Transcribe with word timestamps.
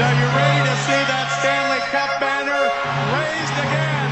are 0.00 0.14
you 0.14 0.26
ready 0.26 0.68
to 0.68 0.76
see 0.84 1.02
that 1.06 1.26
Stanley 1.38 1.78
Cup 1.94 2.18
banner 2.18 2.62
raised 3.14 3.56
again? 3.62 4.10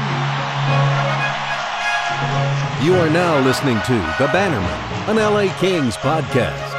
You 2.85 2.95
are 2.95 3.09
now 3.09 3.39
listening 3.39 3.79
to 3.87 3.93
The 4.17 4.29
Bannerman, 4.31 4.79
an 5.09 5.17
LA 5.17 5.53
Kings 5.59 5.97
podcast. 5.97 6.71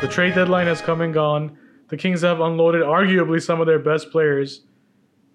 The 0.00 0.08
trade 0.08 0.34
deadline 0.34 0.66
has 0.66 0.80
come 0.80 1.00
and 1.00 1.14
gone. 1.14 1.56
The 1.88 1.96
Kings 1.96 2.22
have 2.22 2.40
unloaded 2.40 2.82
arguably 2.82 3.40
some 3.42 3.60
of 3.60 3.66
their 3.66 3.78
best 3.78 4.10
players 4.10 4.62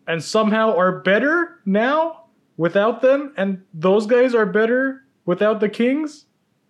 and 0.08 0.24
somehow 0.24 0.76
are 0.76 1.00
better 1.00 1.62
now 1.66 2.26
without 2.58 3.02
them. 3.02 3.34
And 3.38 3.64
those 3.74 4.06
guys 4.06 4.36
are 4.36 4.46
better 4.46 5.04
without 5.26 5.60
the 5.62 5.70
Kings? 5.70 6.26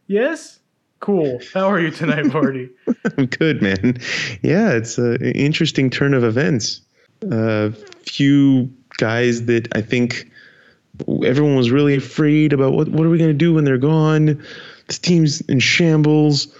Yes? 0.07 0.60
Cool. 1.01 1.39
How 1.51 1.67
are 1.67 1.79
you 1.79 1.89
tonight, 1.89 2.27
Marty? 2.27 2.69
I'm 3.17 3.25
good, 3.25 3.61
man. 3.61 3.97
Yeah, 4.43 4.71
it's 4.71 4.99
an 4.99 5.19
interesting 5.21 5.89
turn 5.89 6.13
of 6.13 6.23
events. 6.23 6.79
A 7.23 7.35
uh, 7.35 7.71
few 8.03 8.71
guys 8.97 9.45
that 9.45 9.67
I 9.75 9.81
think 9.81 10.31
everyone 11.25 11.55
was 11.55 11.71
really 11.71 11.95
afraid 11.95 12.53
about 12.53 12.73
what 12.73 12.87
what 12.89 13.05
are 13.05 13.09
we 13.09 13.17
going 13.17 13.31
to 13.31 13.33
do 13.33 13.53
when 13.53 13.63
they're 13.63 13.79
gone? 13.79 14.43
This 14.87 14.99
team's 14.99 15.41
in 15.41 15.59
shambles. 15.59 16.55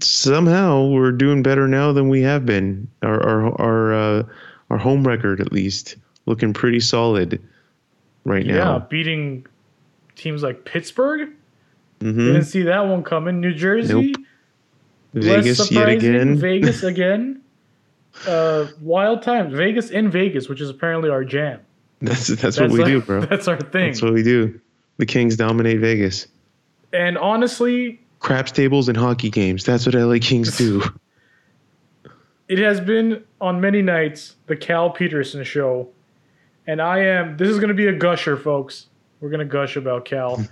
Somehow 0.00 0.86
we're 0.86 1.12
doing 1.12 1.42
better 1.42 1.66
now 1.66 1.92
than 1.92 2.08
we 2.08 2.22
have 2.22 2.46
been. 2.46 2.88
Our 3.02 3.20
our 3.20 3.60
our 3.60 3.94
uh, 3.94 4.22
our 4.70 4.78
home 4.78 5.04
record, 5.04 5.40
at 5.40 5.52
least, 5.52 5.96
looking 6.26 6.52
pretty 6.52 6.80
solid 6.80 7.42
right 8.24 8.46
yeah, 8.46 8.54
now. 8.54 8.72
Yeah, 8.74 8.84
beating 8.88 9.46
teams 10.14 10.44
like 10.44 10.64
Pittsburgh 10.64 11.30
Mm-hmm. 12.00 12.18
Didn't 12.18 12.44
see 12.44 12.62
that 12.62 12.80
one 12.80 13.02
coming. 13.02 13.40
New 13.40 13.54
Jersey. 13.54 14.12
Nope. 14.12 14.26
Vegas 15.12 15.70
yet 15.70 15.88
again. 15.88 16.36
Vegas 16.36 16.82
again. 16.82 17.42
uh, 18.26 18.66
wild 18.80 19.22
times. 19.22 19.54
Vegas 19.54 19.90
in 19.90 20.10
Vegas, 20.10 20.48
which 20.48 20.60
is 20.60 20.70
apparently 20.70 21.10
our 21.10 21.24
jam. 21.24 21.60
That's 22.00 22.28
that's, 22.28 22.40
that's 22.40 22.60
what 22.60 22.70
we 22.70 22.82
our, 22.82 22.88
do, 22.88 23.00
bro. 23.02 23.20
That's 23.26 23.46
our 23.46 23.58
thing. 23.58 23.88
That's 23.88 24.00
what 24.00 24.14
we 24.14 24.22
do. 24.22 24.58
The 24.96 25.04
Kings 25.04 25.36
dominate 25.36 25.80
Vegas. 25.80 26.26
And 26.94 27.18
honestly, 27.18 28.00
craps 28.20 28.50
tables 28.52 28.88
and 28.88 28.96
hockey 28.96 29.28
games. 29.28 29.64
That's 29.64 29.84
what 29.84 29.94
LA 29.94 30.16
Kings 30.18 30.56
do. 30.56 30.82
it 32.48 32.58
has 32.58 32.80
been 32.80 33.22
on 33.40 33.60
many 33.60 33.82
nights 33.82 34.36
the 34.46 34.56
Cal 34.56 34.88
Petersen 34.88 35.44
show, 35.44 35.90
and 36.66 36.80
I 36.80 37.00
am. 37.00 37.36
This 37.36 37.50
is 37.50 37.58
going 37.58 37.68
to 37.68 37.74
be 37.74 37.88
a 37.88 37.92
gusher, 37.92 38.36
folks. 38.38 38.86
We're 39.20 39.28
going 39.28 39.40
to 39.40 39.44
gush 39.44 39.76
about 39.76 40.06
Cal. 40.06 40.42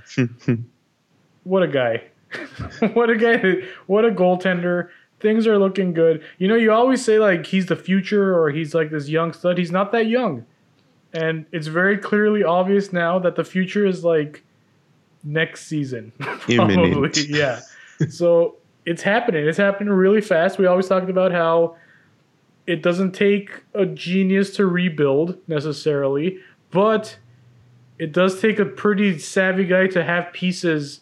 What 1.49 1.63
a 1.63 1.69
guy. 1.69 2.03
what 2.93 3.09
a 3.09 3.17
guy. 3.17 3.67
What 3.87 4.05
a 4.05 4.11
goaltender. 4.11 4.91
Things 5.21 5.47
are 5.47 5.59
looking 5.59 5.95
good. 5.95 6.23
You 6.37 6.47
know, 6.47 6.55
you 6.55 6.71
always 6.71 7.05
say 7.05 7.19
like 7.19 7.47
he's 7.47 7.67
the 7.67 7.77
future 7.77 8.39
or 8.39 8.51
he's 8.51 8.75
like 8.75 8.91
this 8.91 9.09
young 9.09 9.33
stud. 9.33 9.59
He's 9.59 9.73
not 9.73 9.91
that 9.93 10.07
young. 10.07 10.45
And 11.13 11.47
it's 11.53 11.67
very 11.67 11.97
clearly 11.97 12.45
obvious 12.45 12.93
now 12.93 13.19
that 13.21 13.35
the 13.35 13.45
future 13.45 13.87
is 13.87 14.05
like 14.05 14.45
next 15.25 15.67
season. 15.67 16.13
Imminent. 16.49 17.17
yeah. 17.29 17.61
so 18.11 18.57
it's 18.85 19.03
happening. 19.03 19.49
It's 19.49 19.59
happening 19.59 19.93
really 19.93 20.21
fast. 20.21 20.59
We 20.59 20.67
always 20.67 20.87
talked 20.87 21.09
about 21.09 21.33
how 21.33 21.77
it 22.67 22.83
doesn't 22.83 23.13
take 23.13 23.63
a 23.75 23.87
genius 23.87 24.55
to 24.57 24.67
rebuild 24.67 25.39
necessarily, 25.49 26.39
but 26.71 27.17
it 27.99 28.13
does 28.13 28.41
take 28.41 28.59
a 28.59 28.67
pretty 28.67 29.19
savvy 29.19 29.65
guy 29.65 29.87
to 29.89 30.05
have 30.05 30.33
pieces 30.35 31.01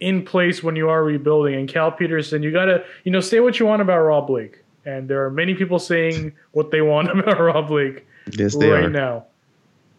in 0.00 0.24
place 0.24 0.62
when 0.62 0.76
you 0.76 0.88
are 0.88 1.02
rebuilding. 1.02 1.54
And 1.54 1.68
Cal 1.68 1.90
Petersen, 1.90 2.42
you 2.42 2.52
gotta, 2.52 2.84
you 3.04 3.12
know, 3.12 3.20
say 3.20 3.40
what 3.40 3.58
you 3.58 3.66
want 3.66 3.82
about 3.82 3.98
Rob 4.00 4.26
Blake. 4.26 4.62
And 4.84 5.08
there 5.08 5.24
are 5.24 5.30
many 5.30 5.54
people 5.54 5.78
saying 5.78 6.32
what 6.52 6.70
they 6.70 6.80
want 6.80 7.10
about 7.10 7.40
Rob 7.40 7.68
Blake 7.68 8.06
yes, 8.32 8.54
right 8.54 8.84
are. 8.84 8.90
now. 8.90 9.26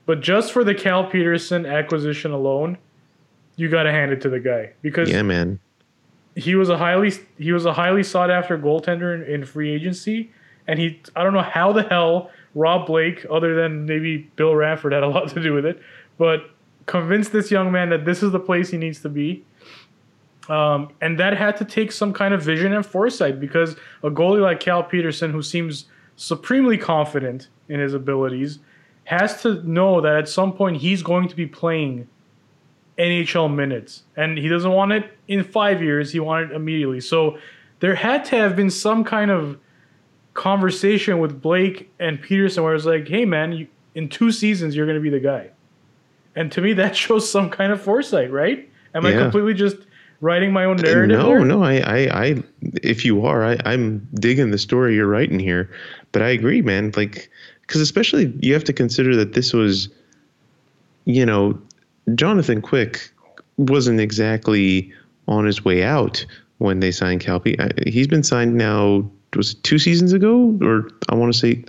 But 0.06 0.22
just 0.22 0.52
for 0.52 0.64
the 0.64 0.74
Cal 0.74 1.06
Petersen 1.06 1.66
acquisition 1.66 2.32
alone, 2.32 2.78
you 3.58 3.70
gotta 3.70 3.92
hand 3.92 4.12
it 4.12 4.22
to 4.22 4.30
the 4.30 4.40
guy 4.40 4.72
because 4.82 5.10
yeah, 5.10 5.22
man, 5.22 5.60
he 6.36 6.56
was 6.56 6.70
a 6.70 6.78
highly 6.78 7.12
he 7.38 7.52
was 7.52 7.66
a 7.66 7.74
highly 7.74 8.04
sought 8.04 8.32
after 8.32 8.58
goaltender 8.58 9.14
in, 9.14 9.32
in 9.32 9.46
free 9.46 9.72
agency, 9.72 10.32
and 10.66 10.80
he 10.80 11.00
I 11.16 11.24
don't 11.24 11.34
know 11.34 11.44
how 11.44 11.74
the 11.74 11.84
hell 11.84 12.32
Rob 12.56 12.88
Blake, 12.88 13.26
other 13.30 13.54
than 13.54 13.86
maybe 13.86 14.30
Bill 14.36 14.56
Ranford, 14.56 14.94
had 14.94 15.04
a 15.04 15.08
lot 15.08 15.28
to 15.30 15.44
do 15.44 15.54
with 15.54 15.66
it, 15.66 15.80
but 16.18 16.50
convinced 16.86 17.32
this 17.32 17.52
young 17.52 17.72
man 17.72 17.90
that 17.90 18.06
this 18.06 18.24
is 18.24 18.32
the 18.32 18.40
place 18.40 18.70
he 18.72 18.78
needs 18.78 19.02
to 19.02 19.10
be 19.10 19.46
um, 20.50 20.90
and 21.00 21.20
that 21.20 21.38
had 21.38 21.58
to 21.58 21.66
take 21.66 21.92
some 21.92 22.12
kind 22.12 22.34
of 22.34 22.42
vision 22.42 22.74
and 22.74 22.86
foresight 22.86 23.40
because 23.40 23.76
a 24.04 24.10
goalie 24.10 24.42
like 24.42 24.60
Cal 24.60 24.84
Petersen, 24.84 25.32
who 25.32 25.44
seems 25.44 25.86
supremely 26.16 26.78
confident 26.78 27.50
in 27.70 27.80
his 27.80 27.94
abilities, 27.94 28.60
has 29.04 29.42
to 29.44 29.62
know 29.64 30.02
that 30.02 30.16
at 30.16 30.28
some 30.28 30.52
point 30.52 30.78
he's 30.78 31.04
going 31.04 31.28
to 31.28 31.36
be 31.36 31.46
playing 31.46 32.08
NHL 32.98 33.54
minutes. 33.54 34.04
And 34.18 34.38
he 34.38 34.48
doesn't 34.48 34.72
want 34.72 34.92
it 34.92 35.12
in 35.28 35.44
five 35.44 35.84
years, 35.84 36.12
he 36.12 36.20
wanted 36.20 36.52
it 36.52 36.56
immediately. 36.56 37.00
So 37.00 37.38
there 37.80 37.96
had 37.96 38.26
to 38.26 38.36
have 38.36 38.56
been 38.56 38.72
some 38.72 39.04
kind 39.04 39.30
of 39.30 39.58
conversation 40.34 41.20
with 41.20 41.42
Blake 41.42 41.92
and 42.00 42.20
Petersen 42.22 42.64
where 42.64 42.74
it's 42.74 42.86
like, 42.86 43.08
hey, 43.08 43.26
man, 43.26 43.52
you, 43.52 43.68
in 43.94 44.10
two 44.10 44.32
seasons, 44.32 44.76
you're 44.76 44.86
going 44.86 44.98
to 44.98 45.02
be 45.02 45.10
the 45.10 45.20
guy. 45.20 45.52
And 46.36 46.52
to 46.54 46.62
me, 46.62 46.74
that 46.82 46.96
shows 46.96 47.30
some 47.30 47.52
kind 47.52 47.72
of 47.72 47.80
foresight, 47.80 48.32
right? 48.32 48.70
Am 48.96 49.06
yeah. 49.06 49.12
I 49.12 49.14
completely 49.14 49.54
just 49.54 49.78
writing 50.22 50.52
my 50.52 50.66
own 50.66 50.78
narrative? 50.78 51.18
No, 51.18 51.28
there? 51.28 51.46
no. 51.46 51.64
I, 51.64 51.78
I, 51.78 52.26
I, 52.26 52.44
if 52.84 53.06
you 53.06 53.26
are, 53.26 53.44
I, 53.46 53.58
I'm 53.66 54.08
digging 54.16 54.52
the 54.52 54.58
story 54.58 54.96
you're 54.96 55.08
writing 55.08 55.40
here. 55.40 55.70
But 56.12 56.22
I 56.22 56.30
agree, 56.30 56.62
man. 56.62 56.92
Like, 56.96 57.30
because 57.62 57.82
especially 57.82 58.34
you 58.40 58.54
have 58.54 58.64
to 58.66 58.74
consider 58.74 59.16
that 59.16 59.34
this 59.34 59.54
was, 59.54 59.90
you 61.06 61.26
know, 61.26 61.60
Jonathan 62.16 62.62
Quick 62.62 63.12
wasn't 63.58 64.00
exactly 64.00 64.92
on 65.28 65.46
his 65.46 65.64
way 65.64 65.84
out 65.84 66.26
when 66.58 66.80
they 66.80 66.92
signed 66.92 67.22
Calpe. 67.22 67.56
He's 67.88 68.08
been 68.08 68.24
signed 68.24 68.56
now. 68.56 69.10
Was 69.36 69.54
it 69.54 69.64
two 69.64 69.78
seasons 69.78 70.12
ago, 70.14 70.58
or 70.62 70.90
I 71.10 71.16
want 71.16 71.32
to 71.32 71.38
say 71.38 71.64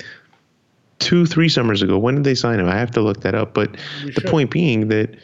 two, 0.99 1.27
three 1.27 1.49
summers 1.50 1.83
ago? 1.83 1.99
When 1.99 2.15
did 2.15 2.25
they 2.25 2.34
sign 2.34 2.59
him? 2.59 2.66
I 2.66 2.77
have 2.78 2.91
to 2.93 3.03
look 3.03 3.21
that 3.21 3.34
up. 3.34 3.53
But 3.53 3.77
You 4.03 4.12
the 4.12 4.21
should. 4.22 4.31
point 4.31 4.50
being 4.50 4.89
that 4.89 5.15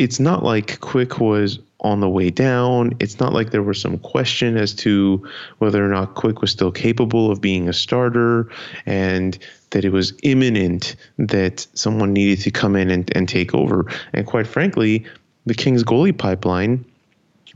it's 0.00 0.18
not 0.18 0.42
like 0.42 0.80
Quick 0.80 1.20
was 1.20 1.58
on 1.80 2.00
the 2.00 2.08
way 2.08 2.30
down. 2.30 2.96
It's 3.00 3.20
not 3.20 3.34
like 3.34 3.50
there 3.50 3.62
was 3.62 3.78
some 3.78 3.98
question 3.98 4.56
as 4.56 4.72
to 4.76 5.28
whether 5.58 5.84
or 5.84 5.88
not 5.88 6.14
Quick 6.14 6.40
was 6.40 6.50
still 6.50 6.72
capable 6.72 7.30
of 7.30 7.42
being 7.42 7.68
a 7.68 7.74
starter 7.74 8.50
and 8.86 9.38
that 9.70 9.84
it 9.84 9.92
was 9.92 10.14
imminent 10.22 10.96
that 11.18 11.66
someone 11.74 12.14
needed 12.14 12.42
to 12.44 12.50
come 12.50 12.76
in 12.76 12.90
and, 12.90 13.14
and 13.14 13.28
take 13.28 13.54
over. 13.54 13.84
And 14.14 14.26
quite 14.26 14.46
frankly, 14.46 15.04
the 15.44 15.54
Kings 15.54 15.84
goalie 15.84 16.16
pipeline, 16.16 16.82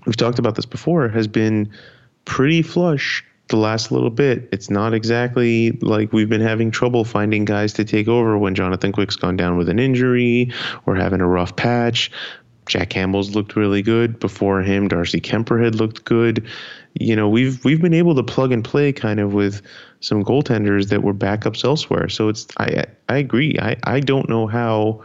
we've 0.04 0.16
talked 0.16 0.38
about 0.38 0.54
this 0.54 0.66
before, 0.66 1.08
has 1.08 1.26
been 1.26 1.72
pretty 2.26 2.60
flush 2.60 3.24
the 3.48 3.56
last 3.56 3.92
little 3.92 4.10
bit. 4.10 4.48
It's 4.52 4.70
not 4.70 4.94
exactly 4.94 5.72
like 5.82 6.12
we've 6.12 6.28
been 6.28 6.40
having 6.40 6.70
trouble 6.70 7.04
finding 7.04 7.44
guys 7.44 7.72
to 7.74 7.84
take 7.84 8.08
over 8.08 8.38
when 8.38 8.54
Jonathan 8.54 8.92
Quick's 8.92 9.16
gone 9.16 9.36
down 9.36 9.58
with 9.58 9.68
an 9.68 9.78
injury 9.78 10.52
or 10.86 10.96
having 10.96 11.20
a 11.20 11.26
rough 11.26 11.54
patch. 11.56 12.10
Jack 12.66 12.88
Campbell's 12.88 13.34
looked 13.34 13.56
really 13.56 13.82
good 13.82 14.18
before 14.18 14.62
him. 14.62 14.88
Darcy 14.88 15.20
Kuemper 15.20 15.62
had 15.62 15.74
looked 15.74 16.04
good. 16.04 16.46
You 16.94 17.14
know, 17.14 17.28
we've 17.28 17.62
we've 17.64 17.82
been 17.82 17.92
able 17.94 18.14
to 18.14 18.22
plug 18.22 18.52
and 18.52 18.64
play 18.64 18.92
kind 18.92 19.20
of 19.20 19.34
with 19.34 19.60
some 20.00 20.24
goaltenders 20.24 20.88
that 20.88 21.02
were 21.02 21.12
backups 21.12 21.64
elsewhere. 21.64 22.08
So 22.08 22.28
it's 22.28 22.46
I 22.56 22.84
I 23.08 23.18
agree. 23.18 23.56
I 23.60 23.76
I 23.84 24.00
don't 24.00 24.28
know 24.28 24.46
how 24.46 25.02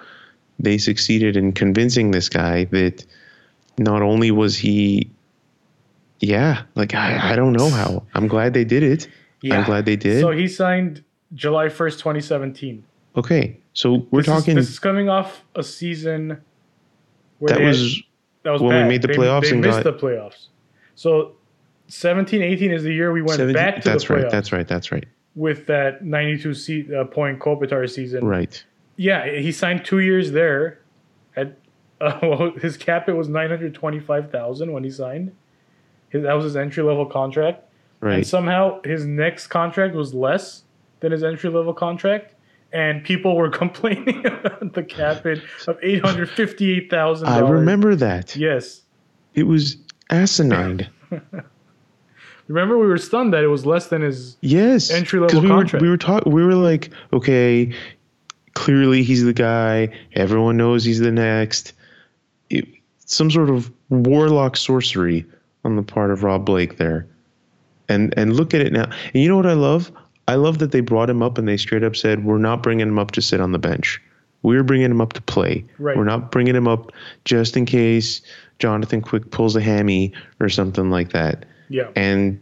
they 0.59 0.77
succeeded 0.77 1.35
in 1.35 1.51
convincing 1.51 2.11
this 2.11 2.29
guy 2.29 2.65
that 2.65 3.05
not 3.77 4.01
only 4.01 4.31
was 4.31 4.57
he 4.57 5.09
yeah, 6.19 6.63
like 6.75 6.93
I, 6.95 7.31
I 7.33 7.35
don't 7.35 7.53
know 7.53 7.69
how. 7.69 8.03
I'm 8.13 8.27
glad 8.27 8.53
they 8.53 8.65
did 8.65 8.83
it. 8.83 9.07
I'm 9.51 9.63
glad 9.63 9.85
they 9.85 9.95
did. 9.95 10.21
So 10.21 10.31
he 10.31 10.47
signed 10.47 11.03
July 11.33 11.67
1st, 11.67 11.97
2017. 11.99 12.83
okay. 13.15 13.57
So 13.73 14.05
we're 14.11 14.21
This 14.21 14.27
is- 14.27 14.33
talking 14.33 14.55
this 14.55 14.69
is 14.69 14.79
coming 14.79 15.07
off 15.09 15.45
a 15.55 15.63
season 15.63 16.37
where 17.37 17.49
that 17.49 17.57
they 17.59 17.63
had- 17.65 17.69
was 17.69 18.03
that 18.43 18.51
was 18.51 18.61
when 18.61 18.83
we 18.83 18.89
made 18.89 19.01
the 19.01 19.07
They- 19.09 19.13
playoffs 19.15 19.43
They, 19.43 19.51
and 19.51 19.61
missed 19.61 19.83
got- 19.83 19.99
the 19.99 20.05
playoffs. 20.05 20.47
So 20.95 21.35
17, 21.87 22.41
18 22.41 22.71
is 22.71 22.83
the 22.83 22.93
year 22.93 23.11
we 23.13 23.21
went 23.21 23.37
70 23.37 23.53
back 23.53 23.81
to 23.81 23.89
that's 23.89 24.03
the 24.05 24.13
playoffs 24.13 24.21
right. 24.23 24.31
That's 24.31 24.51
right. 24.51 24.67
That's 24.67 24.91
right. 24.91 25.05
with 25.35 25.67
that 25.67 26.03
92 26.03 26.53
seat, 26.53 26.93
uh, 26.93 27.05
point 27.05 27.39
Kopitar 27.39 27.89
season. 27.89 28.25
Right. 28.25 28.61
Yeah, 28.97 29.25
he 29.31 29.51
signed 29.53 29.85
two 29.85 29.99
years 29.99 30.31
there. 30.33 30.79
At 31.37 31.57
uh, 32.01 32.19
well, 32.23 32.51
his 32.61 32.75
cap 32.75 33.07
it 33.07 33.13
was 33.13 33.29
925,000 33.29 34.73
when 34.73 34.83
he 34.83 34.89
signed. 34.91 35.31
His, 36.09 36.23
that 36.23 36.33
was 36.33 36.43
his 36.43 36.55
entry 36.55 36.83
level 36.83 37.05
contract. 37.05 37.65
And 38.01 38.25
somehow 38.25 38.81
his 38.83 39.05
next 39.05 39.47
contract 39.47 39.93
was 39.93 40.13
less 40.13 40.63
than 41.01 41.11
his 41.11 41.23
entry 41.23 41.49
level 41.49 41.73
contract. 41.73 42.33
And 42.71 43.03
people 43.03 43.35
were 43.35 43.49
complaining 43.63 44.25
about 44.25 44.73
the 44.73 44.83
cap 44.83 45.23
hit 45.23 45.41
of 45.67 45.77
eight 45.81 46.03
hundred 46.03 46.29
fifty 46.29 46.71
eight 46.71 46.89
thousand 46.89 47.27
I 47.27 47.39
remember 47.39 47.95
that. 47.95 48.35
Yes. 48.35 48.81
It 49.33 49.43
was 49.43 49.77
asinine. 50.09 50.87
Remember, 52.47 52.79
we 52.79 52.87
were 52.87 52.97
stunned 52.97 53.31
that 53.33 53.43
it 53.43 53.47
was 53.47 53.67
less 53.67 53.87
than 53.87 54.01
his. 54.01 54.35
Yes, 54.41 54.89
entry 54.89 55.19
level 55.19 55.39
we 55.39 55.47
contract. 55.47 55.81
Were, 55.81 55.85
we 55.85 55.89
were 55.89 55.97
talking. 55.97 56.33
We 56.33 56.43
were 56.43 56.55
like, 56.55 56.89
okay, 57.13 57.71
clearly 58.55 59.03
he's 59.03 59.23
the 59.23 59.33
guy. 59.33 59.89
Everyone 60.13 60.57
knows 60.57 60.83
he's 60.83 60.99
the 60.99 61.11
next. 61.11 61.73
It, 62.49 62.67
some 63.05 63.29
sort 63.29 63.51
of 63.51 63.71
warlock 63.89 64.57
sorcery 64.57 65.27
on 65.63 65.75
the 65.75 65.83
part 65.83 66.11
of 66.11 66.23
Rob 66.23 66.45
Blake 66.45 66.77
there, 66.77 67.07
and 67.87 68.13
and 68.17 68.35
look 68.35 68.53
at 68.53 68.61
it 68.61 68.73
now. 68.73 68.85
And 69.13 69.23
you 69.23 69.29
know 69.29 69.37
what 69.37 69.45
I 69.45 69.53
love? 69.53 69.91
I 70.27 70.35
love 70.35 70.59
that 70.59 70.71
they 70.71 70.81
brought 70.81 71.09
him 71.09 71.23
up 71.23 71.37
and 71.37 71.47
they 71.47 71.57
straight 71.57 71.83
up 71.83 71.95
said, 71.95 72.23
"We're 72.23 72.37
not 72.37 72.63
bringing 72.63 72.87
him 72.87 72.99
up 72.99 73.11
to 73.11 73.21
sit 73.21 73.41
on 73.41 73.51
the 73.51 73.59
bench. 73.59 74.01
We're 74.41 74.63
bringing 74.63 74.91
him 74.91 75.01
up 75.01 75.13
to 75.13 75.21
play. 75.21 75.65
Right. 75.79 75.97
We're 75.97 76.05
not 76.05 76.31
bringing 76.31 76.55
him 76.55 76.67
up 76.67 76.91
just 77.25 77.57
in 77.57 77.65
case 77.65 78.21
Jonathan 78.59 79.01
Quick 79.01 79.31
pulls 79.31 79.55
a 79.55 79.61
hammy 79.61 80.13
or 80.39 80.49
something 80.49 80.89
like 80.89 81.11
that." 81.11 81.45
Yeah. 81.69 81.89
And 81.95 82.41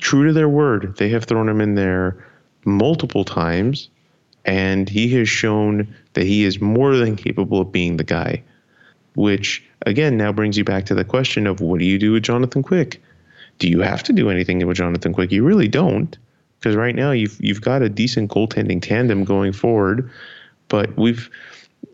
true 0.00 0.26
to 0.26 0.32
their 0.32 0.48
word, 0.48 0.96
they 0.96 1.08
have 1.10 1.24
thrown 1.24 1.48
him 1.48 1.60
in 1.60 1.74
there 1.74 2.24
multiple 2.64 3.24
times, 3.24 3.88
and 4.44 4.88
he 4.88 5.08
has 5.16 5.28
shown 5.28 5.92
that 6.14 6.24
he 6.24 6.44
is 6.44 6.60
more 6.60 6.96
than 6.96 7.16
capable 7.16 7.60
of 7.60 7.72
being 7.72 7.96
the 7.96 8.04
guy. 8.04 8.42
Which 9.16 9.62
again 9.84 10.16
now 10.16 10.32
brings 10.32 10.56
you 10.56 10.64
back 10.64 10.86
to 10.86 10.94
the 10.94 11.04
question 11.04 11.46
of 11.46 11.60
what 11.60 11.78
do 11.78 11.84
you 11.84 11.98
do 11.98 12.12
with 12.12 12.22
Jonathan 12.22 12.62
Quick? 12.62 13.02
Do 13.58 13.68
you 13.68 13.80
have 13.80 14.02
to 14.04 14.12
do 14.12 14.30
anything 14.30 14.66
with 14.66 14.76
Jonathan 14.76 15.12
Quick? 15.12 15.30
You 15.30 15.44
really 15.44 15.68
don't, 15.68 16.16
because 16.58 16.76
right 16.76 16.94
now 16.94 17.12
you've 17.12 17.36
you've 17.40 17.60
got 17.60 17.82
a 17.82 17.88
decent 17.88 18.30
goaltending 18.30 18.82
tandem 18.82 19.24
going 19.24 19.52
forward, 19.52 20.10
but 20.68 20.96
we've 20.96 21.30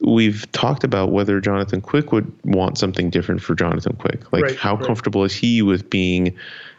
we've 0.01 0.51
talked 0.53 0.85
about 0.85 1.13
whether 1.13 1.41
Jonathan 1.41 1.81
Quick 1.81 2.13
would 2.13 2.31
want 2.45 2.79
something 2.79 3.11
different 3.11 3.43
for 3.43 3.55
Jonathan 3.55 3.97
Quick. 3.97 4.33
Like 4.33 4.45
Right, 4.45 4.57
how 4.57 4.77
right. 4.77 4.87
comfortable 4.87 5.25
is 5.25 5.35
he 5.35 5.63
with 5.63 5.91
being, 5.91 6.35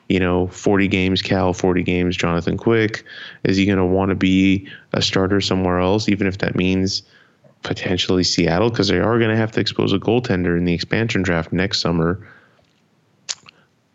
you 0.09 0.19
know, 0.19 0.47
40 0.47 0.87
games 0.87 1.21
Cal, 1.21 1.53
40 1.53 1.83
games 1.83 2.17
Jonathan 2.17 2.57
Quick? 2.57 3.03
Is 3.43 3.57
he 3.57 3.65
going 3.65 3.77
to 3.77 3.85
want 3.85 4.09
to 4.09 4.15
be 4.15 4.67
a 4.93 5.01
starter 5.01 5.41
somewhere 5.41 5.79
else, 5.79 6.09
even 6.09 6.25
if 6.25 6.39
that 6.39 6.55
means 6.55 7.03
potentially 7.63 8.23
Seattle? 8.23 8.69
Because 8.69 8.87
they 8.87 8.99
are 8.99 9.17
going 9.19 9.31
to 9.31 9.37
have 9.37 9.51
to 9.53 9.59
expose 9.59 9.93
a 9.93 9.99
goaltender 9.99 10.57
in 10.57 10.65
the 10.65 10.73
expansion 10.73 11.21
draft 11.21 11.51
next 11.53 11.79
summer. 11.79 12.25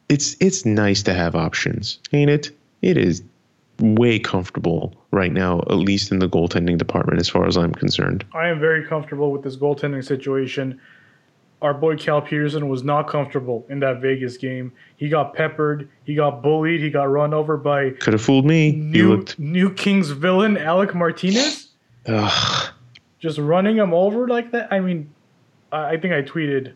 It's 0.09 0.37
it's 0.41 0.65
nice 0.65 1.03
to 1.05 1.15
have 1.15 1.35
options, 1.35 1.99
ain't 2.13 2.31
it? 2.31 2.51
It 2.83 2.97
is 2.97 3.23
way 3.81 4.19
comfortable 4.19 4.95
right 5.11 5.33
now, 5.33 5.61
at 5.69 5.75
least 5.75 6.13
in 6.13 6.19
the 6.21 6.29
goaltending 6.29 6.79
department, 6.79 7.21
as 7.21 7.29
far 7.29 7.47
as 7.47 7.57
I'm 7.57 7.73
concerned. 7.73 8.25
I 8.33 8.49
am 8.49 8.61
very 8.61 8.87
comfortable 8.87 9.33
with 9.33 9.43
this 9.43 9.57
goaltending 9.57 10.05
situation. 10.05 10.81
Our 11.63 11.75
boy 11.75 11.97
Cal 11.97 12.21
Petersen 12.23 12.69
was 12.69 12.85
not 12.85 13.09
comfortable 13.09 13.67
in 13.69 13.81
that 13.81 14.01
Vegas 14.01 14.37
game. 14.37 14.73
He 14.97 15.09
got 15.09 15.35
peppered. 15.35 15.89
He 16.05 16.15
got 16.15 16.43
bullied. 16.43 16.81
He 16.81 16.91
got 16.91 17.05
run 17.05 17.35
over 17.35 17.57
by 17.57 17.91
Could 17.91 18.13
have 18.13 18.23
fooled 18.23 18.45
me. 18.45 18.73
New 18.73 19.17
looked. 19.17 19.39
new 19.39 19.73
Kings 19.73 20.11
villain 20.11 20.57
Alec 20.57 20.95
Martinez, 20.95 21.71
Ugh. 22.07 22.73
Just 23.19 23.39
running 23.39 23.77
him 23.77 23.95
over 23.95 24.29
like 24.29 24.53
that. 24.53 24.73
I 24.73 24.81
mean, 24.81 25.13
I, 25.73 25.93
I 25.93 25.97
think 26.01 26.13
I 26.13 26.23
tweeted, 26.23 26.73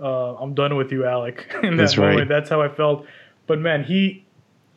uh, 0.00 0.34
"I'm 0.36 0.54
done 0.54 0.76
with 0.76 0.90
you, 0.92 1.06
Alec." 1.06 1.46
In 1.62 1.76
that 1.76 1.82
That's 1.82 1.98
right. 1.98 2.28
that's 2.28 2.50
how 2.50 2.60
I 2.60 2.68
felt. 2.68 3.06
But 3.46 3.58
man, 3.60 3.84
he, 3.84 4.24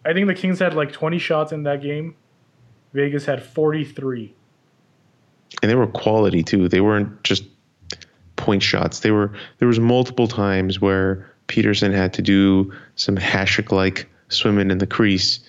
I 0.05 0.13
think 0.13 0.27
the 0.27 0.33
Kings 0.33 0.59
had 0.59 0.73
like 0.73 0.91
20 0.91 1.19
shots 1.19 1.51
in 1.51 1.63
that 1.63 1.81
game. 1.81 2.15
Vegas 2.93 3.25
had 3.25 3.43
43. 3.43 4.33
and 5.61 5.71
they 5.71 5.75
were 5.75 5.87
quality 5.87 6.43
too. 6.43 6.67
They 6.67 6.81
weren't 6.81 7.23
just 7.23 7.43
point 8.35 8.63
shots. 8.63 8.99
They 9.01 9.11
were 9.11 9.31
there 9.59 9.67
was 9.67 9.79
multiple 9.79 10.27
times 10.27 10.81
where 10.81 11.31
Petersen 11.47 11.91
had 11.91 12.13
to 12.13 12.21
do 12.21 12.71
some 12.95 13.15
Hasek 13.15 13.71
like 13.71 14.09
swimming 14.29 14.71
in 14.71 14.79
the 14.79 14.87
crease, 14.87 15.39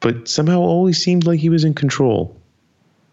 but 0.00 0.28
somehow 0.28 0.60
always 0.60 1.02
seemed 1.02 1.26
like 1.26 1.40
he 1.40 1.48
was 1.48 1.64
in 1.64 1.74
control. 1.74 2.36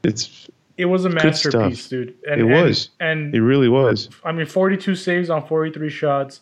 It's 0.03 0.49
It 0.81 0.85
was 0.85 1.05
a 1.05 1.09
masterpiece, 1.09 1.87
dude. 1.87 2.15
And, 2.29 2.41
It 2.41 2.47
and- 2.47 2.51
was. 2.65 2.89
and 2.99 3.35
it 3.35 3.41
really 3.41 3.69
was. 3.69 4.09
I 4.25 4.31
mean, 4.31 4.45
42 4.47 4.95
saves 4.95 5.29
on 5.29 5.45
43 5.47 5.89
shots, 5.89 6.41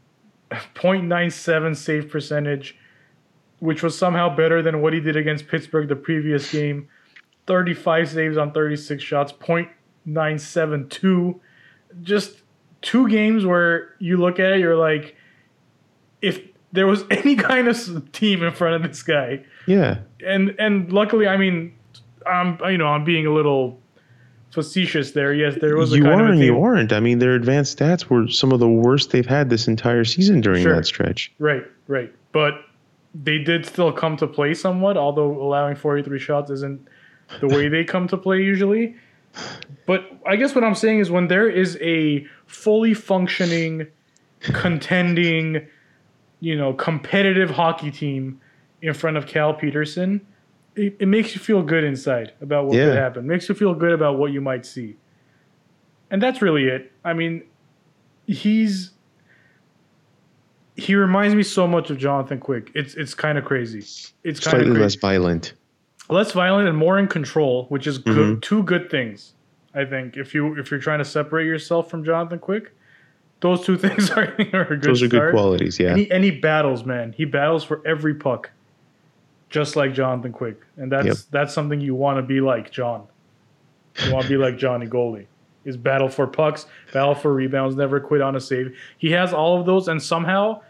0.97 0.50 1.76
save 1.76 2.10
percentage, 2.10 2.76
which 3.58 3.82
was 3.82 3.96
somehow 3.96 4.34
better 4.34 4.62
than 4.62 4.80
what 4.82 4.92
he 4.92 5.00
did 5.00 5.16
against 5.16 5.48
Pittsburgh 5.48 5.88
the 5.88 5.96
previous 5.96 6.50
game. 6.50 6.88
35 7.46 8.08
saves 8.10 8.36
on 8.36 8.52
36 8.52 9.02
shots, 9.02 9.32
0.972. 9.32 11.38
Just 12.02 12.42
two 12.82 13.08
games 13.08 13.46
where 13.46 13.94
you 13.98 14.16
look 14.16 14.38
at 14.40 14.52
it, 14.52 14.60
you're 14.60 14.76
like, 14.76 15.16
if 16.22 16.40
there 16.72 16.86
was 16.86 17.04
any 17.10 17.36
kind 17.36 17.68
of 17.68 18.12
team 18.12 18.42
in 18.42 18.52
front 18.52 18.76
of 18.76 18.82
this 18.90 19.02
guy, 19.02 19.44
Yeah. 19.66 19.98
and 20.24 20.54
and 20.58 20.92
luckily, 20.92 21.26
I 21.28 21.36
mean, 21.36 21.75
I'm 22.26 22.58
you 22.70 22.78
know 22.78 22.86
I'm 22.88 23.04
being 23.04 23.26
a 23.26 23.32
little 23.32 23.80
facetious 24.50 25.12
there. 25.12 25.34
Yes, 25.34 25.56
there 25.60 25.76
was 25.76 25.92
a 25.92 25.96
You 25.96 26.04
kind 26.04 26.20
are 26.20 26.24
of 26.24 26.30
a 26.30 26.32
and 26.32 26.40
you 26.42 26.62
aren't. 26.62 26.92
I 26.92 27.00
mean, 27.00 27.18
their 27.18 27.34
advanced 27.34 27.78
stats 27.78 28.06
were 28.06 28.28
some 28.28 28.52
of 28.52 28.60
the 28.60 28.68
worst 28.68 29.10
they've 29.10 29.26
had 29.26 29.50
this 29.50 29.68
entire 29.68 30.04
season 30.04 30.40
during 30.40 30.62
Sure. 30.62 30.74
that 30.76 30.86
stretch. 30.86 31.32
Right, 31.38 31.64
right. 31.88 32.12
But 32.32 32.54
they 33.14 33.38
did 33.38 33.66
still 33.66 33.92
come 33.92 34.16
to 34.18 34.26
play 34.26 34.54
somewhat, 34.54 34.96
although 34.96 35.30
allowing 35.42 35.74
43 35.74 36.18
shots 36.18 36.50
isn't 36.50 36.86
the 37.40 37.48
way 37.48 37.68
they 37.68 37.84
come 37.84 38.06
to 38.08 38.16
play 38.16 38.42
usually. 38.42 38.94
But 39.86 40.04
I 40.26 40.36
guess 40.36 40.54
what 40.54 40.64
I'm 40.64 40.74
saying 40.74 41.00
is 41.00 41.10
when 41.10 41.28
there 41.28 41.48
is 41.48 41.76
a 41.82 42.26
fully 42.46 42.94
functioning, 42.94 43.86
contending, 44.40 45.66
you 46.40 46.56
know, 46.56 46.72
competitive 46.72 47.50
hockey 47.50 47.90
team 47.90 48.40
in 48.82 48.94
front 48.94 49.16
of 49.16 49.26
Cal 49.26 49.52
Petersen, 49.54 50.20
it, 50.76 50.96
it 51.00 51.06
makes 51.06 51.34
you 51.34 51.40
feel 51.40 51.62
good 51.62 51.84
inside 51.84 52.32
about 52.40 52.66
what 52.66 52.76
Yeah. 52.76 52.86
could 52.86 52.96
happen. 52.96 53.26
Makes 53.26 53.48
you 53.48 53.54
feel 53.54 53.74
good 53.74 53.92
about 53.92 54.18
what 54.18 54.32
you 54.32 54.40
might 54.40 54.64
see. 54.66 54.96
And 56.10 56.22
that's 56.22 56.40
really 56.42 56.64
it. 56.66 56.92
I 57.04 57.12
mean, 57.14 57.42
he's 58.26 58.92
he 60.76 60.94
reminds 60.94 61.34
me 61.34 61.42
so 61.42 61.66
much 61.66 61.90
of 61.90 61.98
Jonathan 61.98 62.38
Quick. 62.38 62.70
It's 62.74 62.94
it's 62.94 63.14
kind 63.14 63.38
of 63.38 63.44
crazy. 63.44 63.78
It's 64.22 64.40
kind 64.40 64.56
Slightly 64.58 64.70
of 64.70 64.76
less 64.76 64.94
violent. 64.94 65.54
Less 66.08 66.32
violent 66.32 66.68
and 66.68 66.76
more 66.76 66.98
in 66.98 67.08
control, 67.08 67.66
which 67.68 67.86
is 67.86 67.98
good. 67.98 68.16
Mm-hmm. 68.16 68.40
Two 68.40 68.62
good 68.62 68.90
things, 68.90 69.32
I 69.74 69.84
think. 69.84 70.16
If 70.16 70.34
you 70.34 70.56
if 70.58 70.70
you're 70.70 70.78
trying 70.80 70.98
to 70.98 71.04
separate 71.04 71.46
yourself 71.46 71.90
from 71.90 72.04
Jonathan 72.04 72.38
Quick, 72.38 72.72
those 73.40 73.64
two 73.64 73.76
things 73.84 74.10
are, 74.10 74.24
are 74.52 74.62
a 74.62 74.76
good. 74.76 74.82
Those 74.82 75.02
are 75.02 75.08
good 75.08 75.32
qualities, 75.32 75.80
yeah. 75.80 75.88
And 75.90 75.98
he, 75.98 76.10
and 76.10 76.22
he 76.22 76.30
battles, 76.30 76.84
man. 76.84 77.12
He 77.16 77.24
battles 77.24 77.64
for 77.64 77.82
every 77.86 78.14
puck, 78.14 78.50
just 79.50 79.76
like 79.76 79.92
Jonathan 79.94 80.32
Quick, 80.32 80.60
and 80.76 80.90
that's 80.90 81.06
Yep. 81.06 81.16
that's 81.30 81.54
something 81.54 81.80
you 81.80 81.94
want 81.94 82.18
to 82.18 82.22
be 82.22 82.40
like 82.40 82.70
John. 82.70 83.04
You 84.04 84.12
want 84.12 84.24
to 84.24 84.28
be 84.28 84.36
like 84.36 84.58
Johnny 84.58 84.86
Goldie. 84.86 85.28
Is 85.64 85.76
battle 85.76 86.08
for 86.08 86.26
pucks, 86.28 86.66
battle 86.92 87.14
for 87.14 87.34
rebounds, 87.34 87.74
never 87.74 87.98
quit 87.98 88.20
on 88.20 88.36
a 88.36 88.40
save. 88.40 88.76
He 88.98 89.10
has 89.10 89.32
all 89.32 89.58
of 89.58 89.66
those, 89.66 89.88
and 89.88 90.00
somehow, 90.00 90.60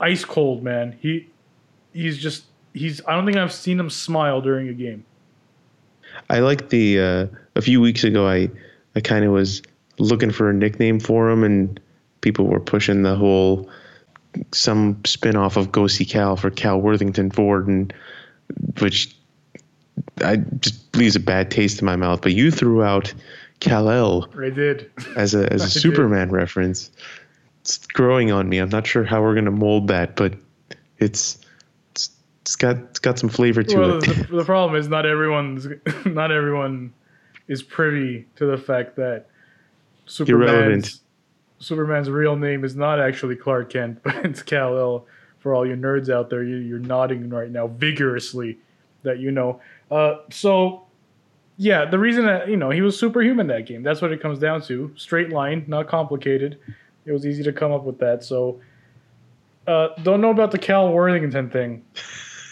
ice 0.00 0.24
cold, 0.24 0.62
man. 0.62 0.96
He 1.00 1.28
he's 1.92 2.16
just 2.16 2.44
he's. 2.72 3.00
I 3.06 3.14
don't 3.14 3.26
think 3.26 3.36
I've 3.36 3.52
seen 3.52 3.78
him 3.78 3.90
smile 3.90 4.40
during 4.40 4.68
a 4.68 4.72
game. 4.72 5.04
I 6.30 6.38
like 6.40 6.70
the 6.70 6.98
uh, 7.00 7.26
a 7.56 7.62
few 7.62 7.80
weeks 7.80 8.02
ago 8.04 8.26
I 8.26 8.50
I 8.96 9.00
kind 9.00 9.24
of 9.24 9.32
was 9.32 9.62
looking 9.98 10.30
for 10.30 10.48
a 10.48 10.54
nickname 10.54 10.98
for 10.98 11.28
him 11.30 11.44
and 11.44 11.78
people 12.22 12.46
were 12.46 12.60
pushing 12.60 13.02
the 13.02 13.14
whole 13.14 13.68
some 14.52 15.00
spin-off 15.04 15.56
of 15.56 15.72
Go 15.72 15.86
See 15.86 16.04
Cal 16.04 16.36
for 16.36 16.50
Cal 16.50 16.80
Worthington 16.80 17.30
Ford 17.30 17.66
and 17.66 17.92
which 18.80 19.14
I 20.24 20.36
just 20.36 20.96
leaves 20.96 21.16
a 21.16 21.20
bad 21.20 21.50
taste 21.50 21.80
in 21.80 21.86
my 21.86 21.96
mouth 21.96 22.22
but 22.22 22.32
you 22.32 22.50
threw 22.50 22.82
out 22.82 23.12
Cal 23.60 23.90
El. 23.90 24.28
I 24.38 24.50
did. 24.50 24.90
as 25.16 25.34
a 25.34 25.52
as 25.52 25.60
a 25.62 25.64
I 25.64 25.68
did. 25.68 25.80
Superman 25.80 26.30
reference 26.30 26.90
it's 27.62 27.86
growing 27.86 28.30
on 28.32 28.48
me 28.48 28.58
I'm 28.58 28.70
not 28.70 28.86
sure 28.86 29.04
how 29.04 29.20
we're 29.22 29.34
going 29.34 29.44
to 29.44 29.50
mold 29.50 29.88
that 29.88 30.16
but 30.16 30.34
it's 30.98 31.38
it's, 31.90 32.10
it's 32.42 32.56
got 32.56 32.76
it's 32.76 32.98
got 32.98 33.18
some 33.18 33.28
flavor 33.28 33.62
to 33.62 33.78
well, 33.78 33.98
it 33.98 34.04
the, 34.04 34.26
the 34.36 34.44
problem 34.44 34.78
is 34.78 34.88
not 34.88 35.06
everyone's 35.06 35.66
not 36.06 36.30
everyone 36.32 36.92
is 37.48 37.62
privy 37.62 38.26
to 38.36 38.46
the 38.46 38.56
fact 38.56 38.96
that 38.96 39.26
Superman's 40.06 40.50
Irrelevant. 40.52 41.00
Superman's 41.60 42.10
real 42.10 42.36
name 42.36 42.64
is 42.64 42.74
not 42.74 42.98
actually 42.98 43.36
Clark 43.36 43.70
Kent, 43.72 44.00
but 44.02 44.16
it's 44.24 44.42
Kal 44.42 44.76
El. 44.76 45.06
For 45.38 45.54
all 45.54 45.66
you 45.66 45.74
nerds 45.74 46.12
out 46.12 46.28
there, 46.28 46.42
you, 46.42 46.56
you're 46.56 46.78
nodding 46.78 47.30
right 47.30 47.50
now 47.50 47.68
vigorously 47.68 48.58
that 49.04 49.20
you 49.20 49.30
know. 49.30 49.60
Uh, 49.90 50.16
so, 50.30 50.82
yeah, 51.56 51.86
the 51.86 51.98
reason 51.98 52.26
that 52.26 52.48
you 52.48 52.58
know 52.58 52.68
he 52.68 52.82
was 52.82 52.98
superhuman 52.98 53.46
that 53.46 53.66
game. 53.66 53.82
That's 53.82 54.02
what 54.02 54.12
it 54.12 54.20
comes 54.20 54.38
down 54.38 54.60
to. 54.62 54.92
Straight 54.96 55.30
line, 55.30 55.64
not 55.66 55.88
complicated. 55.88 56.58
It 57.06 57.12
was 57.12 57.24
easy 57.24 57.42
to 57.44 57.52
come 57.54 57.72
up 57.72 57.84
with 57.84 57.98
that. 58.00 58.22
So, 58.22 58.60
uh, 59.66 59.88
don't 60.02 60.20
know 60.20 60.30
about 60.30 60.50
the 60.50 60.58
Cal 60.58 60.92
Worthington 60.92 61.48
thing. 61.48 61.84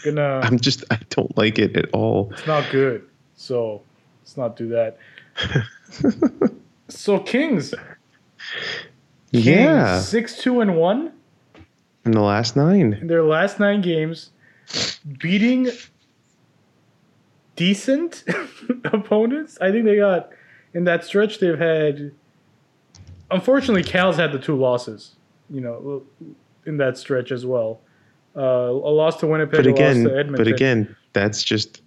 Gonna 0.03 0.39
I'm 0.43 0.59
just 0.59 0.83
I 0.89 0.97
don't 1.09 1.35
like 1.37 1.59
it 1.59 1.75
at 1.77 1.91
all 1.91 2.29
it's 2.31 2.47
not 2.47 2.69
good. 2.71 3.07
So 3.35 3.81
let's 4.21 4.35
not 4.35 4.55
do 4.55 4.67
that. 4.69 4.97
so 6.89 7.19
Kings, 7.19 7.73
Kings 9.31 9.45
yeah 9.45 9.99
six 9.99 10.37
two 10.41 10.59
and 10.61 10.75
one. 10.77 11.11
in 12.05 12.11
the 12.11 12.21
last 12.21 12.55
nine. 12.55 12.93
in 12.93 13.07
their 13.07 13.23
last 13.23 13.59
nine 13.59 13.81
games, 13.81 14.31
beating 15.19 15.69
decent 17.55 18.23
opponents. 18.85 19.57
I 19.61 19.71
think 19.71 19.85
they 19.85 19.97
got 19.97 20.29
in 20.73 20.83
that 20.85 21.03
stretch. 21.03 21.39
They've 21.39 21.57
had, 21.57 22.11
unfortunately, 23.31 23.83
Cal's 23.83 24.15
had 24.15 24.31
the 24.31 24.39
two 24.39 24.55
losses. 24.57 25.15
You 25.51 25.61
know, 25.61 26.03
in 26.67 26.77
that 26.77 26.97
stretch 26.97 27.31
as 27.31 27.43
well. 27.45 27.81
Uh, 28.35 28.41
a 28.41 28.91
loss 28.93 29.15
to 29.17 29.27
Winnipeg, 29.27 29.57
But 29.57 29.65
a 29.65 29.69
again, 29.71 30.03
loss 30.03 30.11
to 30.13 30.19
Edmonton. 30.19 30.35
but 30.45 30.47
again, 30.47 30.95
that's 31.13 31.43
just 31.43 31.81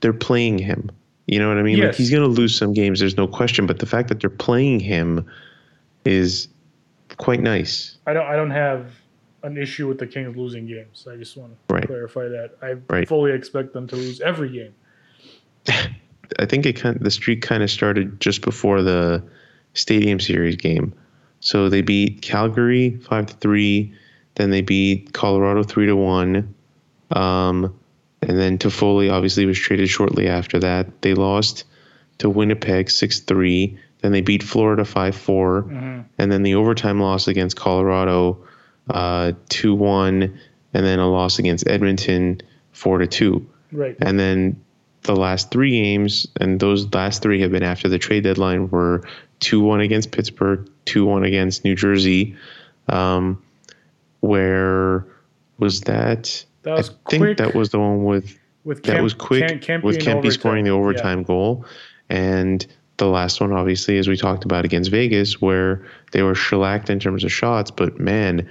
they're 0.00 0.14
playing 0.14 0.58
him. 0.58 0.90
You 1.26 1.38
know 1.38 1.48
what 1.48 1.58
I 1.58 1.62
mean? 1.62 1.76
Like 1.78 1.88
Yes. 1.88 1.96
he's 1.98 2.10
going 2.10 2.22
to 2.22 2.28
lose 2.28 2.56
some 2.56 2.72
games. 2.72 3.00
There's 3.00 3.18
no 3.18 3.26
question. 3.26 3.66
But 3.66 3.80
the 3.80 3.86
fact 3.86 4.08
that 4.08 4.20
they're 4.20 4.30
playing 4.30 4.80
him 4.80 5.26
is 6.06 6.48
quite 7.18 7.40
nice. 7.40 7.96
I 8.06 8.12
don't. 8.14 8.26
I 8.26 8.36
don't 8.36 8.50
have 8.50 8.92
an 9.44 9.56
issue 9.56 9.86
with 9.86 9.98
the 9.98 10.06
Kings 10.06 10.36
losing 10.36 10.66
games. 10.66 11.06
I 11.10 11.16
just 11.16 11.36
want 11.36 11.52
to 11.68 11.74
Right. 11.74 11.86
clarify 11.86 12.26
that. 12.28 12.56
I 12.60 12.74
Right. 12.92 13.06
fully 13.06 13.32
expect 13.32 13.72
them 13.72 13.86
to 13.88 13.96
lose 13.96 14.20
every 14.20 14.48
game. 14.50 14.74
I 16.38 16.44
think 16.46 16.66
it 16.66 16.74
kind 16.74 16.98
the 17.00 17.10
streak 17.10 17.42
kind 17.42 17.62
of 17.62 17.70
started 17.70 18.20
just 18.20 18.42
before 18.42 18.82
the 18.82 19.22
Stadium 19.74 20.18
Series 20.20 20.56
game. 20.56 20.92
So 21.40 21.68
they 21.68 21.82
beat 21.82 22.20
Calgary 22.22 22.98
five 23.08 23.26
to 23.26 23.34
three, 23.34 23.92
then 24.34 24.50
they 24.50 24.60
beat 24.60 25.12
Colorado 25.12 25.62
three 25.62 25.86
to 25.86 25.94
one, 25.96 26.52
um, 27.12 27.72
and 28.22 28.36
then 28.38 28.58
Toffoli 28.58 29.10
obviously 29.10 29.46
was 29.46 29.58
traded 29.58 29.88
shortly 29.88 30.28
after 30.28 30.58
that. 30.58 31.02
They 31.02 31.14
lost 31.14 31.64
to 32.18 32.28
Winnipeg 32.28 32.90
six 32.90 33.20
three, 33.20 33.78
then 34.00 34.12
they 34.12 34.20
beat 34.20 34.42
Florida 34.42 34.84
five 34.84 35.16
four, 35.16 35.60
and 36.18 36.32
then 36.32 36.42
the 36.42 36.54
overtime 36.54 37.00
loss 37.00 37.28
against 37.28 37.56
Colorado 37.56 38.38
uh, 38.90 39.32
two 39.48 39.74
one, 39.74 40.38
and 40.74 40.86
then 40.86 40.98
a 40.98 41.08
loss 41.10 41.38
against 41.38 41.66
Edmonton 41.66 42.40
four 42.72 42.98
to 42.98 43.06
two. 43.06 43.46
Right. 43.72 43.96
And 44.00 44.18
then 44.18 44.62
the 45.02 45.14
last 45.16 45.50
three 45.50 45.70
games, 45.70 46.26
and 46.40 46.58
those 46.60 46.92
last 46.94 47.22
three 47.22 47.40
have 47.42 47.50
been 47.50 47.62
after 47.62 47.88
the 47.88 47.98
trade 47.98 48.24
deadline, 48.24 48.68
were 48.70 49.02
2 49.40 49.60
1 49.60 49.80
against 49.80 50.10
Pittsburgh, 50.10 50.68
2 50.86 51.04
1 51.06 51.24
against 51.24 51.64
New 51.64 51.74
Jersey. 51.76 52.34
Um, 52.88 53.42
where 54.20 55.06
was 55.58 55.82
that? 55.82 56.44
That 56.62 56.76
was 56.76 56.90
I 56.90 57.10
think 57.10 57.22
quick 57.22 57.36
that 57.38 57.54
was 57.54 57.70
the 57.70 57.78
one 57.78 58.04
with 58.04 58.36
with 58.64 58.82
that 58.84 59.02
was 59.02 59.14
quick 59.14 59.42
with 59.82 59.96
in 59.96 60.02
Kempe 60.02 60.32
scoring 60.32 60.64
the 60.64 60.70
Yeah. 60.70 60.76
overtime 60.76 61.22
goal. 61.22 61.64
And 62.08 62.66
the 62.98 63.06
last 63.06 63.40
one, 63.40 63.52
obviously, 63.52 63.96
as 63.98 64.06
we 64.08 64.16
talked 64.16 64.44
about 64.44 64.64
against 64.64 64.90
Vegas, 64.90 65.40
where 65.40 65.84
they 66.12 66.22
were 66.22 66.34
shellacked 66.34 66.90
in 66.90 66.98
terms 67.00 67.24
of 67.24 67.32
shots, 67.32 67.70
but 67.70 67.98
man, 67.98 68.48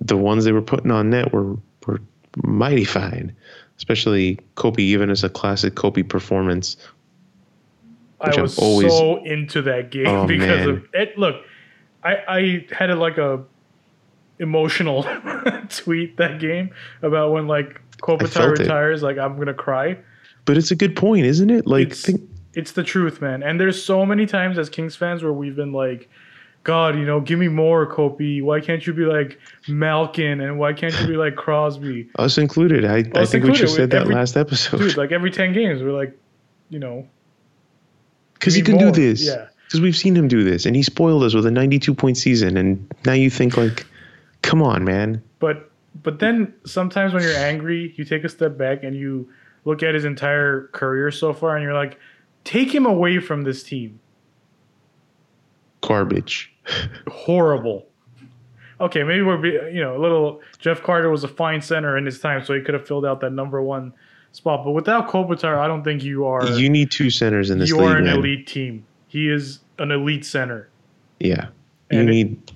the 0.00 0.16
ones 0.16 0.44
they 0.44 0.52
were 0.52 0.62
putting 0.62 0.90
on 0.90 1.10
net 1.10 1.32
were 1.32 1.56
were 1.86 2.00
mighty 2.44 2.84
fine. 2.84 3.34
Especially 3.78 4.38
Kobe, 4.54 4.82
even 4.82 5.10
as 5.10 5.22
a 5.22 5.28
classic 5.28 5.74
Kobe 5.74 6.02
performance. 6.02 6.76
I 8.20 8.40
was 8.40 8.58
always- 8.58 8.90
so 8.92 9.22
into 9.24 9.62
that 9.62 9.84
oh, 9.84 9.88
game 9.88 10.06
Oh, 10.06 10.26
because 10.28 10.66
man. 10.66 10.68
of 10.68 10.86
it. 10.94 11.18
Look, 11.18 11.36
I 12.02 12.16
I 12.28 12.66
had 12.74 12.90
a, 12.90 12.96
like 12.96 13.18
a 13.18 13.42
emotional 14.38 15.02
tweet 15.68 16.16
that 16.16 16.40
game 16.40 16.70
about 17.02 17.32
when 17.32 17.46
like 17.46 17.80
Kopitar 18.02 18.28
felt 18.30 18.58
it. 18.58 18.62
retires. 18.62 19.02
Like 19.02 19.18
I'm 19.18 19.36
gonna 19.38 19.54
cry. 19.54 19.98
But 20.46 20.56
it's 20.56 20.70
a 20.70 20.76
good 20.76 20.94
point, 20.96 21.26
isn't 21.26 21.50
it? 21.50 21.66
Like, 21.66 21.88
It's- 21.88 22.02
think, 22.02 22.20
It's 22.56 22.72
the 22.72 22.82
truth, 22.82 23.20
man. 23.20 23.42
And 23.44 23.60
there's 23.60 23.80
so 23.82 24.04
many 24.04 24.26
times 24.26 24.58
as 24.58 24.68
Kings 24.68 24.96
fans 24.96 25.22
where 25.22 25.32
we've 25.32 25.54
been 25.54 25.72
like, 25.72 26.08
God, 26.64 26.96
you 26.98 27.04
know, 27.06 27.20
give 27.20 27.38
me 27.38 27.46
more, 27.48 27.86
Kopi. 27.86 28.42
Why 28.42 28.60
can't 28.60 28.84
you 28.84 28.92
be 28.92 29.04
like 29.04 29.38
Malkin 29.68 30.40
and 30.40 30.58
why 30.58 30.72
can't 30.72 30.98
you 31.00 31.06
be 31.06 31.16
like 31.16 31.36
Crosby? 31.36 32.08
us 32.18 32.38
included. 32.38 32.84
I, 32.84 33.04
I 33.14 33.20
Us 33.22 33.30
think 33.30 33.44
we 33.44 33.50
included, 33.50 33.56
just 33.58 33.76
said 33.76 33.90
that 33.90 34.02
every- 34.02 34.14
last 34.16 34.36
episode. 34.36 34.78
Dude, 34.78 34.96
like 34.96 35.12
every 35.12 35.30
ten 35.30 35.52
games, 35.52 35.82
we're 35.82 35.92
like, 35.92 36.18
you 36.70 36.80
know, 36.80 37.06
Because 38.34 38.54
he 38.54 38.62
can 38.62 38.74
more. 38.76 38.90
do 38.90 39.00
this. 39.00 39.24
Yeah. 39.24 39.46
Because 39.66 39.80
we've 39.80 39.96
seen 39.96 40.16
him 40.16 40.28
do 40.28 40.42
this, 40.44 40.64
and 40.64 40.74
he 40.76 40.82
spoiled 40.82 41.24
us 41.24 41.34
with 41.34 41.44
a 41.44 41.50
92 41.50 41.92
point 41.94 42.16
season, 42.16 42.56
and 42.56 42.92
now 43.04 43.12
you 43.12 43.28
think 43.30 43.56
like, 43.56 43.84
come 44.42 44.62
on, 44.62 44.84
man. 44.84 45.22
But 45.40 45.70
but 46.02 46.20
then 46.20 46.54
sometimes 46.64 47.12
when 47.12 47.22
you're 47.22 47.36
angry, 47.36 47.92
you 47.96 48.04
take 48.04 48.22
a 48.24 48.28
step 48.28 48.56
back 48.56 48.82
and 48.84 48.94
you 48.96 49.28
look 49.64 49.82
at 49.82 49.94
his 49.94 50.04
entire 50.04 50.68
career 50.68 51.10
so 51.10 51.32
far, 51.32 51.56
and 51.56 51.62
you're 51.64 51.74
like, 51.74 51.98
take 52.46 52.74
him 52.74 52.86
away 52.86 53.18
from 53.18 53.42
this 53.42 53.62
team. 53.62 54.00
Garbage. 55.82 56.52
Horrible. 57.08 57.86
Okay, 58.80 59.02
maybe 59.02 59.22
we're 59.22 59.36
be, 59.38 59.50
you 59.50 59.80
know 59.80 59.96
a 59.96 60.00
little. 60.00 60.40
Jeff 60.58 60.82
Carter 60.82 61.10
was 61.10 61.24
a 61.24 61.28
fine 61.28 61.60
center 61.60 61.96
in 61.96 62.04
his 62.06 62.18
time, 62.20 62.44
so 62.44 62.54
he 62.54 62.60
could 62.60 62.74
have 62.74 62.86
filled 62.86 63.06
out 63.06 63.20
that 63.20 63.32
number 63.32 63.62
one 63.62 63.92
spot. 64.32 64.64
But 64.64 64.72
without 64.72 65.08
Kopitar, 65.08 65.58
I 65.58 65.66
don't 65.66 65.82
think 65.82 66.02
you 66.02 66.26
are 66.26 66.46
You 66.46 66.68
need 66.68 66.90
two 66.90 67.08
centers 67.10 67.50
in 67.50 67.58
this 67.58 67.68
you 67.70 67.76
league, 67.76 67.86
are 67.86 67.96
an 67.98 68.04
man. 68.04 68.16
elite 68.18 68.46
team. 68.46 68.84
He 69.08 69.28
is 69.30 69.60
an 69.78 69.90
elite 69.92 70.24
center. 70.26 70.68
Yeah. 71.20 71.46
You 71.90 72.00
And 72.00 72.08
it- 72.08 72.12
need 72.12 72.52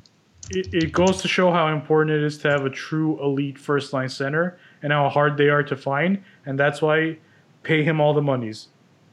it, 0.52 0.74
it 0.74 0.92
goes 0.92 1.22
to 1.22 1.28
show 1.28 1.52
how 1.52 1.68
important 1.72 2.16
it 2.16 2.24
is 2.24 2.36
to 2.38 2.50
have 2.50 2.64
a 2.66 2.70
true 2.70 3.22
elite 3.22 3.56
first 3.56 3.92
line 3.92 4.08
center 4.08 4.58
and 4.82 4.92
how 4.92 5.08
hard 5.08 5.36
they 5.36 5.48
are 5.48 5.62
to 5.62 5.76
find. 5.76 6.20
And 6.44 6.58
that's 6.58 6.82
why 6.82 7.18
pay 7.62 7.84
him 7.84 8.00
all 8.00 8.12
the 8.14 8.22
monies. 8.22 8.66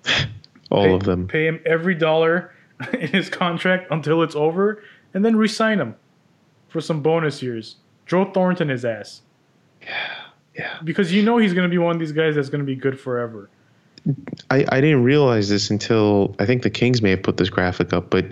all 0.69 0.83
Pay, 0.83 0.93
of 0.93 1.03
them. 1.03 1.27
Pay 1.27 1.47
him 1.47 1.59
every 1.65 1.95
dollar 1.95 2.53
in 2.93 3.07
his 3.07 3.29
contract 3.29 3.88
until 3.91 4.24
it's 4.24 4.36
over 4.36 4.83
and 5.13 5.24
then 5.24 5.36
resign 5.36 5.79
him 5.79 5.95
for 6.69 6.81
some 6.81 7.01
bonus 7.01 7.41
years. 7.41 7.77
Joe 8.05 8.25
Thornton 8.25 8.69
his 8.69 8.86
ass. 8.86 9.21
Yeah. 9.81 10.15
Yeah. 10.55 10.77
Because 10.83 11.13
you 11.13 11.24
know 11.24 11.38
he's 11.38 11.53
going 11.53 11.69
to 11.69 11.71
be 11.71 11.77
one 11.77 11.95
of 11.95 12.00
these 12.00 12.12
guys 12.12 12.36
that's 12.36 12.50
going 12.50 12.62
to 12.62 12.65
be 12.65 12.75
good 12.75 13.00
forever. 13.00 13.50
I, 14.50 14.65
I 14.69 14.81
didn't 14.81 15.03
realize 15.03 15.50
this 15.50 15.69
until 15.69 16.36
I 16.39 16.45
think 16.45 16.63
the 16.63 16.69
Kings 16.69 17.01
may 17.01 17.12
have 17.12 17.24
put 17.24 17.38
this 17.38 17.50
graphic 17.50 17.93
up, 17.93 18.09
but 18.09 18.25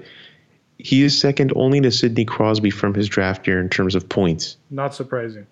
he 0.78 1.04
is 1.04 1.18
second 1.18 1.52
only 1.56 1.82
to 1.82 1.92
Sidney 1.92 2.26
Crosby 2.26 2.70
from 2.70 2.94
his 2.94 3.08
draft 3.10 3.48
year 3.48 3.60
in 3.60 3.70
terms 3.70 3.96
of 3.96 4.08
points. 4.08 4.58
Not 4.70 4.96
surprising. 4.96 5.46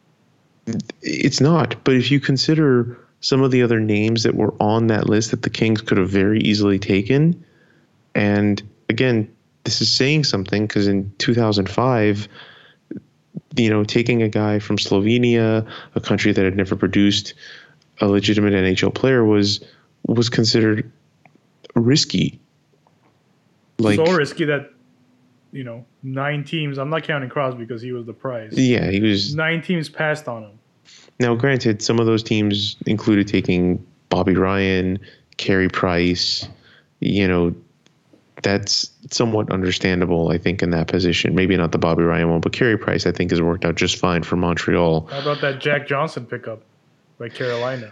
It's 1.01 1.41
not, 1.41 1.75
but 1.83 1.95
if 1.95 2.09
you 2.09 2.19
consider 2.19 2.97
some 3.23 3.41
of 3.41 3.51
the 3.51 3.63
other 3.63 3.79
names 3.79 4.23
that 4.23 4.35
were 4.35 4.53
on 4.59 4.87
that 4.87 5.07
list 5.07 5.31
that 5.31 5.43
the 5.43 5.49
Kings 5.49 5.81
could 5.81 5.97
have 5.97 6.09
very 6.09 6.41
easily 6.41 6.77
taken, 6.77 7.43
and 8.13 8.61
again, 8.89 9.33
this 9.63 9.81
is 9.81 9.91
saying 9.91 10.25
something 10.25 10.67
because 10.67 10.89
in 10.89 11.11
2005, 11.19 12.27
you 13.55 13.69
know, 13.69 13.85
taking 13.85 14.21
a 14.21 14.27
guy 14.27 14.59
from 14.59 14.77
Slovenia, 14.77 15.65
a 15.95 16.01
country 16.01 16.33
that 16.33 16.43
had 16.43 16.57
never 16.57 16.75
produced 16.75 17.33
a 18.01 18.07
legitimate 18.07 18.51
NHL 18.51 18.93
player, 18.93 19.23
was 19.23 19.63
was 20.05 20.29
considered 20.29 20.91
risky. 21.75 22.41
Like, 23.79 23.95
so 23.95 24.13
risky 24.13 24.43
that, 24.45 24.73
you 25.53 25.63
know, 25.63 25.85
nine 26.03 26.43
teams, 26.43 26.77
I'm 26.77 26.89
not 26.89 27.03
counting 27.03 27.29
Crosby 27.29 27.63
because 27.63 27.81
he 27.81 27.93
was 27.93 28.05
the 28.05 28.13
prize. 28.13 28.51
yeah, 28.57 28.91
he 28.91 28.99
was 28.99 29.33
Nine 29.33 29.61
teams 29.61 29.87
passed 29.87 30.27
on 30.27 30.43
him. 30.43 30.59
Now, 31.19 31.35
granted, 31.35 31.81
some 31.81 31.99
of 31.99 32.05
those 32.05 32.23
teams 32.23 32.75
included 32.85 33.27
taking 33.27 33.85
Bobby 34.09 34.35
Ryan, 34.35 34.99
Carey 35.37 35.69
Price. 35.69 36.47
You 36.99 37.27
know, 37.27 37.55
that's 38.41 38.89
somewhat 39.09 39.51
understandable, 39.51 40.29
I 40.29 40.37
think, 40.37 40.61
in 40.61 40.69
that 40.71 40.87
position. 40.87 41.35
Maybe 41.35 41.55
not 41.55 41.71
the 41.71 41.77
Bobby 41.77 42.03
Ryan 42.03 42.29
one, 42.29 42.41
but 42.41 42.53
Carey 42.53 42.77
Price, 42.77 43.05
I 43.05 43.11
think, 43.11 43.31
has 43.31 43.41
worked 43.41 43.65
out 43.65 43.75
just 43.75 43.97
fine 43.97 44.23
for 44.23 44.35
Montreal. 44.35 45.07
How 45.07 45.21
about 45.21 45.41
that 45.41 45.59
Jack 45.59 45.87
Johnson 45.87 46.25
pickup 46.25 46.61
by 47.17 47.29
Carolina? 47.29 47.91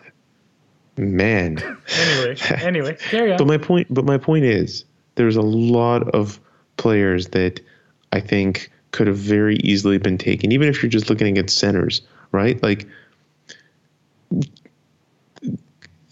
Man. 0.97 1.57
Anyway, 1.97 2.35
anyway, 2.49 2.97
carry 2.99 3.31
on. 3.31 3.37
But 3.37 3.47
my 3.47 3.57
point, 3.57 3.87
but 3.89 4.05
my 4.05 4.17
point 4.17 4.45
is, 4.45 4.83
there's 5.15 5.37
a 5.37 5.41
lot 5.41 6.07
of 6.09 6.39
players 6.77 7.29
that 7.29 7.61
I 8.11 8.19
think 8.19 8.69
could 8.91 9.07
have 9.07 9.17
very 9.17 9.55
easily 9.57 9.97
been 9.97 10.17
taken, 10.17 10.51
even 10.51 10.67
if 10.67 10.83
you're 10.83 10.89
just 10.89 11.09
looking 11.09 11.27
against 11.27 11.57
centers, 11.57 12.01
right? 12.31 12.61
Like, 12.63 12.87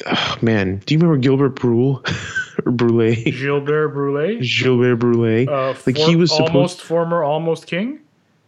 oh, 0.05 0.37
man, 0.41 0.81
do 0.85 0.93
you 0.93 0.99
remember 0.99 1.17
Gilbert 1.21 1.49
Brule 1.49 2.03
or 2.65 2.71
Brule? 2.71 3.15
Gilbert 3.15 3.89
Brule, 3.89 4.39
Gilbert 4.41 4.95
Brule. 4.97 5.49
uh, 5.49 5.67
like 5.69 5.77
for- 5.77 5.91
he 5.91 6.15
was 6.15 6.31
supposed, 6.31 6.53
almost 6.55 6.81
former, 6.81 7.23
almost 7.23 7.67
king. 7.67 7.99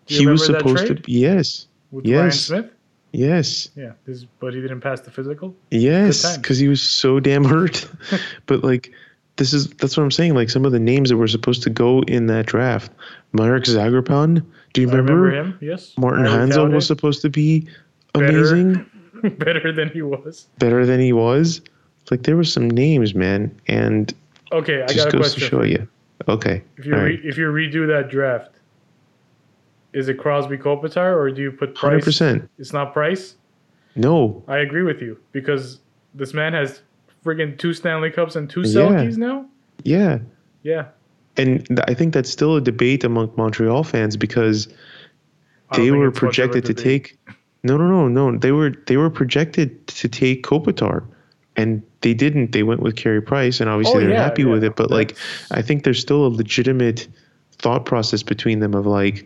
He 0.06 0.28
was 0.28 0.46
supposed 0.46 0.88
to. 0.88 0.96
Be, 0.96 1.12
yes, 1.14 1.68
with 1.92 2.06
Ryan 2.06 2.26
yes. 2.26 2.40
Smith. 2.42 2.72
yes, 3.14 3.70
Yeah, 3.76 3.92
this, 4.06 4.26
but 4.40 4.54
he 4.54 4.62
didn't 4.62 4.82
pass 4.82 5.02
the 5.02 5.12
physical. 5.12 5.56
yes, 5.70 6.38
because 6.38 6.58
he 6.58 6.68
was 6.68 6.82
so 6.82 7.20
damn 7.20 7.46
hurt. 7.46 7.88
but 8.46 8.64
like, 8.64 8.92
this 9.38 9.54
is 9.54 9.70
that's 9.70 9.96
what 9.96 10.04
I'm 10.04 10.12
saying. 10.12 10.34
Like 10.34 10.50
some 10.50 10.66
of 10.66 10.72
the 10.74 10.80
names 10.80 11.10
that 11.10 11.18
were 11.18 11.28
supposed 11.28 11.64
to 11.64 11.70
go 11.70 12.02
in 12.04 12.28
that 12.28 12.46
draft, 12.48 12.92
Marek 13.32 13.64
Zagrapan. 13.66 14.44
Do 14.74 14.82
you 14.82 14.88
remember? 14.90 15.14
remember 15.16 15.52
him. 15.52 15.58
Yes, 15.62 15.94
Martin 15.98 16.26
Hanzal 16.26 16.72
was 16.74 16.88
supposed 16.88 17.22
to 17.24 17.30
be 17.30 17.68
amazing, 18.16 18.86
better 19.38 19.72
than 19.72 19.90
he 19.90 20.02
was. 20.02 20.48
better 20.60 20.86
than 20.86 21.00
he 21.00 21.14
was. 21.14 21.62
Like 22.10 22.24
there 22.24 22.36
were 22.36 22.44
some 22.44 22.70
names, 22.70 23.14
man, 23.16 23.56
and 23.68 24.14
Okay, 24.52 24.82
I 24.84 24.88
just 24.88 25.06
got 25.06 25.14
a 25.14 25.18
goes 25.18 25.34
to 25.36 25.40
show 25.40 25.64
you. 25.64 25.88
Okay, 26.28 26.62
If 26.78 26.86
you 26.86 26.94
re- 26.96 27.02
right. 27.02 27.20
if 27.24 27.38
you 27.38 27.48
redo 27.48 27.88
that 27.88 28.10
draft, 28.10 28.52
is 29.94 30.08
it 30.10 30.16
Crosby 30.18 30.58
Kopitar 30.58 31.16
or 31.16 31.32
do 31.32 31.42
you 31.42 31.52
put 31.52 31.76
Price? 31.76 31.82
Hundred 31.92 32.04
percent. 32.04 32.50
It's 32.58 32.74
not 32.74 32.94
Price. 32.94 33.36
No, 33.96 34.44
I 34.48 34.58
agree 34.60 34.84
with 34.84 35.02
you 35.02 35.18
because 35.32 35.80
this 36.14 36.34
man 36.34 36.54
has 36.54 36.82
friggin' 37.26 37.58
two 37.58 37.74
Stanley 37.74 38.10
Cups 38.10 38.36
and 38.36 38.50
two 38.50 38.62
Yeah. 38.62 38.68
Selkes 38.82 39.18
now. 39.18 39.46
yeah, 39.84 40.20
Yeah, 40.64 40.86
and 41.42 41.66
th- 41.68 41.80
I 41.88 41.94
think 41.94 42.14
that's 42.14 42.30
still 42.30 42.56
a 42.56 42.62
debate 42.62 43.04
among 43.04 43.32
Montreal 43.38 43.84
fans 43.84 44.18
because 44.18 44.68
they 45.76 45.92
were 45.92 46.08
it's 46.08 46.16
much 46.22 46.40
of 46.40 46.46
a 46.46 46.52
projected 46.52 46.66
to 46.66 46.74
take. 46.74 47.18
No, 47.64 47.78
no, 47.78 47.88
no, 47.88 48.08
no. 48.32 48.38
They 48.38 48.52
were 48.52 48.72
they 48.88 48.98
were 48.98 49.10
projected 49.10 49.86
to 49.88 50.08
take 50.10 50.44
Kopitar, 50.44 51.04
and 51.56 51.82
they 52.02 52.14
didn't. 52.14 52.52
They 52.52 52.64
went 52.64 52.82
with 52.82 52.96
Carey 52.96 53.22
Price, 53.22 53.60
and 53.60 53.70
obviously 53.70 53.98
Oh, 53.98 54.00
they're 54.02 54.10
yeah, 54.12 54.24
happy 54.24 54.44
yeah. 54.44 54.50
with 54.50 54.64
it. 54.64 54.76
But 54.76 54.90
like, 54.92 55.16
I 55.52 55.62
think 55.62 55.84
there's 55.84 56.00
still 56.00 56.26
a 56.26 56.30
legitimate 56.30 57.08
thought 57.60 57.86
process 57.86 58.24
between 58.24 58.60
them 58.60 58.74
of 58.74 58.88
like, 58.88 59.26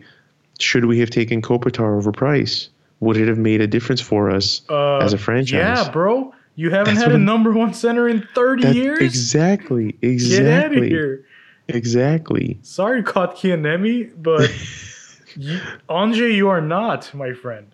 should 0.58 0.84
we 0.84 0.98
have 1.00 1.10
taken 1.10 1.40
Kopitar 1.40 1.96
over 1.96 2.12
Price? 2.12 2.68
Would 3.00 3.16
it 3.16 3.28
have 3.28 3.38
made 3.38 3.60
a 3.60 3.66
difference 3.66 4.00
for 4.00 4.30
us 4.30 4.62
Uh, 4.70 4.98
as 4.98 5.12
a 5.12 5.18
franchise? 5.18 5.52
Yeah, 5.52 5.90
bro. 5.90 6.32
You 6.58 6.70
haven't 6.70 6.94
That's 6.94 7.06
had 7.06 7.14
a 7.14 7.18
number 7.18 7.52
one 7.52 7.74
center 7.74 8.08
in 8.08 8.26
30 8.34 8.62
That- 8.62 8.74
years? 8.74 8.98
Exactly. 9.00 9.96
Exactly. 10.00 10.44
Get 10.46 10.64
out 10.64 10.76
of 10.76 10.84
here. 10.84 11.24
Exactly. 11.68 12.58
Sorry, 12.62 13.02
caught 13.02 13.36
Kotkaniemi, 13.36 14.12
but 14.22 14.50
you, 15.36 15.58
Anjay, 15.88 16.34
you 16.34 16.48
are 16.48 16.60
not, 16.60 17.12
my 17.12 17.32
friend. 17.32 17.66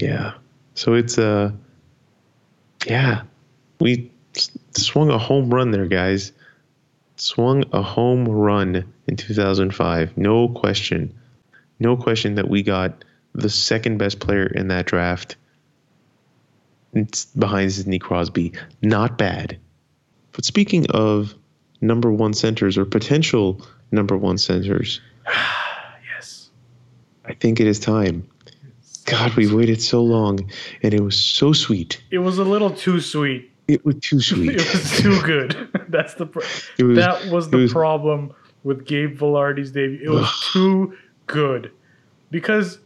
Yeah. 0.00 0.34
So 0.74 0.94
it's 0.94 1.18
uh 1.18 1.50
yeah. 2.86 3.22
We 3.80 4.10
swung 4.72 5.10
a 5.10 5.18
home 5.18 5.50
run 5.50 5.72
there, 5.72 5.86
guys. 5.86 6.32
Swung 7.16 7.64
a 7.72 7.82
home 7.82 8.26
run 8.28 8.92
in 9.08 9.16
2005. 9.16 10.16
No 10.16 10.48
question. 10.48 11.12
No 11.80 11.96
question 11.96 12.36
that 12.36 12.48
we 12.48 12.62
got 12.62 13.04
the 13.34 13.50
second 13.50 13.98
best 13.98 14.20
player 14.20 14.46
in 14.46 14.68
that 14.68 14.86
draft. 14.86 15.36
It's 16.94 17.26
behind 17.26 17.72
Sidney 17.72 17.98
Crosby. 17.98 18.52
Not 18.82 19.18
bad. 19.18 19.58
But 20.32 20.44
speaking 20.44 20.86
of 20.90 21.34
number 21.80 22.12
one 22.12 22.32
centers 22.34 22.76
or 22.78 22.84
potential 22.84 23.60
number 23.92 24.16
one 24.16 24.38
centers, 24.38 25.00
Yes. 26.14 26.50
I 27.24 27.34
think 27.34 27.60
it 27.60 27.66
is 27.66 27.78
time. 27.80 28.28
God, 29.06 29.34
we 29.34 29.52
waited 29.52 29.80
so 29.80 30.02
long, 30.02 30.50
and 30.82 30.92
it 30.92 31.00
was 31.00 31.18
so 31.18 31.52
sweet. 31.54 32.02
It 32.10 32.18
was 32.18 32.38
a 32.38 32.44
little 32.44 32.70
too 32.70 33.00
sweet. 33.00 33.50
It 33.66 33.84
was 33.84 33.96
too 34.00 34.20
sweet. 34.30 34.50
It 34.50 34.56
was 34.72 34.98
too 34.98 35.20
good. 35.22 35.68
That's 35.88 36.14
the 36.14 36.26
pro- 36.26 36.42
was- 36.78 36.96
that 36.96 37.30
was 37.32 37.48
the 37.50 37.56
was- 37.58 37.72
problem 37.72 38.32
with 38.64 38.84
Gabe 38.84 39.16
Vilardi's 39.18 39.70
debut. 39.70 40.00
It 40.04 40.10
was 40.14 40.50
too 40.52 40.94
good 41.26 41.70
because 42.30 42.78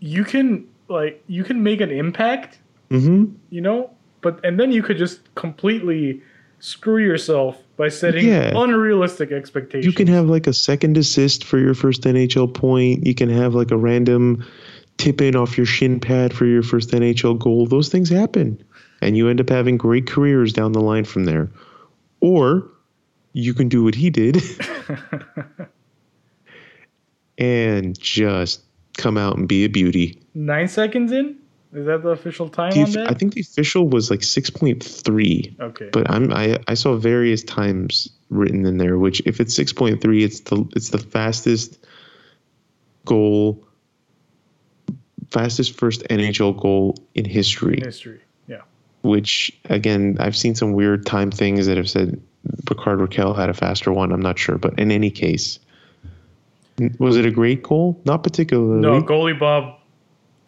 you 0.00 0.24
can 0.24 0.66
like 0.88 1.22
you 1.26 1.42
can 1.42 1.62
make 1.62 1.80
an 1.80 1.90
impact, 1.90 2.58
hmm 2.90 3.24
you 3.50 3.60
know, 3.60 3.90
but 4.20 4.38
and 4.44 4.58
then 4.60 4.70
you 4.70 4.82
could 4.82 4.98
just 4.98 5.34
completely 5.34 6.22
screw 6.60 7.02
yourself 7.02 7.62
by 7.78 7.88
setting 7.88 8.26
Yeah. 8.26 8.52
unrealistic 8.54 9.32
expectations. 9.32 9.86
You 9.86 9.92
can 9.92 10.08
have 10.08 10.28
like 10.28 10.46
a 10.46 10.52
second 10.52 10.98
assist 10.98 11.44
for 11.44 11.58
your 11.58 11.74
first 11.74 12.02
NHL 12.02 12.52
point. 12.52 13.06
You 13.06 13.14
can 13.14 13.30
have 13.30 13.54
like 13.54 13.70
a 13.70 13.76
random 13.76 14.44
tip 14.98 15.20
in 15.22 15.36
off 15.36 15.56
your 15.56 15.64
shin 15.66 16.00
pad 16.00 16.34
for 16.34 16.44
your 16.44 16.62
first 16.62 16.90
NHL 16.90 17.38
goal. 17.38 17.66
Those 17.66 17.88
things 17.88 18.10
happen. 18.10 18.62
And 19.00 19.16
you 19.16 19.28
end 19.28 19.40
up 19.40 19.48
having 19.48 19.78
great 19.78 20.06
careers 20.08 20.52
down 20.52 20.72
the 20.72 20.80
line 20.80 21.04
from 21.04 21.24
there. 21.24 21.48
Or 22.20 22.68
you 23.32 23.54
can 23.54 23.68
do 23.68 23.84
what 23.84 23.94
he 23.94 24.10
did 24.10 24.42
and 27.38 27.98
just 28.00 28.62
come 28.96 29.16
out 29.16 29.36
and 29.36 29.46
be 29.46 29.64
a 29.64 29.68
beauty. 29.68 30.20
nine 30.34 30.66
seconds 30.66 31.12
in. 31.12 31.36
Is 31.72 31.84
that 31.86 32.02
the 32.02 32.10
official 32.10 32.48
time 32.48 32.72
The 32.72 32.82
on 32.82 32.90
that? 32.92 33.10
I 33.10 33.14
think 33.14 33.34
the 33.34 33.42
official 33.42 33.88
was 33.88 34.10
like 34.10 34.20
6.3. 34.20 35.60
okay. 35.60 35.90
but 35.92 36.10
I'm 36.10 36.32
I, 36.32 36.58
I 36.66 36.74
saw 36.74 36.96
various 36.96 37.42
times 37.42 38.08
written 38.30 38.64
in 38.66 38.78
there 38.78 38.98
which 38.98 39.20
if 39.26 39.40
it's 39.40 39.58
6.3 39.58 40.22
it's 40.22 40.40
the 40.40 40.66
it's 40.74 40.90
the 40.90 40.98
fastest 40.98 41.78
goal 43.04 43.64
fastest 45.30 45.78
first 45.78 46.02
NHL 46.08 46.58
goal 46.58 46.96
in 47.14 47.24
history 47.24 47.80
history. 47.82 48.20
Yeah. 48.46 48.62
which 49.02 49.52
again 49.66 50.16
I've 50.20 50.36
seen 50.36 50.54
some 50.54 50.72
weird 50.72 51.04
time 51.06 51.30
things 51.30 51.66
that 51.66 51.76
have 51.76 51.88
said 51.88 52.20
Rickard 52.70 52.98
Rakell 52.98 53.36
had 53.36 53.50
a 53.50 53.54
faster 53.54 53.92
one 53.92 54.12
I'm 54.12 54.20
not 54.22 54.38
sure 54.38 54.56
but 54.56 54.78
in 54.78 54.90
any 54.90 55.10
case 55.10 55.58
was 56.98 57.16
it 57.16 57.26
a 57.26 57.30
great 57.30 57.62
goal 57.62 58.00
not 58.04 58.22
particularly 58.22 58.80
No, 58.80 59.02
goalie 59.02 59.38
Bob 59.38 59.77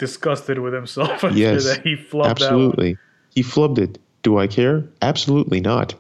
disgusted 0.00 0.58
with 0.58 0.74
himself 0.74 1.10
after 1.24 1.30
Yes, 1.38 1.64
that. 1.66 1.82
He 1.82 1.94
flubbed 1.94 2.26
absolutely 2.26 2.96
he 3.34 3.42
flubbed 3.44 3.78
it 3.78 3.98
do 4.22 4.38
I 4.38 4.48
care 4.48 4.84
absolutely 5.02 5.60
not. 5.60 5.94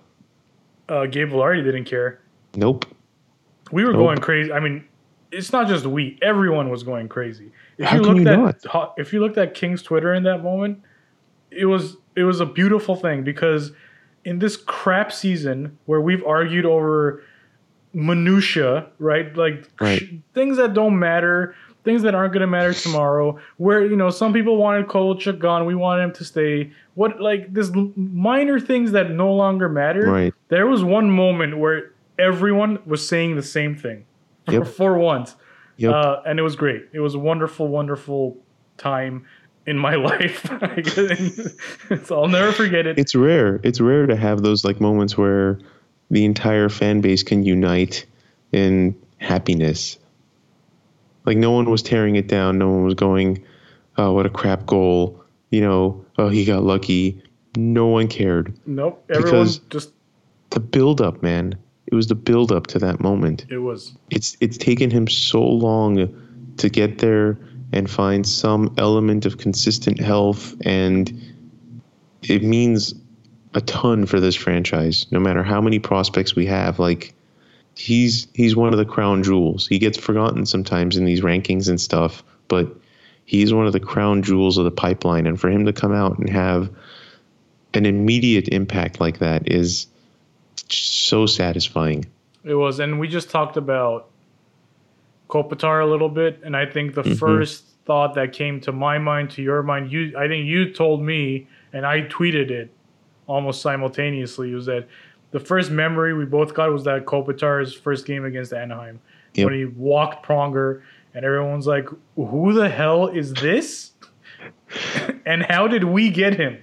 Uh, 0.88 1.06
Gabe 1.06 1.30
Vilardi 1.30 1.62
didn't 1.62 1.84
care. 1.84 2.18
nope 2.56 2.84
We 3.70 3.84
were 3.84 3.92
Nope. 3.92 4.00
going 4.02 4.18
crazy. 4.18 4.52
I 4.52 4.58
mean, 4.58 4.84
it's 5.30 5.52
not 5.52 5.68
just 5.68 5.86
we. 5.86 6.18
Everyone 6.22 6.70
was 6.70 6.82
going 6.82 7.08
crazy. 7.08 7.52
If 7.78 7.86
How 7.86 7.96
you 7.96 8.02
can 8.02 8.14
looked 8.24 8.26
you 8.36 8.46
at 8.48 8.64
ho- 8.64 8.92
if 8.96 9.12
you 9.12 9.20
looked 9.20 9.38
at 9.38 9.54
King's 9.54 9.80
Twitter 9.82 10.12
in 10.12 10.24
that 10.24 10.42
moment, 10.42 10.82
it 11.52 11.66
was 11.66 11.96
it 12.16 12.24
was 12.24 12.40
a 12.40 12.46
beautiful 12.46 12.96
thing 12.96 13.22
because 13.22 13.70
in 14.24 14.40
this 14.40 14.56
crap 14.56 15.12
season 15.12 15.78
where 15.86 16.00
we've 16.00 16.24
argued 16.26 16.66
over 16.66 17.22
minutia, 17.92 18.86
right? 18.98 19.34
Like 19.36 19.68
Right. 19.80 20.00
sh- 20.00 20.14
things 20.34 20.56
that 20.56 20.74
don't 20.74 20.98
matter, 20.98 21.54
things 21.84 22.02
that 22.02 22.14
aren't 22.14 22.32
going 22.32 22.40
to 22.42 22.46
matter 22.46 22.72
tomorrow. 22.74 23.38
Where 23.56 23.84
you 23.84 23.96
know 23.96 24.10
some 24.10 24.32
people 24.32 24.56
wanted 24.56 24.86
Kovalchuk 24.86 25.38
gone, 25.38 25.66
we 25.66 25.74
wanted 25.74 26.02
him 26.04 26.12
to 26.14 26.24
stay. 26.24 26.70
What 26.94 27.20
like 27.20 27.52
this 27.52 27.70
minor 27.96 28.60
things 28.60 28.92
that 28.92 29.10
no 29.10 29.32
longer 29.32 29.68
matter. 29.68 30.02
Right. 30.10 30.34
There 30.48 30.66
was 30.66 30.82
one 30.84 31.10
moment 31.10 31.58
where 31.58 31.92
everyone 32.18 32.78
was 32.86 33.06
saying 33.06 33.36
the 33.36 33.42
same 33.42 33.74
thing 33.76 34.04
for, 34.46 34.52
Yep. 34.52 34.66
for 34.78 34.98
once, 34.98 35.36
Yep. 35.78 35.92
uh, 35.94 36.16
and 36.26 36.38
it 36.38 36.42
was 36.42 36.56
great. 36.56 36.82
It 36.92 37.00
was 37.00 37.14
a 37.14 37.18
wonderful, 37.18 37.68
wonderful 37.68 38.36
time 38.76 39.24
in 39.66 39.78
my 39.78 39.94
life. 40.10 40.42
Guess. 40.76 42.10
I'll 42.10 42.28
never 42.28 42.52
forget 42.52 42.86
it. 42.86 42.98
it's 42.98 43.14
rare. 43.14 43.60
It's 43.62 43.80
rare 43.80 44.06
to 44.06 44.16
have 44.16 44.42
those 44.42 44.64
like 44.64 44.80
moments 44.80 45.16
where 45.16 45.58
the 46.10 46.24
entire 46.24 46.68
fan 46.68 47.00
base 47.00 47.22
can 47.22 47.44
unite 47.44 48.04
in 48.52 48.94
happiness. 49.18 49.96
Like 51.26 51.36
no 51.36 51.50
one 51.50 51.70
was 51.70 51.82
tearing 51.82 52.16
it 52.16 52.28
down. 52.28 52.58
No 52.58 52.70
one 52.70 52.84
was 52.84 52.94
going, 52.94 53.42
"Oh, 53.98 54.12
what 54.12 54.26
a 54.26 54.30
crap 54.30 54.66
goal!" 54.66 55.22
You 55.50 55.60
know, 55.60 56.04
"Oh, 56.18 56.28
he 56.28 56.44
got 56.44 56.62
lucky." 56.64 57.22
No 57.56 57.86
one 57.88 58.06
cared. 58.08 58.54
nope. 58.66 59.04
Everyone 59.10 59.30
because- 59.30 59.58
just 59.70 59.90
The 60.50 60.60
build 60.60 61.00
up, 61.00 61.22
man. 61.22 61.54
It 61.86 61.94
was 61.94 62.06
the 62.06 62.14
build 62.14 62.52
up 62.52 62.66
to 62.68 62.78
that 62.80 63.00
moment. 63.00 63.44
it 63.50 63.58
was 63.58 63.92
It's 64.10 64.36
it's 64.40 64.56
taken 64.56 64.90
him 64.90 65.08
so 65.08 65.42
long 65.44 66.08
to 66.56 66.68
get 66.68 66.98
there 66.98 67.38
and 67.72 67.88
find 67.90 68.26
some 68.26 68.72
element 68.78 69.26
of 69.26 69.38
consistent 69.38 69.98
health 70.00 70.54
and 70.64 71.12
it 72.22 72.42
means 72.42 72.94
a 73.54 73.60
ton 73.60 74.06
for 74.06 74.20
this 74.20 74.34
franchise 74.36 75.06
no 75.10 75.18
matter 75.20 75.42
how 75.42 75.60
many 75.60 75.78
prospects 75.78 76.36
we 76.36 76.46
have 76.46 76.78
like 76.78 77.14
he's 77.76 78.26
he's 78.34 78.54
one 78.56 78.72
of 78.72 78.78
the 78.78 78.84
crown 78.84 79.22
jewels. 79.22 79.66
He 79.66 79.78
gets 79.78 79.98
forgotten 79.98 80.46
sometimes 80.46 80.96
in 80.96 81.04
these 81.04 81.20
rankings 81.20 81.68
and 81.68 81.80
stuff 81.80 82.22
but 82.50 82.76
he's 83.24 83.54
one 83.54 83.66
of 83.66 83.72
the 83.72 83.80
crown 83.80 84.22
jewels 84.22 84.58
of 84.58 84.64
the 84.64 84.70
pipeline. 84.70 85.26
And 85.26 85.40
for 85.40 85.48
him 85.48 85.64
to 85.64 85.72
come 85.72 85.92
out 85.92 86.18
and 86.18 86.28
have 86.28 86.68
an 87.72 87.86
immediate 87.86 88.48
impact 88.48 89.00
like 89.00 89.20
that 89.20 89.50
is 89.50 89.86
so 90.68 91.24
satisfying. 91.24 92.04
It 92.44 92.54
was, 92.54 92.80
and 92.80 92.98
we 92.98 93.06
just 93.06 93.30
talked 93.30 93.56
about 93.56 94.08
Kopitar 95.28 95.80
a 95.80 95.86
little 95.86 96.08
bit, 96.08 96.40
and 96.42 96.56
I 96.56 96.66
think 96.66 96.94
the 96.94 97.02
Mhm. 97.02 97.18
first 97.18 97.64
thought 97.86 98.14
that 98.14 98.32
came 98.32 98.60
to 98.62 98.72
my 98.72 98.98
mind, 98.98 99.30
to 99.30 99.42
your 99.42 99.62
mind, 99.62 99.92
you 99.92 100.12
I 100.18 100.26
think 100.26 100.46
you 100.46 100.72
told 100.72 101.00
me, 101.02 101.46
and 101.72 101.86
I 101.86 102.02
tweeted 102.02 102.50
it 102.50 102.70
almost 103.28 103.62
simultaneously, 103.62 104.52
was 104.54 104.66
that 104.66 104.88
the 105.30 105.40
first 105.40 105.70
memory 105.70 106.14
we 106.14 106.24
both 106.24 106.54
got 106.54 106.70
was 106.72 106.84
that 106.84 107.04
Kopitar's 107.06 107.72
first 107.74 108.06
game 108.06 108.24
against 108.24 108.52
Anaheim 108.52 109.00
Yep. 109.34 109.44
when 109.44 109.54
he 109.54 109.64
walked 109.64 110.26
Pronger, 110.26 110.82
and 111.14 111.24
everyone's 111.24 111.66
like, 111.66 111.86
"Who 112.16 112.52
the 112.52 112.68
hell 112.68 113.06
is 113.08 113.32
this?" 113.34 113.92
and 115.26 115.42
how 115.44 115.68
did 115.68 115.84
we 115.84 116.10
get 116.10 116.34
him? 116.34 116.58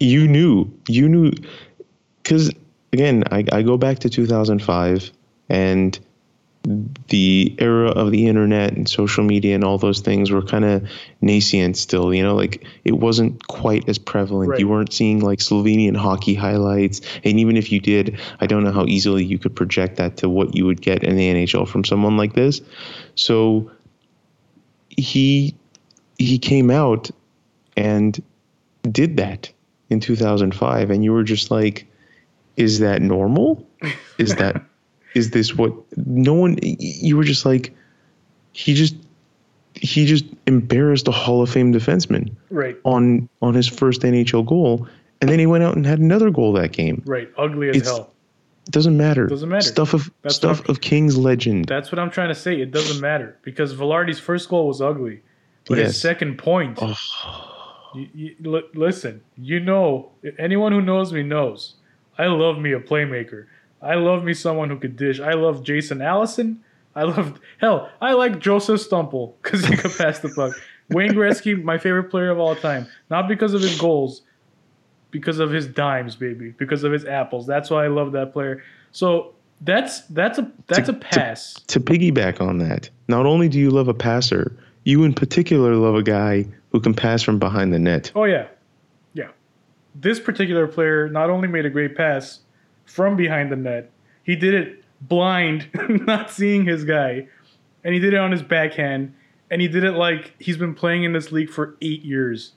you 0.00 0.26
knew 0.26 0.68
you 0.88 1.08
knew 1.08 1.30
because 2.22 2.50
again 2.92 3.22
I, 3.30 3.44
I 3.52 3.62
go 3.62 3.76
back 3.78 4.00
to 4.00 4.10
2005 4.10 5.12
and 5.48 5.98
the 6.64 7.54
era 7.58 7.90
of 7.90 8.10
the 8.10 8.26
internet 8.26 8.72
and 8.72 8.88
social 8.88 9.22
media 9.22 9.54
and 9.54 9.64
all 9.64 9.76
those 9.76 10.00
things 10.00 10.30
were 10.30 10.42
kind 10.42 10.64
of 10.64 10.88
nascent 11.20 11.76
still. 11.76 12.14
You 12.14 12.22
know, 12.22 12.34
like 12.34 12.64
it 12.84 12.92
wasn't 12.92 13.46
quite 13.46 13.88
as 13.88 13.98
prevalent. 13.98 14.50
Right. 14.50 14.60
You 14.60 14.68
weren't 14.68 14.92
seeing 14.92 15.20
like 15.20 15.40
Slovenian 15.40 15.96
hockey 15.96 16.34
highlights, 16.34 17.00
and 17.22 17.38
even 17.38 17.56
if 17.56 17.70
you 17.70 17.80
did, 17.80 18.18
I 18.40 18.46
don't 18.46 18.64
know 18.64 18.72
how 18.72 18.86
easily 18.86 19.24
you 19.24 19.38
could 19.38 19.54
project 19.54 19.96
that 19.96 20.16
to 20.18 20.28
what 20.28 20.54
you 20.54 20.64
would 20.66 20.80
get 20.80 21.04
in 21.04 21.16
the 21.16 21.32
NHL 21.32 21.68
from 21.68 21.84
someone 21.84 22.16
like 22.16 22.32
this. 22.32 22.60
So 23.14 23.70
he 24.88 25.54
he 26.18 26.38
came 26.38 26.70
out 26.70 27.10
and 27.76 28.22
did 28.90 29.16
that 29.16 29.50
in 29.90 30.00
2005 30.00 30.90
and 30.90 31.04
you 31.04 31.12
were 31.12 31.24
just 31.24 31.50
like 31.50 31.86
is 32.56 32.78
that 32.78 33.02
normal 33.02 33.66
is 34.18 34.36
that 34.36 34.62
is 35.14 35.30
this 35.30 35.54
what 35.54 35.72
no 36.06 36.34
one 36.34 36.58
you 36.62 37.16
were 37.16 37.24
just 37.24 37.44
like 37.46 37.72
he 38.52 38.74
just 38.74 38.94
he 39.74 40.06
just 40.06 40.24
embarrassed 40.46 41.08
a 41.08 41.10
hall 41.12 41.42
of 41.42 41.50
fame 41.50 41.72
defenseman 41.72 42.32
Right. 42.50 42.76
on 42.84 43.28
on 43.42 43.54
his 43.54 43.68
first 43.68 44.02
NHL 44.02 44.46
goal 44.46 44.86
and 45.20 45.30
then 45.30 45.38
he 45.38 45.46
went 45.46 45.64
out 45.64 45.74
and 45.76 45.86
had 45.86 45.98
another 45.98 46.30
goal 46.30 46.52
that 46.54 46.72
game 46.72 47.02
Right. 47.06 47.30
Ugly 47.38 47.70
as 47.70 47.76
It's- 47.76 47.90
hell. 47.96 48.10
doesn't 48.70 48.96
matter 48.96 49.26
Doesn't 49.26 49.48
matter. 49.48 49.62
stuff 49.62 49.94
of 49.94 50.10
That's 50.22 50.36
stuff 50.36 50.68
of 50.68 50.80
king's 50.80 51.16
legend 51.16 51.66
That's 51.66 51.90
what 51.92 51.98
I'm 51.98 52.10
trying 52.10 52.28
to 52.28 52.34
say. 52.34 52.60
It 52.60 52.70
doesn't 52.70 53.00
matter 53.00 53.36
because 53.42 53.74
Vilardi's 53.74 54.18
first 54.18 54.48
goal 54.48 54.68
was 54.68 54.80
ugly, 54.80 55.20
but 55.68 55.78
his 55.78 56.00
second 56.00 56.38
point. 56.38 56.78
Oh. 56.80 56.94
You, 57.96 58.08
you, 58.14 58.34
li- 58.40 58.68
listen, 58.74 59.20
you 59.36 59.60
know, 59.60 60.10
anyone 60.38 60.72
who 60.72 60.80
knows 60.82 61.12
me 61.12 61.22
knows. 61.22 61.74
I 62.18 62.26
love 62.26 62.58
me 62.58 62.72
a 62.72 62.80
playmaker. 62.80 63.46
I 63.84 63.94
love 63.94 64.24
me 64.24 64.34
someone 64.34 64.70
who 64.70 64.78
could 64.78 64.96
dish. 64.96 65.20
I 65.20 65.32
love 65.32 65.62
Jason 65.62 66.00
Allison. 66.00 66.64
I 66.96 67.02
love 67.02 67.40
hell. 67.58 67.90
I 68.00 68.12
like 68.12 68.34
Jozef 68.38 68.86
Stumpel 68.86 69.34
because 69.42 69.64
he 69.64 69.76
could 69.76 69.92
pass 69.96 70.20
the 70.20 70.28
puck. 70.30 70.54
Wayne 70.90 71.12
Gretzky, 71.12 71.62
my 71.62 71.78
favorite 71.78 72.04
player 72.04 72.30
of 72.30 72.38
all 72.38 72.54
time, 72.54 72.86
not 73.10 73.26
because 73.26 73.54
of 73.54 73.62
his 73.62 73.78
goals, 73.78 74.22
because 75.10 75.38
of 75.38 75.50
his 75.50 75.66
dimes, 75.66 76.14
baby, 76.14 76.50
because 76.50 76.84
of 76.84 76.92
his 76.92 77.04
apples. 77.04 77.46
That's 77.46 77.70
why 77.70 77.84
I 77.84 77.88
love 77.88 78.12
that 78.12 78.32
player. 78.32 78.62
So 78.92 79.34
that's 79.60 80.02
that's 80.02 80.38
a 80.38 80.50
that's 80.66 80.88
a 80.88 80.92
pass. 80.92 81.54
to 81.68 81.80
piggyback 81.80 82.40
on 82.40 82.58
that, 82.58 82.90
not 83.08 83.26
only 83.26 83.48
do 83.48 83.58
you 83.58 83.70
love 83.70 83.88
a 83.88 83.94
passer, 83.94 84.56
you 84.84 85.04
in 85.04 85.14
particular 85.14 85.74
love 85.74 85.94
a 85.94 86.02
guy 86.02 86.46
who 86.70 86.80
can 86.80 86.94
pass 86.94 87.22
from 87.22 87.38
behind 87.38 87.72
the 87.72 87.78
net. 87.78 88.12
Oh 88.14 88.24
yeah, 88.24 88.48
yeah. 89.14 89.28
This 89.94 90.20
particular 90.20 90.66
player 90.66 91.08
not 91.08 91.30
only 91.30 91.48
made 91.48 91.64
a 91.64 91.70
great 91.70 91.96
pass 91.96 92.40
from 92.84 93.16
behind 93.16 93.50
the 93.50 93.56
net, 93.56 93.90
he 94.22 94.36
did 94.36 94.54
it 94.54 94.84
blind, 95.00 95.68
not 95.88 96.30
seeing 96.30 96.64
his 96.64 96.84
guy, 96.84 97.26
and 97.82 97.94
he 97.94 98.00
did 98.00 98.14
it 98.14 98.18
on 98.18 98.30
his 98.32 98.42
backhand, 98.42 99.14
and 99.50 99.60
he 99.60 99.68
did 99.68 99.84
it 99.84 99.92
like 99.92 100.34
he's 100.38 100.56
been 100.56 100.74
playing 100.74 101.04
in 101.04 101.12
this 101.12 101.30
league 101.32 101.50
for 101.50 101.76
eight 101.82 102.02
years. 102.02 102.52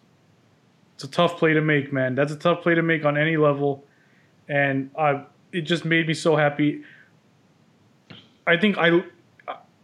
It's 0.95 1.03
a 1.03 1.07
tough 1.09 1.37
play 1.37 1.53
to 1.53 1.61
make, 1.61 1.93
man. 1.93 2.15
That's 2.15 2.31
a 2.31 2.35
tough 2.37 2.61
play 2.61 2.73
to 2.75 2.81
make 2.81 3.05
on 3.05 3.17
any 3.17 3.37
level, 3.37 3.85
and 4.47 4.89
I, 4.97 5.23
it 5.51 5.61
just 5.61 5.85
made 5.85 6.07
me 6.07 6.13
so 6.13 6.35
happy. 6.35 6.81
I 8.45 8.57
think 8.57 8.77
I 8.77 9.01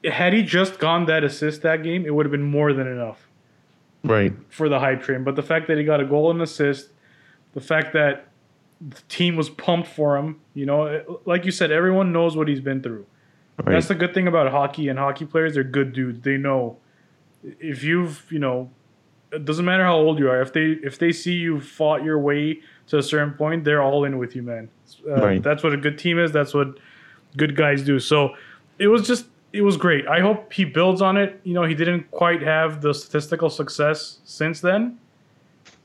had 0.09 0.33
he 0.33 0.41
just 0.43 0.79
gone 0.79 1.05
that 1.05 1.23
assist 1.23 1.61
that 1.61 1.83
game, 1.83 2.05
it 2.05 2.13
would 2.15 2.25
have 2.25 2.31
been 2.31 2.43
more 2.43 2.73
than 2.73 2.87
enough 2.87 3.27
Right. 4.03 4.33
for 4.49 4.67
the 4.69 4.79
hype 4.79 5.01
train. 5.03 5.23
But 5.23 5.35
the 5.35 5.41
fact 5.43 5.67
that 5.67 5.77
he 5.77 5.83
got 5.83 6.01
a 6.01 6.05
goal 6.05 6.31
and 6.31 6.41
assist, 6.41 6.89
the 7.53 7.61
fact 7.61 7.93
that 7.93 8.27
the 8.89 9.01
team 9.09 9.35
was 9.35 9.49
pumped 9.49 9.87
for 9.87 10.17
him, 10.17 10.39
you 10.53 10.65
know, 10.65 11.21
like 11.25 11.45
you 11.45 11.51
said, 11.51 11.71
everyone 11.71 12.11
knows 12.11 12.35
what 12.35 12.47
he's 12.47 12.59
been 12.59 12.81
through. 12.81 13.05
Right. 13.57 13.73
That's 13.73 13.87
the 13.87 13.95
good 13.95 14.13
thing 14.13 14.27
about 14.27 14.51
hockey 14.51 14.89
and 14.89 14.97
hockey 14.97 15.25
players. 15.25 15.53
They're 15.53 15.63
good 15.63 15.93
dudes. 15.93 16.21
They 16.21 16.37
know 16.37 16.77
if 17.43 17.83
you've, 17.83 18.25
you 18.29 18.39
know, 18.39 18.71
it 19.31 19.45
doesn't 19.45 19.65
matter 19.65 19.83
how 19.83 19.95
old 19.95 20.19
you 20.19 20.29
are. 20.29 20.41
If 20.41 20.53
they 20.53 20.77
if 20.83 20.97
they 20.99 21.11
see 21.11 21.33
you 21.33 21.59
fought 21.59 22.03
your 22.03 22.19
way 22.19 22.61
to 22.87 22.97
a 22.97 23.03
certain 23.03 23.33
point, 23.33 23.63
they're 23.63 23.81
all 23.81 24.05
in 24.05 24.17
with 24.17 24.35
you, 24.35 24.43
man. 24.43 24.69
Uh, 25.07 25.13
Right. 25.15 25.43
That's 25.43 25.63
what 25.63 25.73
a 25.73 25.77
good 25.77 25.97
team 25.97 26.19
is. 26.19 26.31
That's 26.31 26.53
what 26.53 26.77
good 27.37 27.55
guys 27.55 27.83
do. 27.83 27.99
So 27.99 28.35
it 28.79 28.87
was 28.87 29.07
just 29.07 29.25
it 29.51 29.61
was 29.61 29.77
great. 29.77 30.07
I 30.07 30.19
hope 30.19 30.51
he 30.51 30.65
builds 30.65 31.01
on 31.01 31.17
it. 31.17 31.39
You 31.43 31.53
know, 31.53 31.63
he 31.63 31.75
didn't 31.75 32.09
quite 32.11 32.41
have 32.41 32.81
the 32.81 32.93
statistical 32.93 33.49
success 33.49 34.19
since 34.25 34.61
then, 34.61 34.97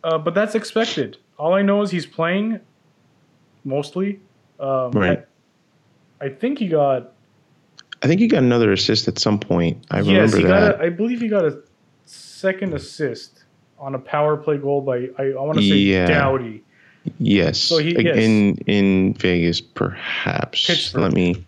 uh, 0.05 0.19
but 0.19 0.35
that's 0.35 0.55
expected. 0.55 1.19
All 1.39 1.55
I 1.55 1.63
know 1.63 1.83
is 1.83 1.91
he's 1.91 2.07
playing 2.07 2.61
mostly. 3.69 4.21
Um, 4.59 4.91
Right. 4.93 5.25
I, 6.21 6.27
I 6.27 6.29
think 6.31 6.59
he 6.59 6.67
got 6.69 7.13
I 8.03 8.07
think 8.07 8.21
he 8.21 8.27
got 8.29 8.43
another 8.43 8.73
assist 8.73 9.09
at 9.09 9.19
some 9.19 9.39
point. 9.39 9.85
I 9.91 9.99
yes, 10.01 10.07
remember 10.33 10.37
he 10.39 10.43
that. 10.45 10.73
got. 10.79 10.81
A, 10.81 10.85
I 10.87 10.89
believe 10.91 11.21
he 11.21 11.29
got 11.29 11.45
a 11.45 11.61
second 12.07 12.75
assist 12.75 13.45
on 13.79 13.95
a 13.95 13.99
power 13.99 14.37
play 14.37 14.57
goal 14.59 14.81
by 14.81 15.09
I, 15.19 15.31
I 15.33 15.41
want 15.41 15.59
to 15.59 15.63
say 15.69 15.77
Yeah. 15.77 16.07
Doughty. 16.07 16.65
yes. 17.19 17.59
So 17.59 17.79
he- 17.79 18.03
yes. 18.03 18.17
in 18.17 18.57
in 18.67 19.15
Vegas, 19.15 19.61
perhaps. 19.61 20.67
Pittsburgh. 20.67 21.03
Let 21.03 21.13
me. 21.13 21.45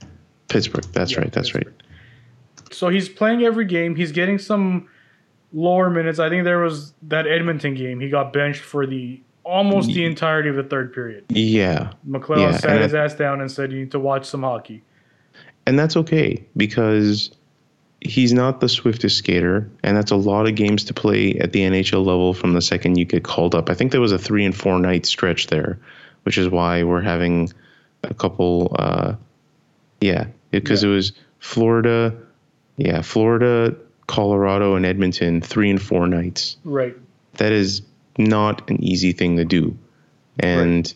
Pittsburgh. 0.48 0.85
That's 0.92 1.12
Yeah, 1.12 1.18
right. 1.20 1.33
That's 1.33 1.50
Pittsburgh. 1.52 1.74
right. 1.74 2.72
So 2.74 2.88
he's 2.88 3.09
playing 3.09 3.42
every 3.42 3.64
game. 3.64 3.96
He's 3.96 4.12
getting 4.12 4.38
some 4.38 4.88
lower 5.52 5.90
minutes. 5.90 6.18
I 6.20 6.28
think 6.28 6.44
there 6.44 6.59
was 6.61 6.92
that 7.02 7.26
Edmonton 7.26 7.74
game. 7.74 7.98
He 8.00 8.09
got 8.09 8.33
benched 8.33 8.61
for 8.62 8.87
the 8.87 9.20
almost 9.50 9.88
the 9.92 10.04
entirety 10.04 10.48
of 10.48 10.56
the 10.56 10.62
third 10.62 10.92
period. 10.92 11.24
Yeah, 11.28 11.92
McLellan 12.08 12.38
Yeah, 12.52 12.56
sat 12.56 12.70
and 12.70 12.82
his 12.82 12.94
I- 12.94 13.04
ass 13.04 13.14
down 13.14 13.40
and 13.40 13.50
said, 13.50 13.72
"You 13.72 13.80
need 13.80 13.90
to 13.92 13.98
watch 13.98 14.24
some 14.26 14.42
hockey." 14.42 14.82
and 15.66 15.78
that's 15.78 15.94
okay 15.96 16.42
because 16.56 17.30
he's 18.00 18.32
not 18.32 18.60
the 18.60 18.68
swiftest 18.68 19.18
skater, 19.18 19.68
and 19.84 19.96
that's 19.96 20.10
a 20.10 20.16
lot 20.16 20.48
of 20.48 20.54
games 20.54 20.82
to 20.84 20.94
play 20.94 21.34
at 21.34 21.52
the 21.52 21.60
NHL 21.60 22.04
level 22.04 22.32
from 22.32 22.54
the 22.54 22.62
second 22.62 22.96
you 22.96 23.04
get 23.04 23.24
called 23.24 23.54
up. 23.54 23.68
I 23.68 23.74
think 23.74 23.92
there 23.92 24.00
was 24.00 24.10
a 24.12 24.18
three 24.18 24.44
and 24.44 24.54
four 24.56 24.78
night 24.80 25.04
stretch 25.04 25.48
there, 25.48 25.78
which 26.22 26.38
is 26.38 26.48
why 26.48 26.82
we're 26.82 27.02
having 27.02 27.52
a 28.04 28.14
couple. 28.14 28.74
Uh, 28.78 29.14
yeah, 30.00 30.26
because 30.50 30.82
Yeah. 30.82 30.88
it 30.88 30.92
was 30.92 31.12
Florida, 31.40 32.14
yeah, 32.78 33.02
Florida, 33.02 33.76
Colorado, 34.06 34.74
and 34.76 34.86
Edmonton, 34.86 35.40
three 35.42 35.68
and 35.70 35.80
four 35.80 36.08
nights. 36.08 36.56
Right. 36.64 36.96
That 37.34 37.52
is 37.52 37.82
not 38.28 38.68
an 38.70 38.83
easy 38.83 39.12
thing 39.12 39.37
to 39.37 39.44
do, 39.44 39.76
and 40.38 40.92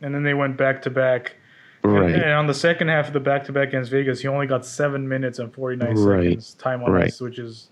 And 0.00 0.14
then 0.14 0.22
they 0.22 0.34
went 0.34 0.56
back 0.56 0.82
to 0.82 0.90
back. 0.90 1.36
right, 1.84 2.12
And, 2.14 2.22
and 2.22 2.32
on 2.32 2.46
the 2.46 2.54
second 2.54 2.88
half 2.88 3.08
of 3.08 3.12
the 3.12 3.20
back 3.20 3.44
to 3.44 3.52
back 3.52 3.68
against 3.68 3.90
Vegas, 3.90 4.20
he 4.20 4.28
only 4.28 4.46
got 4.46 4.64
seven 4.64 5.08
minutes 5.08 5.38
and 5.38 5.52
49 5.52 5.94
Right. 5.96 6.24
seconds 6.24 6.54
time 6.54 6.82
on 6.82 6.90
Right. 6.92 7.04
ice, 7.06 7.20
which 7.20 7.38
is 7.38 7.68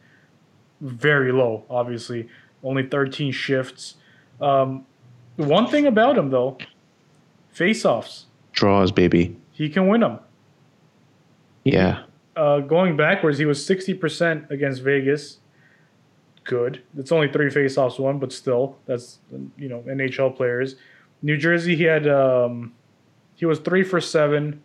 very 0.80 1.32
low, 1.32 1.64
obviously. 1.70 2.28
Only 2.62 2.84
13 2.86 3.32
shifts. 3.32 3.96
Um, 4.40 4.84
one 5.36 5.66
thing 5.68 5.86
about 5.86 6.16
him, 6.18 6.30
though, 6.30 6.58
face 7.52 7.84
offs. 7.84 8.26
draws, 8.52 8.90
baby. 8.92 9.36
He 9.52 9.68
can 9.68 9.86
win 9.88 10.00
them. 10.02 10.18
Yeah, 11.64 12.02
Uh, 12.36 12.60
going 12.60 12.96
backwards, 12.96 13.38
he 13.38 13.44
was 13.44 13.64
60% 13.64 14.50
against 14.50 14.82
Vegas. 14.82 15.38
Good. 16.50 16.82
It's 16.98 17.12
only 17.12 17.30
three 17.30 17.46
faceoffs 17.48 18.00
won, 18.00 18.18
but 18.18 18.32
still, 18.32 18.76
that's 18.84 19.20
you 19.56 19.68
know 19.68 19.84
NHL 19.86 20.36
players. 20.36 20.74
New 21.22 21.36
Jersey, 21.36 21.76
he 21.76 21.84
had 21.84 22.08
um, 22.08 22.74
he 23.36 23.46
was 23.46 23.60
three 23.60 23.84
for 23.84 24.00
seven, 24.00 24.60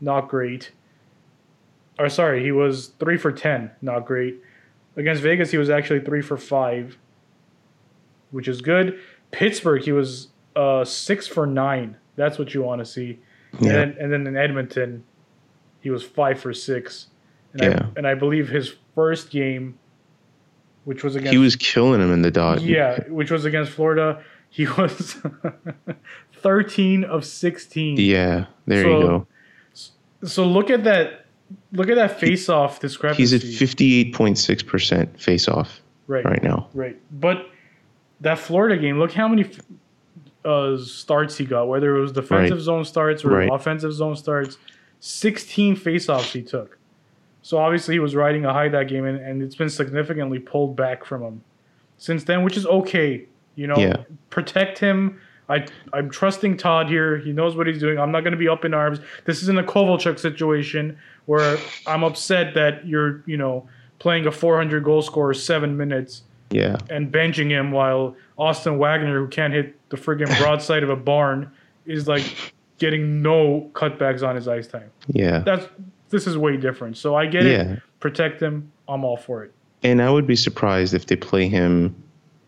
not 0.00 0.28
great. 0.28 0.72
Or 2.00 2.08
sorry, 2.08 2.42
he 2.42 2.50
was 2.50 2.88
three 2.98 3.16
for 3.16 3.30
ten, 3.30 3.70
not 3.80 4.06
great. 4.06 4.42
Against 4.96 5.22
Vegas, 5.22 5.52
he 5.52 5.56
was 5.56 5.70
actually 5.70 6.00
three 6.00 6.20
for 6.20 6.36
five, 6.36 6.98
which 8.32 8.48
is 8.48 8.60
good. 8.60 8.98
Pittsburgh, 9.30 9.82
he 9.84 9.92
was 9.92 10.30
uh, 10.56 10.84
six 10.84 11.28
for 11.28 11.46
nine. 11.46 11.96
That's 12.16 12.40
what 12.40 12.54
you 12.54 12.62
want 12.62 12.80
to 12.80 12.84
see. 12.84 13.20
Yeah. 13.60 13.68
And, 13.70 13.94
then, 13.94 13.96
and 14.00 14.12
then 14.12 14.26
in 14.26 14.36
Edmonton, 14.36 15.04
he 15.80 15.90
was 15.90 16.02
five 16.02 16.40
for 16.40 16.52
six. 16.52 17.06
And 17.52 17.62
Yeah. 17.62 17.82
I 17.84 17.88
and 17.98 18.06
I 18.08 18.14
believe 18.14 18.48
his 18.48 18.74
first 18.96 19.30
game, 19.30 19.78
which 20.90 21.04
was 21.04 21.14
against 21.14 21.30
he 21.32 21.38
was 21.38 21.54
killing 21.54 22.00
him 22.00 22.12
in 22.12 22.22
the 22.22 22.32
dot. 22.32 22.60
yeah, 22.62 22.98
which 23.08 23.30
was 23.30 23.44
against 23.44 23.70
Florida, 23.70 24.20
he 24.48 24.66
was 24.78 25.16
thirteen 26.42 27.04
of 27.04 27.24
sixteen. 27.24 27.96
Yeah, 27.96 28.46
there 28.66 28.82
So, 28.82 28.88
you 28.98 29.06
go. 29.06 29.26
So 30.24 30.44
look 30.46 30.68
at 30.68 30.82
that. 30.84 31.26
Look 31.72 31.88
at 31.88 31.94
that 31.94 32.18
face-off 32.20 32.80
discrepancy. 32.80 33.22
He's 33.22 33.32
at 33.32 33.42
fifty-eight 33.42 34.14
point 34.14 34.36
six 34.38 34.62
percent 34.64 35.20
face-off 35.20 35.80
right, 36.08 36.24
right 36.24 36.42
now. 36.42 36.68
right. 36.74 36.96
But 37.12 37.46
that 38.20 38.38
Florida 38.40 38.76
game, 38.76 38.98
look 38.98 39.12
how 39.12 39.28
many 39.28 39.48
uh, 40.44 40.76
starts 40.78 41.36
he 41.36 41.44
got. 41.44 41.68
Whether 41.68 41.96
it 41.96 42.00
was 42.00 42.10
defensive 42.12 42.58
Right. 42.58 42.64
zone 42.64 42.84
starts 42.84 43.24
or 43.24 43.30
Right. 43.30 43.48
offensive 43.52 43.92
zone 43.92 44.16
starts, 44.16 44.58
sixteen 44.98 45.76
face-offs 45.76 46.32
he 46.32 46.42
took. 46.42 46.78
So 47.42 47.58
obviously 47.58 47.94
he 47.94 47.98
was 48.00 48.14
riding 48.14 48.44
a 48.44 48.52
high 48.52 48.68
that 48.68 48.88
game, 48.88 49.04
and, 49.06 49.18
and 49.18 49.42
it's 49.42 49.54
been 49.54 49.70
significantly 49.70 50.38
pulled 50.38 50.76
back 50.76 51.04
from 51.04 51.22
him 51.22 51.42
since 51.98 52.24
then, 52.24 52.42
which 52.44 52.56
is 52.56 52.66
okay. 52.66 53.24
You 53.56 53.66
know, 53.66 53.76
Yeah. 53.76 53.96
protect 54.30 54.78
him. 54.78 55.18
I 55.48 55.66
I'm 55.92 56.10
trusting 56.10 56.56
Todd 56.58 56.88
here. 56.88 57.18
He 57.18 57.32
knows 57.32 57.56
what 57.56 57.66
he's 57.66 57.80
doing. 57.80 57.98
I'm 57.98 58.12
not 58.12 58.20
going 58.20 58.32
to 58.32 58.38
be 58.38 58.48
up 58.48 58.64
in 58.64 58.72
arms. 58.74 59.00
This 59.24 59.42
isn't 59.42 59.58
a 59.58 59.62
Kovalchuk 59.64 60.18
situation 60.18 60.96
where 61.26 61.58
I'm 61.86 62.04
upset 62.04 62.54
that 62.54 62.86
you're 62.86 63.22
you 63.26 63.36
know 63.36 63.68
playing 63.98 64.26
a 64.26 64.30
400 64.32 64.84
goal 64.84 65.02
scorer 65.02 65.34
seven 65.34 65.76
minutes 65.76 66.22
Yeah. 66.50 66.76
and 66.88 67.12
benching 67.12 67.50
him 67.50 67.70
while 67.72 68.16
Austin 68.38 68.78
Wagner, 68.78 69.18
who 69.18 69.28
can't 69.28 69.52
hit 69.52 69.74
the 69.90 69.96
friggin' 69.98 70.34
broadside 70.38 70.82
of 70.82 70.88
a 70.88 70.96
barn, 70.96 71.50
is 71.84 72.06
like 72.08 72.24
getting 72.78 73.20
no 73.20 73.68
cutbacks 73.74 74.26
on 74.26 74.36
his 74.36 74.48
ice 74.48 74.66
time. 74.68 74.90
Yeah. 75.08 75.40
That's 75.40 75.66
this 76.10 76.26
is 76.26 76.36
way 76.36 76.56
different. 76.56 76.96
So 76.96 77.14
I 77.14 77.26
get 77.26 77.44
Yeah. 77.44 77.62
it. 77.72 77.80
Protect 78.00 78.40
him. 78.42 78.70
I'm 78.88 79.04
all 79.04 79.16
for 79.16 79.44
it. 79.44 79.52
And 79.82 80.02
I 80.02 80.10
would 80.10 80.26
be 80.26 80.36
surprised 80.36 80.92
if 80.94 81.06
they 81.06 81.16
play 81.16 81.48
him 81.48 81.94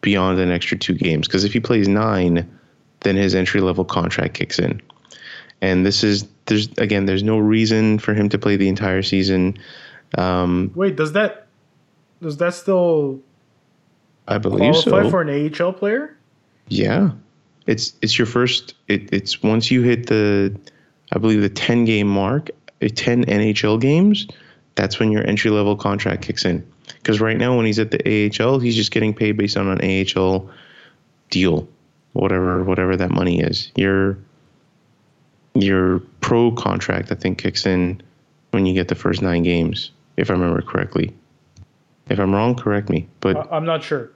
beyond 0.03 0.39
an 0.41 0.51
extra 0.51 0.77
two 0.77 0.95
games 0.95 1.27
because 1.29 1.45
if 1.45 1.53
he 1.53 1.61
plays 1.61 1.89
nine, 1.89 2.49
then 3.01 3.17
his 3.17 3.35
entry 3.35 3.61
level 3.61 3.85
contract 3.85 4.35
kicks 4.35 4.59
in. 4.59 4.81
And 5.61 5.87
this 5.87 6.03
is 6.05 6.27
there's 6.47 6.69
again 6.79 7.07
there's 7.07 7.23
no 7.23 7.39
reason 7.39 7.99
for 7.99 8.13
him 8.15 8.29
to 8.31 8.39
play 8.39 8.57
the 8.57 8.69
entire 8.69 9.03
season. 9.03 9.57
Um, 10.19 10.73
Wait, 10.75 10.97
does 10.97 11.13
that 11.13 11.47
does 12.21 12.37
that 12.39 12.55
still 12.55 13.21
I 14.29 14.39
believe 14.39 14.73
qualify 14.73 15.03
so. 15.05 15.11
for 15.11 15.23
an 15.23 15.29
AHL 15.61 15.73
player? 15.73 16.17
yeah, 16.69 17.11
it's 17.67 17.95
it's 18.03 18.19
your 18.19 18.27
first. 18.27 18.75
It, 18.89 19.13
it's 19.13 19.43
once 19.43 19.71
you 19.71 19.83
hit 19.83 20.07
the, 20.07 20.55
I 21.13 21.19
believe 21.19 21.41
the 21.43 21.49
ten 21.49 21.85
game 21.85 22.09
mark, 22.09 22.51
uh, 22.83 22.89
ten 22.95 23.25
NHL 23.25 23.81
games. 23.81 24.27
That's 24.75 24.99
when 24.99 25.13
your 25.13 25.27
entry 25.27 25.51
level 25.51 25.77
contract 25.77 26.23
kicks 26.23 26.45
in. 26.45 26.67
Because 26.87 27.21
right 27.21 27.37
now, 27.37 27.57
when 27.57 27.67
he's 27.67 27.79
at 27.79 27.91
the 27.91 28.31
AHL, 28.41 28.59
he's 28.59 28.75
just 28.75 28.91
getting 28.91 29.15
paid 29.15 29.37
based 29.37 29.57
on 29.57 29.69
an 29.69 30.07
AHL 30.17 30.49
deal, 31.31 31.69
whatever 32.13 32.65
whatever 32.65 32.97
that 32.97 33.11
money 33.11 33.41
is. 33.41 33.71
Your 33.77 34.19
your 35.55 36.01
pro 36.21 36.53
contract, 36.53 37.13
I 37.13 37.15
think, 37.15 37.39
kicks 37.39 37.67
in 37.67 38.03
when 38.53 38.67
you 38.67 38.75
get 38.75 38.89
the 38.89 38.95
first 38.95 39.23
nine 39.23 39.43
games, 39.43 39.91
if 40.17 40.31
I 40.31 40.35
remember 40.35 40.63
correctly. 40.63 41.15
If 42.09 42.19
I'm 42.19 42.35
wrong, 42.35 42.55
correct 42.55 42.89
me. 42.89 43.09
But 43.21 43.49
I'm 43.53 43.65
not 43.65 43.83
sure. 43.83 44.11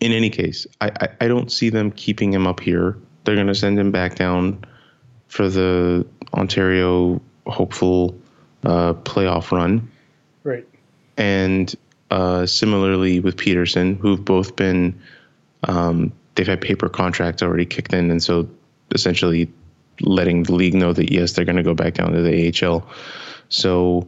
in 0.00 0.12
any 0.12 0.30
case, 0.30 0.66
I, 0.80 0.90
I, 1.00 1.08
I 1.22 1.28
don't 1.28 1.50
see 1.50 1.70
them 1.70 1.90
keeping 1.90 2.32
him 2.32 2.46
up 2.46 2.60
here. 2.60 2.96
They're 3.24 3.34
going 3.34 3.48
to 3.48 3.54
send 3.54 3.78
him 3.78 3.90
back 3.90 4.14
down 4.14 4.64
for 5.28 5.48
the 5.48 6.06
Ontario 6.34 7.20
hopeful 7.48 8.18
uh, 8.64 8.94
playoff 8.94 9.50
run. 9.52 9.90
Right. 10.44 10.66
And 11.16 11.74
uh, 12.10 12.46
similarly 12.46 13.20
with 13.20 13.36
Petersen, 13.36 13.96
who've 13.96 14.24
both 14.24 14.56
been, 14.56 15.00
um, 15.64 16.12
they've 16.34 16.46
had 16.46 16.60
paper 16.60 16.88
contracts 16.88 17.42
already 17.42 17.66
kicked 17.66 17.92
in. 17.92 18.10
And 18.10 18.22
so 18.22 18.48
essentially 18.94 19.50
letting 20.00 20.44
the 20.44 20.54
league 20.54 20.74
know 20.74 20.92
that, 20.92 21.12
yes, 21.12 21.32
they're 21.32 21.44
going 21.44 21.56
to 21.56 21.62
go 21.62 21.74
back 21.74 21.94
down 21.94 22.12
to 22.12 22.22
the 22.22 22.66
AHL. 22.66 22.88
So 23.48 24.06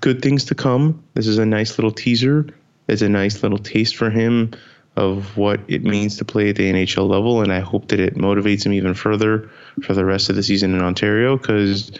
good 0.00 0.22
things 0.22 0.44
to 0.46 0.54
come. 0.54 1.02
This 1.14 1.26
is 1.26 1.38
a 1.38 1.46
nice 1.46 1.78
little 1.78 1.92
teaser. 1.92 2.46
It's 2.88 3.02
a 3.02 3.08
nice 3.08 3.42
little 3.42 3.58
taste 3.58 3.96
for 3.96 4.10
him 4.10 4.50
of 4.96 5.36
what 5.36 5.60
it 5.66 5.82
means 5.82 6.18
to 6.18 6.24
play 6.24 6.50
at 6.50 6.56
the 6.56 6.70
NHL 6.70 7.08
level, 7.08 7.42
and 7.42 7.52
I 7.52 7.60
hope 7.60 7.88
that 7.88 7.98
it 7.98 8.14
motivates 8.14 8.64
him 8.64 8.72
even 8.72 8.94
further 8.94 9.50
for 9.82 9.92
the 9.92 10.04
rest 10.04 10.30
of 10.30 10.36
the 10.36 10.42
season 10.42 10.74
in 10.74 10.82
Ontario. 10.82 11.36
Because 11.36 11.90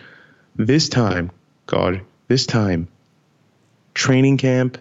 this 0.56 0.88
time, 0.88 1.30
God, 1.66 2.00
this 2.28 2.46
time, 2.46 2.88
training 3.94 4.38
camp, 4.38 4.78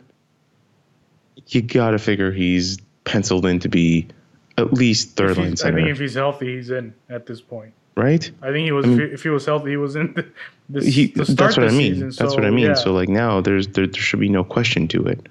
you 1.47 1.61
gotta 1.61 1.99
figure 1.99 2.31
he's 2.31 2.77
penciled 3.03 3.45
in 3.45 3.59
to 3.59 3.69
be 3.69 4.07
at 4.57 4.73
least 4.73 5.15
third 5.15 5.37
line 5.37 5.47
he's- 5.49 5.63
I 5.63 5.71
think 5.71 5.87
if 5.89 5.99
he's 5.99 6.13
healthy, 6.13 6.55
he's 6.55 6.69
in 6.69 6.93
at 7.09 7.25
this 7.25 7.41
point. 7.41 7.73
right? 7.95 8.29
I 8.41 8.51
think 8.51 8.65
he 8.65 8.71
was. 8.71 8.85
mean- 8.85 9.01
if 9.01 9.23
he 9.23 9.29
was 9.29 9.45
healthy, 9.45 9.71
he 9.71 9.77
was 9.77 9.95
in 9.95 10.13
the, 10.13 10.25
the, 10.69 10.85
he, 10.89 11.07
that's 11.07 11.57
what 11.57 11.67
I 11.67 11.71
mean. 11.71 11.93
season. 11.93 12.07
that's 12.07 12.17
so, 12.17 12.35
what 12.35 12.45
I 12.45 12.49
mean. 12.49 12.67
yeah. 12.67 12.73
So 12.73 12.93
like 12.93 13.09
now 13.09 13.41
there's 13.41 13.67
there, 13.67 13.85
there 13.85 14.01
should 14.01 14.19
be 14.19 14.29
no 14.29 14.43
question 14.43 14.87
to 14.89 15.05
it. 15.07 15.27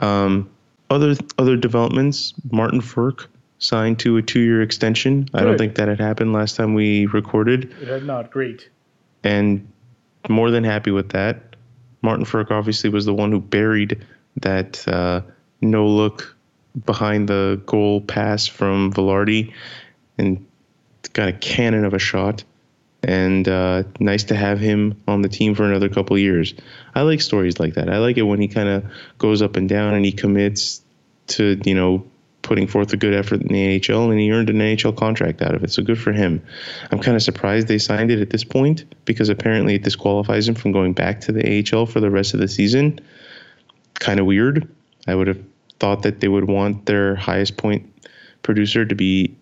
Um, 0.00 0.50
other 0.90 1.14
other 1.38 1.56
developments. 1.56 2.34
Martin 2.50 2.80
Frk 2.80 3.26
signed 3.58 3.98
to 4.00 4.16
a 4.16 4.22
two 4.22 4.40
year 4.40 4.62
extension. 4.62 5.28
I 5.34 5.42
don't 5.44 5.58
think 5.58 5.76
that 5.76 5.88
had 5.88 6.00
happened 6.00 6.32
last 6.32 6.56
time 6.56 6.74
we 6.74 7.06
recorded, 7.06 7.72
it 7.80 7.88
had 7.88 8.04
not 8.04 8.30
great. 8.30 8.68
And 9.24 9.66
more 10.28 10.50
than 10.50 10.62
happy 10.62 10.92
with 10.92 11.10
that. 11.10 11.56
Martin 12.02 12.24
Frk 12.24 12.50
obviously 12.50 12.90
was 12.90 13.06
the 13.06 13.14
one 13.14 13.32
who 13.32 13.40
buried 13.40 14.04
that 14.36 14.86
uh, 14.86 15.22
no 15.60 15.86
look 15.86 16.36
behind 16.84 17.28
the 17.28 17.60
goal 17.66 18.00
pass 18.00 18.46
from 18.46 18.92
Vilardi, 18.92 19.52
and 20.18 20.46
got 21.12 21.28
a 21.28 21.32
cannon 21.32 21.84
of 21.84 21.94
a 21.94 21.98
shot 21.98 22.44
and 23.06 23.48
uh, 23.48 23.82
nice 24.00 24.24
to 24.24 24.36
have 24.36 24.58
him 24.58 25.00
on 25.06 25.22
the 25.22 25.28
team 25.28 25.54
for 25.54 25.64
another 25.64 25.88
couple 25.88 26.16
years. 26.18 26.54
I 26.94 27.02
like 27.02 27.20
stories 27.20 27.60
like 27.60 27.74
that. 27.74 27.90
I 27.90 27.98
like 27.98 28.16
it 28.16 28.22
when 28.22 28.40
he 28.40 28.48
kind 28.48 28.68
of 28.68 28.84
goes 29.18 29.42
up 29.42 29.56
and 29.56 29.68
down 29.68 29.94
and 29.94 30.04
he 30.04 30.12
commits 30.12 30.80
to 31.26 31.60
you 31.64 31.74
know 31.74 32.06
putting 32.44 32.68
forth 32.68 32.92
a 32.92 32.96
good 32.96 33.14
effort 33.14 33.40
in 33.42 33.48
the 33.48 33.82
AHL 33.90 34.10
and 34.10 34.20
he 34.20 34.30
earned 34.30 34.50
an 34.50 34.60
AHL 34.60 34.92
contract 34.92 35.42
out 35.42 35.54
of 35.54 35.64
it. 35.64 35.72
So 35.72 35.82
good 35.82 35.98
for 35.98 36.12
him. 36.12 36.40
I'm 36.92 37.00
kind 37.00 37.16
of 37.16 37.22
surprised 37.22 37.66
they 37.66 37.78
signed 37.78 38.12
it 38.12 38.20
at 38.20 38.30
this 38.30 38.44
point 38.44 38.84
because 39.06 39.28
apparently 39.28 39.74
it 39.74 39.82
disqualifies 39.82 40.46
him 40.46 40.54
from 40.54 40.70
going 40.70 40.92
back 40.92 41.20
to 41.22 41.32
the 41.32 41.42
AHL 41.72 41.86
for 41.86 41.98
the 41.98 42.10
rest 42.10 42.34
of 42.34 42.40
the 42.40 42.46
season. 42.46 43.00
Kind 43.94 44.20
of 44.20 44.26
weird. 44.26 44.68
I 45.08 45.14
would 45.14 45.26
have 45.26 45.42
thought 45.80 46.02
that 46.02 46.20
they 46.20 46.28
would 46.28 46.44
want 46.44 46.86
their 46.86 47.16
highest 47.16 47.56
point 47.56 47.90
producer 48.42 48.84
to 48.84 48.94
be 48.94 49.34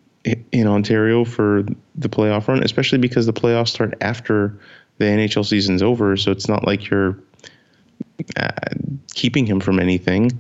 in 0.52 0.68
Ontario 0.68 1.24
for 1.24 1.64
the 1.96 2.08
playoff 2.08 2.46
run, 2.46 2.62
especially 2.62 2.98
because 2.98 3.26
the 3.26 3.32
playoffs 3.32 3.68
start 3.68 3.94
after 4.00 4.56
the 4.98 5.04
NHL 5.04 5.44
season's 5.44 5.82
over. 5.82 6.16
So 6.16 6.30
it's 6.30 6.48
not 6.48 6.64
like 6.64 6.88
you're 6.88 7.18
uh, 8.36 8.50
keeping 9.14 9.44
him 9.44 9.58
from 9.58 9.80
anything. 9.80 10.30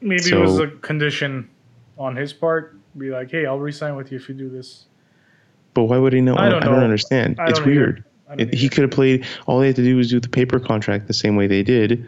Maybe 0.00 0.30
it 0.30 0.38
was 0.38 0.60
a 0.60 0.68
condition 0.68 1.48
on 2.02 2.16
his 2.16 2.32
part. 2.32 2.76
Be 2.96 3.10
like, 3.10 3.30
hey, 3.30 3.46
I'll 3.46 3.58
resign 3.58 3.96
with 3.96 4.12
you 4.12 4.18
if 4.18 4.28
you 4.28 4.34
do 4.34 4.48
this. 4.48 4.86
But 5.74 5.84
why 5.84 5.98
would 5.98 6.12
he 6.12 6.20
know? 6.20 6.36
I 6.36 6.48
don't 6.48 6.62
I 6.62 6.66
don't 6.66 6.82
understand. 6.82 7.40
I 7.40 7.48
it's 7.48 7.58
don't 7.58 7.68
either. 7.68 7.80
weird. 7.80 8.04
It, 8.38 8.54
he 8.54 8.68
could 8.68 8.82
have 8.82 8.90
played. 8.90 9.26
All 9.46 9.60
they 9.60 9.66
had 9.68 9.76
to 9.76 9.84
do 9.84 9.96
was 9.96 10.10
do 10.10 10.20
the 10.20 10.28
paper 10.28 10.58
contract 10.58 11.06
the 11.06 11.14
same 11.14 11.36
way 11.36 11.46
they 11.46 11.62
did. 11.62 12.06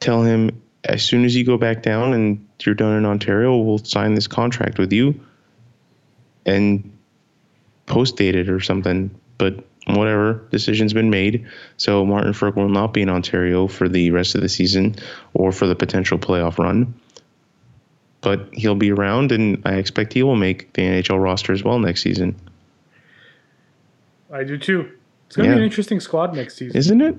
Tell 0.00 0.22
him 0.22 0.62
as 0.84 1.02
soon 1.02 1.24
as 1.24 1.34
you 1.34 1.44
go 1.44 1.56
back 1.56 1.82
down 1.82 2.12
and 2.12 2.46
you're 2.60 2.74
done 2.74 2.96
in 2.96 3.04
Ontario, 3.04 3.56
we'll 3.56 3.78
sign 3.78 4.14
this 4.14 4.26
contract 4.26 4.78
with 4.78 4.92
you, 4.92 5.18
and 6.46 6.96
post 7.86 8.16
date 8.16 8.34
it 8.34 8.48
or 8.48 8.60
something. 8.60 9.10
But 9.38 9.64
whatever, 9.86 10.46
decision's 10.50 10.92
been 10.92 11.10
made. 11.10 11.46
So 11.76 12.04
Martin 12.04 12.32
Frk 12.32 12.56
will 12.56 12.68
not 12.68 12.92
be 12.92 13.02
in 13.02 13.08
Ontario 13.08 13.66
for 13.66 13.88
the 13.88 14.10
rest 14.10 14.34
of 14.34 14.40
the 14.40 14.48
season 14.48 14.96
or 15.34 15.52
for 15.52 15.66
the 15.66 15.74
potential 15.74 16.18
playoff 16.18 16.58
run. 16.58 16.94
But 18.24 18.48
he'll 18.54 18.74
be 18.74 18.90
around, 18.90 19.30
and 19.32 19.60
I 19.66 19.74
expect 19.74 20.14
he 20.14 20.22
will 20.22 20.34
make 20.34 20.72
the 20.72 20.82
NHL 20.82 21.22
roster 21.22 21.52
as 21.52 21.62
well 21.62 21.78
next 21.78 22.02
season. 22.02 22.34
I 24.32 24.42
do 24.44 24.56
too. 24.58 24.88
It's 25.26 25.36
gonna 25.36 25.50
Yeah. 25.50 25.54
be 25.56 25.60
an 25.60 25.64
interesting 25.64 26.00
squad 26.00 26.34
next 26.34 26.56
season. 26.56 26.76
Isn't 26.76 27.00
it? 27.02 27.16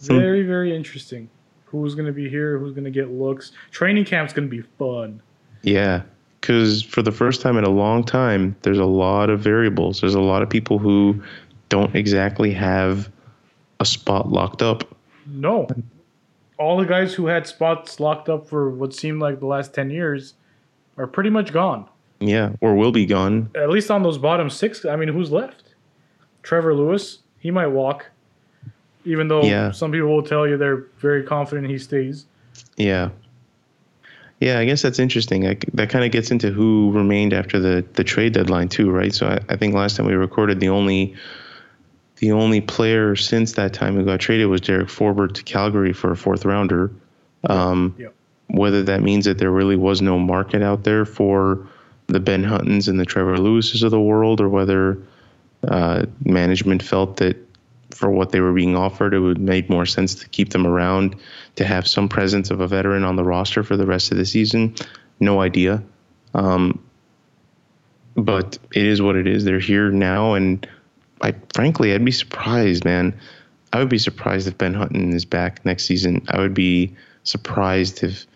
Very, 0.00 0.42
very 0.42 0.74
interesting. 0.74 1.28
Who's 1.66 1.94
gonna 1.94 2.10
be 2.12 2.28
here? 2.28 2.58
Who's 2.58 2.72
gonna 2.72 2.90
get 2.90 3.10
looks? 3.12 3.52
Training 3.70 4.06
camp's 4.06 4.32
gonna 4.32 4.48
be 4.48 4.62
fun. 4.78 5.20
Yeah, 5.62 6.02
because 6.40 6.82
for 6.82 7.02
the 7.02 7.12
first 7.12 7.42
time 7.42 7.58
in 7.58 7.64
a 7.64 7.70
long 7.70 8.02
time, 8.02 8.56
there's 8.62 8.78
a 8.78 8.84
lot 8.86 9.28
of 9.28 9.40
variables. 9.40 10.00
There's 10.00 10.14
a 10.14 10.20
lot 10.20 10.42
of 10.42 10.48
people 10.48 10.78
who 10.78 11.22
don't 11.68 11.94
exactly 11.94 12.50
have 12.52 13.10
a 13.78 13.84
spot 13.84 14.30
locked 14.32 14.62
up. 14.62 14.84
No, 15.26 15.66
all 16.58 16.76
the 16.76 16.84
guys 16.86 17.14
who 17.14 17.26
had 17.26 17.46
spots 17.46 17.98
locked 18.00 18.28
up 18.28 18.46
for 18.48 18.70
what 18.70 18.94
seemed 18.94 19.20
like 19.20 19.40
the 19.40 19.46
last 19.46 19.74
ten 19.74 19.90
years 19.90 20.34
are 20.96 21.06
pretty 21.06 21.30
much 21.30 21.52
gone. 21.52 21.86
Yeah, 22.20 22.52
or 22.60 22.74
will 22.74 22.92
be 22.92 23.06
gone. 23.06 23.50
At 23.54 23.70
least 23.70 23.90
on 23.90 24.02
those 24.02 24.18
bottom 24.18 24.48
six. 24.48 24.84
I 24.84 24.96
mean, 24.96 25.08
who's 25.08 25.30
left? 25.32 25.74
Trevor 26.42 26.74
Lewis. 26.74 27.18
He 27.40 27.50
might 27.50 27.66
walk, 27.66 28.06
even 29.04 29.28
though 29.28 29.42
Yeah. 29.42 29.70
some 29.72 29.92
people 29.92 30.08
will 30.08 30.22
tell 30.22 30.46
you 30.46 30.56
they're 30.56 30.84
very 30.98 31.22
confident 31.22 31.68
he 31.68 31.78
stays. 31.78 32.26
Yeah. 32.76 33.10
Yeah, 34.40 34.58
I 34.58 34.64
guess 34.64 34.82
that's 34.82 34.98
interesting. 34.98 35.46
I, 35.46 35.56
that 35.74 35.90
kind 35.90 36.04
of 36.04 36.10
gets 36.10 36.30
into 36.30 36.50
who 36.50 36.90
remained 36.92 37.32
after 37.32 37.58
the, 37.58 37.84
the 37.94 38.04
trade 38.04 38.32
deadline 38.32 38.68
too, 38.68 38.90
right? 38.90 39.14
So 39.14 39.26
I, 39.26 39.40
I 39.48 39.56
think 39.56 39.74
last 39.74 39.96
time 39.96 40.06
we 40.06 40.14
recorded, 40.14 40.60
the 40.60 40.68
only 40.68 41.14
the 42.24 42.32
only 42.32 42.62
player 42.62 43.14
since 43.16 43.52
that 43.52 43.74
time 43.74 43.96
who 43.96 44.04
got 44.04 44.18
traded 44.18 44.48
was 44.48 44.62
Derek 44.62 44.88
Forbort 44.88 45.34
to 45.34 45.42
Calgary 45.42 45.92
for 45.92 46.10
a 46.10 46.16
fourth 46.16 46.46
rounder. 46.46 46.90
Um, 47.48 47.94
Yep. 47.98 48.14
Whether 48.46 48.82
that 48.84 49.02
means 49.02 49.26
that 49.26 49.36
there 49.36 49.50
really 49.50 49.76
was 49.76 50.00
no 50.00 50.18
market 50.18 50.62
out 50.62 50.84
there 50.84 51.04
for 51.04 51.66
the 52.06 52.20
Ben 52.20 52.42
Huttons 52.42 52.88
and 52.88 52.98
the 52.98 53.04
Trevor 53.04 53.36
Lewises 53.36 53.82
of 53.82 53.90
the 53.90 54.00
world, 54.00 54.40
or 54.40 54.48
whether 54.48 55.02
uh, 55.68 56.06
management 56.24 56.82
felt 56.82 57.18
that 57.18 57.36
for 57.90 58.10
what 58.10 58.32
they 58.32 58.40
were 58.40 58.52
being 58.52 58.74
offered, 58.74 59.12
it 59.12 59.20
would 59.20 59.38
make 59.38 59.68
more 59.68 59.86
sense 59.86 60.14
to 60.16 60.28
keep 60.28 60.50
them 60.50 60.66
around 60.66 61.16
to 61.56 61.64
have 61.64 61.86
some 61.86 62.08
presence 62.08 62.50
of 62.50 62.60
a 62.60 62.66
veteran 62.66 63.04
on 63.04 63.16
the 63.16 63.24
roster 63.24 63.62
for 63.62 63.76
the 63.76 63.86
rest 63.86 64.12
of 64.12 64.18
the 64.18 64.26
season. 64.26 64.74
No 65.20 65.40
idea. 65.40 65.82
Um, 66.32 66.82
but 68.14 68.58
it 68.72 68.84
is 68.84 69.02
what 69.02 69.16
it 69.16 69.26
is. 69.26 69.44
They're 69.44 69.58
here 69.58 69.90
now, 69.90 70.34
and 70.34 70.66
I 71.22 71.34
frankly, 71.54 71.94
I'd 71.94 72.04
be 72.04 72.12
surprised, 72.12 72.84
man. 72.84 73.18
I 73.72 73.78
would 73.78 73.88
be 73.88 73.98
surprised 73.98 74.46
if 74.46 74.56
Ben 74.58 74.74
Hutton 74.74 75.12
is 75.12 75.24
back 75.24 75.64
next 75.64 75.86
season. 75.86 76.24
I 76.28 76.38
would 76.38 76.54
be 76.54 76.94
surprised 77.24 78.02
if 78.02 78.26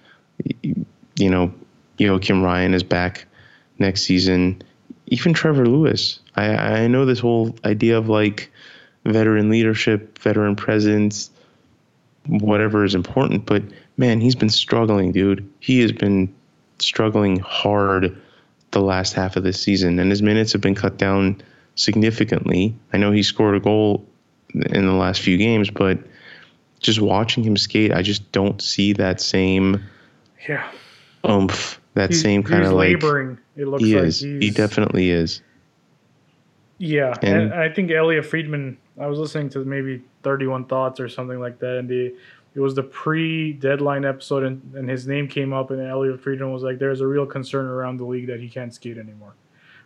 you 1.16 1.30
know 1.30 1.52
Joakim 1.98 2.42
Ryan 2.42 2.74
is 2.74 2.82
back 2.82 3.26
next 3.78 4.02
season. 4.02 4.62
Even 5.06 5.32
Trevor 5.32 5.66
Lewis. 5.66 6.20
I 6.36 6.82
I 6.82 6.86
know 6.88 7.04
this 7.04 7.20
whole 7.20 7.54
idea 7.64 7.98
of 7.98 8.08
like 8.08 8.50
veteran 9.04 9.48
leadership, 9.48 10.18
veteran 10.18 10.56
presence, 10.56 11.30
whatever 12.26 12.84
is 12.84 12.94
important, 12.94 13.46
but 13.46 13.62
man, 13.96 14.20
he's 14.20 14.34
been 14.34 14.50
struggling, 14.50 15.12
dude. 15.12 15.48
He 15.60 15.80
has 15.80 15.92
been 15.92 16.34
struggling 16.78 17.38
hard 17.40 18.16
the 18.70 18.80
last 18.80 19.14
half 19.14 19.36
of 19.36 19.44
this 19.44 19.60
season, 19.60 19.98
and 19.98 20.10
his 20.10 20.22
minutes 20.22 20.52
have 20.52 20.60
been 20.60 20.74
cut 20.74 20.98
down 20.98 21.40
significantly. 21.78 22.74
I 22.92 22.96
know 22.98 23.12
he 23.12 23.22
scored 23.22 23.54
a 23.56 23.60
goal 23.60 24.04
in 24.54 24.86
the 24.86 24.92
last 24.92 25.20
few 25.22 25.36
games, 25.36 25.70
but 25.70 25.98
just 26.80 27.00
watching 27.00 27.44
him 27.44 27.56
skate, 27.56 27.92
I 27.92 28.02
just 28.02 28.30
don't 28.32 28.60
see 28.60 28.92
that 28.94 29.20
same 29.20 29.82
Yeah. 30.48 30.68
oomph, 31.28 31.80
that 31.94 32.10
He's- 32.10 32.22
same 32.22 32.42
kind 32.42 32.64
of 32.64 32.72
like 32.72 32.88
laboring. 33.02 33.38
It 33.56 33.66
looks 33.68 33.82
he 33.84 33.94
like 33.94 34.04
is. 34.04 34.20
He 34.20 34.50
definitely 34.50 35.10
is. 35.10 35.40
Yeah, 36.78 37.14
and, 37.22 37.42
And- 37.42 37.54
I 37.54 37.68
think 37.68 37.90
Elliot 37.90 38.24
Friedman. 38.26 38.76
I 39.00 39.06
was 39.06 39.18
listening 39.18 39.48
to 39.50 39.60
maybe 39.64 40.02
Thirty 40.24 40.46
One 40.46 40.64
Thoughts 40.64 40.98
or 41.00 41.08
something 41.08 41.38
like 41.40 41.58
that, 41.60 41.76
and 41.78 41.88
the 41.88 42.14
it 42.54 42.60
was 42.60 42.74
the 42.74 42.82
pre-deadline 42.82 44.04
episode, 44.04 44.42
and, 44.42 44.60
and 44.74 44.88
his 44.90 45.06
name 45.06 45.28
came 45.28 45.52
up, 45.52 45.70
and 45.70 45.80
Elliot 45.80 46.20
Friedman 46.20 46.52
was 46.52 46.62
like, 46.64 46.78
"There's 46.80 47.00
a 47.00 47.06
real 47.06 47.26
concern 47.26 47.66
around 47.66 47.98
the 47.98 48.04
league 48.04 48.26
that 48.28 48.40
he 48.40 48.48
can't 48.48 48.72
skate 48.74 48.98
anymore, 48.98 49.34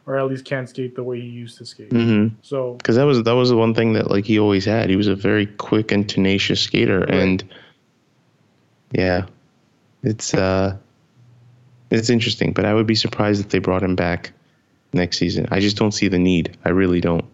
or 0.07 0.17
at 0.17 0.27
least 0.27 0.45
can't 0.45 0.69
skate 0.69 0.95
the 0.97 1.03
way 1.03 1.21
he 1.21 1.27
used 1.29 1.59
to 1.59 1.67
skate." 1.67 1.91
hmm 1.93 2.29
So 2.43 2.75
because 2.75 2.97
that 2.97 3.05
was 3.05 3.23
that 3.23 3.33
was 3.35 3.51
the 3.51 3.57
one 3.57 3.75
thing 3.75 3.93
that 3.95 4.11
like 4.11 4.25
he 4.25 4.39
always 4.39 4.65
had. 4.65 4.91
He 4.91 4.97
was 4.97 5.09
a 5.09 5.15
very 5.15 5.47
quick 5.47 5.93
and 5.93 6.09
tenacious 6.09 6.61
skater, 6.61 7.03
and 7.05 7.43
yeah, 8.93 9.27
it's 10.03 10.35
uh, 10.35 10.77
it's 11.91 12.11
interesting. 12.11 12.53
But 12.53 12.65
I 12.65 12.75
would 12.75 12.87
be 12.87 12.95
surprised 12.95 13.41
if 13.41 13.49
they 13.51 13.59
brought 13.59 13.83
him 13.83 13.97
back 13.97 14.33
next 14.93 15.19
season. 15.19 15.47
I 15.51 15.61
just 15.61 15.77
don't 15.77 15.93
see 15.93 16.09
the 16.09 16.19
need. 16.19 16.57
I 16.65 16.71
really 16.71 17.01
don't. 17.01 17.25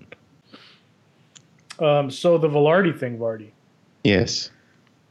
Um, 1.81 2.11
so 2.11 2.39
the 2.39 2.49
Vilardi 2.49 2.99
thing, 2.99 3.19
Vardy, 3.19 3.51
Yes. 4.03 4.51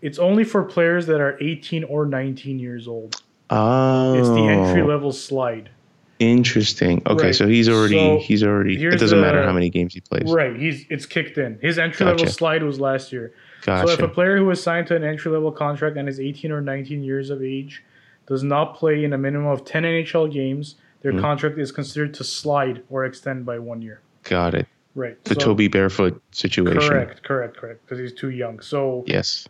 it's 0.02 0.20
only 0.20 0.44
for 0.44 0.64
players 0.64 1.06
that 1.08 1.22
are 1.22 1.38
18 1.42 1.86
or 1.86 2.06
19 2.06 2.60
years 2.60 2.88
old. 2.90 3.22
Oh, 3.50 4.14
It's 4.16 4.28
the 4.30 4.46
entry 4.48 4.84
level 4.84 5.14
slide. 5.14 5.70
Interesting. 6.20 7.02
Okay, 7.06 7.28
Right. 7.28 7.36
so 7.36 7.48
he's 7.48 7.70
already 7.70 7.96
So, 7.96 8.18
he's 8.20 8.44
already. 8.44 8.84
It 8.84 9.00
doesn't 9.00 9.22
matter 9.22 9.44
how 9.44 9.52
many 9.54 9.70
games 9.70 9.94
he 9.94 10.02
plays. 10.02 10.24
Right, 10.32 10.56
he's 10.56 10.86
it's 10.90 11.06
kicked 11.06 11.38
in. 11.38 11.60
His 11.62 11.78
entry 11.78 12.06
level 12.06 12.26
slide 12.28 12.64
was 12.64 12.80
last 12.80 13.12
year. 13.14 13.34
Gotcha. 13.64 13.88
So 13.88 13.94
if 13.94 14.00
a 14.02 14.08
player 14.08 14.38
who 14.38 14.50
is 14.50 14.62
signed 14.62 14.88
to 14.88 14.96
an 14.96 15.04
entry 15.04 15.32
level 15.32 15.52
contract 15.52 15.96
and 15.98 16.08
is 16.10 16.20
18 16.20 16.52
or 16.52 16.62
19 16.62 17.04
years 17.04 17.30
of 17.30 17.44
age 17.44 17.84
does 18.28 18.44
not 18.44 18.76
play 18.76 19.04
in 19.04 19.14
a 19.14 19.18
minimum 19.18 19.48
of 19.48 19.64
10 19.64 19.84
NHL 19.84 20.28
games, 20.32 20.76
their 21.02 21.14
Mhm. 21.14 21.22
contract 21.22 21.58
is 21.60 21.72
considered 21.72 22.14
to 22.16 22.24
slide 22.24 22.82
or 22.90 23.06
extend 23.06 23.46
by 23.46 23.60
one 23.60 23.82
year. 23.82 24.00
Got 24.24 24.54
it. 24.56 24.68
Right. 24.96 25.24
The 25.26 25.36
So- 25.36 25.40
Toby 25.42 25.70
Bjornfot 25.70 26.20
situation. 26.32 26.82
Correct, 26.82 27.24
correct, 27.24 27.58
correct. 27.58 27.86
Because 27.86 28.00
he's 28.00 28.14
too 28.14 28.30
young. 28.32 28.60
So 28.60 29.04
Yes. 29.08 29.48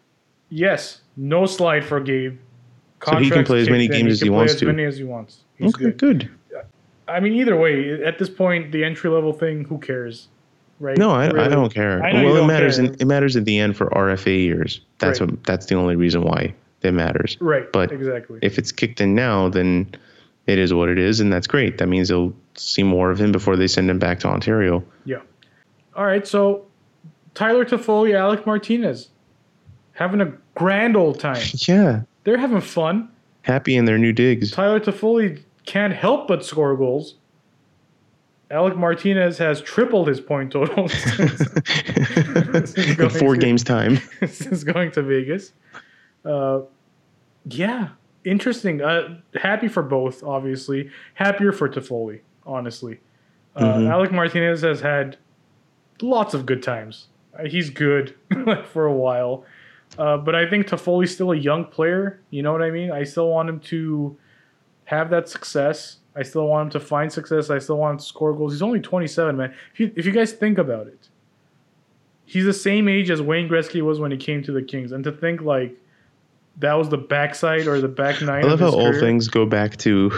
yes, 0.49 1.01
no 1.15 1.45
slide 1.45 1.85
for 1.85 1.99
Gabe. 2.01 2.37
So 3.05 3.15
he 3.17 3.29
can 3.29 3.45
play 3.45 3.61
as 3.61 3.69
many 3.69 3.87
games 3.87 4.11
as 4.13 4.21
he 4.21 4.29
wants 4.29 4.53
as 4.53 4.59
to. 4.59 4.65
many 4.65 4.83
as 4.83 4.97
he 4.97 5.03
wants. 5.03 5.43
He's 5.55 5.73
Okay. 5.73 5.85
good. 5.91 5.97
Good. 5.97 6.29
I 7.07 7.19
mean, 7.19 7.33
either 7.33 7.55
way, 7.55 8.03
at 8.03 8.19
this 8.19 8.29
point, 8.29 8.71
the 8.71 8.83
entry 8.83 9.09
level 9.09 9.33
thing, 9.33 9.63
who 9.65 9.77
cares? 9.77 10.27
Right? 10.79 10.97
No, 10.97 11.11
I, 11.11 11.25
I 11.25 11.47
don't 11.47 11.73
care. 11.73 12.03
I 12.03 12.23
well, 12.23 12.37
it 12.43 12.45
matters. 12.47 12.77
In, 12.77 12.93
it 12.99 13.05
matters 13.05 13.35
at 13.35 13.45
the 13.45 13.57
end 13.57 13.75
for 13.75 13.87
RFA 13.89 14.37
years. 14.43 14.81
That's 14.99 15.19
Right. 15.19 15.31
what. 15.31 15.43
That's 15.45 15.65
the 15.65 15.75
only 15.75 15.95
reason 15.95 16.21
why 16.21 16.53
it 16.83 16.91
matters. 16.91 17.37
Right. 17.39 17.71
But 17.71 17.91
exactly. 17.91 18.39
If 18.43 18.57
it's 18.59 18.71
kicked 18.71 19.01
in 19.01 19.15
now, 19.15 19.49
then 19.49 19.89
it 20.45 20.59
is 20.59 20.73
what 20.73 20.89
it 20.89 20.99
is, 20.99 21.19
and 21.19 21.33
that's 21.33 21.47
great. 21.47 21.77
That 21.79 21.87
means 21.87 22.09
they'll 22.09 22.33
see 22.55 22.83
more 22.83 23.09
of 23.09 23.19
him 23.19 23.31
before 23.31 23.55
they 23.55 23.67
send 23.67 23.89
him 23.89 23.97
back 23.99 24.19
to 24.19 24.27
Ontario. 24.27 24.83
Yeah. 25.05 25.21
All 25.95 26.05
right. 26.05 26.27
So 26.27 26.65
Tyler 27.33 27.65
Toffoli, 27.65 28.13
Alec 28.13 28.45
Martinez, 28.45 29.09
having 29.93 30.21
a 30.21 30.31
grand 30.55 30.95
old 30.95 31.19
time. 31.19 31.41
Yeah, 31.67 32.01
They're 32.23 32.37
having 32.37 32.61
fun. 32.61 33.09
happy 33.41 33.75
in 33.75 33.85
their 33.85 33.97
new 33.97 34.13
digs. 34.13 34.51
Tyler 34.51 34.79
Toffoli 34.79 35.41
can't 35.67 35.93
help 35.93 36.27
but 36.27 36.43
score 36.43 36.75
goals. 36.75 37.15
Alec 38.49 38.75
Martinez 38.77 39.37
has 39.39 39.61
tripled 39.61 40.07
his 40.07 40.19
point 40.21 40.51
total 40.53 40.83
in 41.77 43.09
four 43.09 43.33
to- 43.35 43.39
games 43.39 43.63
time. 43.63 43.97
since 44.27 44.63
going 44.63 44.91
to 44.91 45.01
Vegas. 45.03 45.51
Uh, 46.25 46.61
yeah, 47.49 47.89
interesting. 48.25 48.81
Uh, 48.81 49.19
happy 49.35 49.67
for 49.67 49.83
both, 49.83 50.23
obviously. 50.23 50.89
Happier 51.15 51.51
for 51.51 51.69
Toffoli, 51.69 52.21
honestly. 52.45 52.99
Uh, 53.55 53.63
Mhm. 53.75 53.89
Alec 53.91 54.11
Martinez 54.11 54.61
has 54.61 54.81
had 54.81 55.17
lots 56.01 56.33
of 56.33 56.45
good 56.45 56.61
times. 56.63 57.07
Uh, 57.37 57.45
he's 57.45 57.69
good 57.69 58.15
for 58.71 58.85
a 58.85 58.93
while. 58.93 59.43
Uh, 59.97 60.17
but 60.17 60.35
I 60.35 60.49
think 60.49 60.67
Toffoli's 60.67 61.13
still 61.13 61.31
a 61.31 61.35
young 61.37 61.65
player. 61.65 62.19
You 62.29 62.43
know 62.43 62.51
what 62.51 62.61
I 62.61 62.71
mean? 62.71 62.91
I 62.91 63.03
still 63.03 63.29
want 63.29 63.49
him 63.49 63.59
to 63.61 64.17
have 64.87 65.09
that 65.11 65.27
success. 65.29 65.97
I 66.15 66.23
still 66.23 66.47
want 66.47 66.67
him 66.73 66.79
to 66.81 66.85
find 66.85 67.11
success. 67.11 67.49
I 67.49 67.59
still 67.59 67.77
want 67.77 67.93
him 67.93 67.97
to 67.99 68.03
score 68.05 68.33
goals. 68.33 68.53
He's 68.53 68.61
only 68.61 68.79
27, 68.79 69.37
man. 69.37 69.53
If 69.73 69.79
you, 69.79 69.91
if 69.95 70.05
you 70.05 70.11
guys 70.11 70.31
think 70.31 70.57
about 70.57 70.87
it, 70.87 71.09
he's 72.25 72.45
the 72.45 72.53
same 72.53 72.87
age 72.87 73.11
as 73.11 73.21
Wayne 73.21 73.47
Gretzky 73.47 73.81
was 73.81 73.99
when 73.99 74.11
he 74.11 74.17
came 74.17 74.41
to 74.43 74.51
the 74.51 74.61
Kings. 74.63 74.91
And 74.91 75.03
to 75.03 75.11
think 75.11 75.41
like 75.41 75.75
that 76.59 76.73
was 76.73 76.89
the 76.89 76.97
backside 76.97 77.67
or 77.67 77.79
the 77.79 77.87
back 77.87 78.21
nine. 78.21 78.43
I 78.43 78.47
love 78.47 78.53
of 78.53 78.59
how 78.61 78.65
his 78.67 78.75
all 78.75 78.89
career. 78.91 78.99
things 78.99 79.27
go 79.27 79.45
back 79.45 79.77
to 79.77 80.11